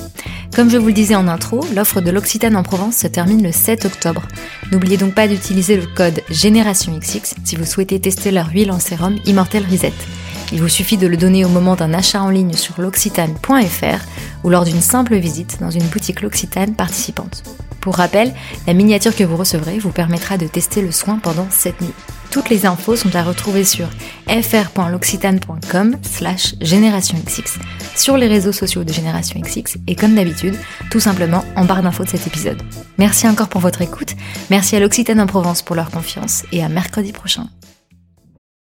Comme 0.54 0.70
je 0.70 0.78
vous 0.78 0.86
le 0.86 0.92
disais 0.92 1.16
en 1.16 1.26
intro, 1.26 1.66
l'offre 1.74 2.00
de 2.00 2.12
l'Occitane 2.12 2.54
en 2.54 2.62
Provence 2.62 2.98
se 2.98 3.08
termine 3.08 3.42
le 3.42 3.50
7 3.50 3.84
octobre. 3.84 4.22
N'oubliez 4.70 4.96
donc 4.96 5.14
pas 5.14 5.26
d'utiliser 5.26 5.76
le 5.76 5.86
code 5.86 6.22
Génération 6.30 6.96
XX 6.96 7.34
si 7.44 7.56
vous 7.56 7.64
souhaitez 7.64 8.00
tester 8.00 8.30
leur 8.30 8.50
huile 8.50 8.70
en 8.70 8.78
sérum 8.78 9.16
Immortel 9.26 9.64
Reset. 9.68 9.92
Il 10.52 10.60
vous 10.60 10.68
suffit 10.68 10.98
de 10.98 11.08
le 11.08 11.16
donner 11.16 11.44
au 11.44 11.48
moment 11.48 11.74
d'un 11.74 11.94
achat 11.94 12.22
en 12.22 12.30
ligne 12.30 12.52
sur 12.52 12.80
l'occitane.fr 12.80 14.04
ou 14.44 14.50
lors 14.50 14.64
d'une 14.64 14.80
simple 14.80 15.16
visite 15.16 15.58
dans 15.60 15.70
une 15.70 15.86
boutique 15.86 16.20
L'Occitane 16.20 16.74
participante. 16.74 17.42
Pour 17.84 17.96
rappel, 17.96 18.32
la 18.66 18.72
miniature 18.72 19.14
que 19.14 19.24
vous 19.24 19.36
recevrez 19.36 19.78
vous 19.78 19.92
permettra 19.92 20.38
de 20.38 20.46
tester 20.46 20.80
le 20.80 20.90
soin 20.90 21.18
pendant 21.18 21.46
7 21.50 21.82
nuits. 21.82 21.92
Toutes 22.30 22.48
les 22.48 22.64
infos 22.64 22.96
sont 22.96 23.14
à 23.14 23.22
retrouver 23.22 23.62
sur 23.62 23.90
fr.l'occitane.com 24.26 25.98
slash 26.00 26.54
générationxx, 26.62 27.58
sur 27.94 28.16
les 28.16 28.26
réseaux 28.26 28.52
sociaux 28.52 28.84
de 28.84 28.92
Génération 28.94 29.38
XX 29.38 29.76
et 29.86 29.96
comme 29.96 30.14
d'habitude, 30.14 30.56
tout 30.90 30.98
simplement 30.98 31.44
en 31.56 31.66
barre 31.66 31.82
d'infos 31.82 32.04
de 32.04 32.08
cet 32.08 32.26
épisode. 32.26 32.62
Merci 32.96 33.28
encore 33.28 33.48
pour 33.48 33.60
votre 33.60 33.82
écoute, 33.82 34.14
merci 34.48 34.76
à 34.76 34.80
l'Occitane 34.80 35.20
en 35.20 35.26
Provence 35.26 35.60
pour 35.60 35.76
leur 35.76 35.90
confiance 35.90 36.44
et 36.52 36.64
à 36.64 36.70
mercredi 36.70 37.12
prochain. 37.12 37.50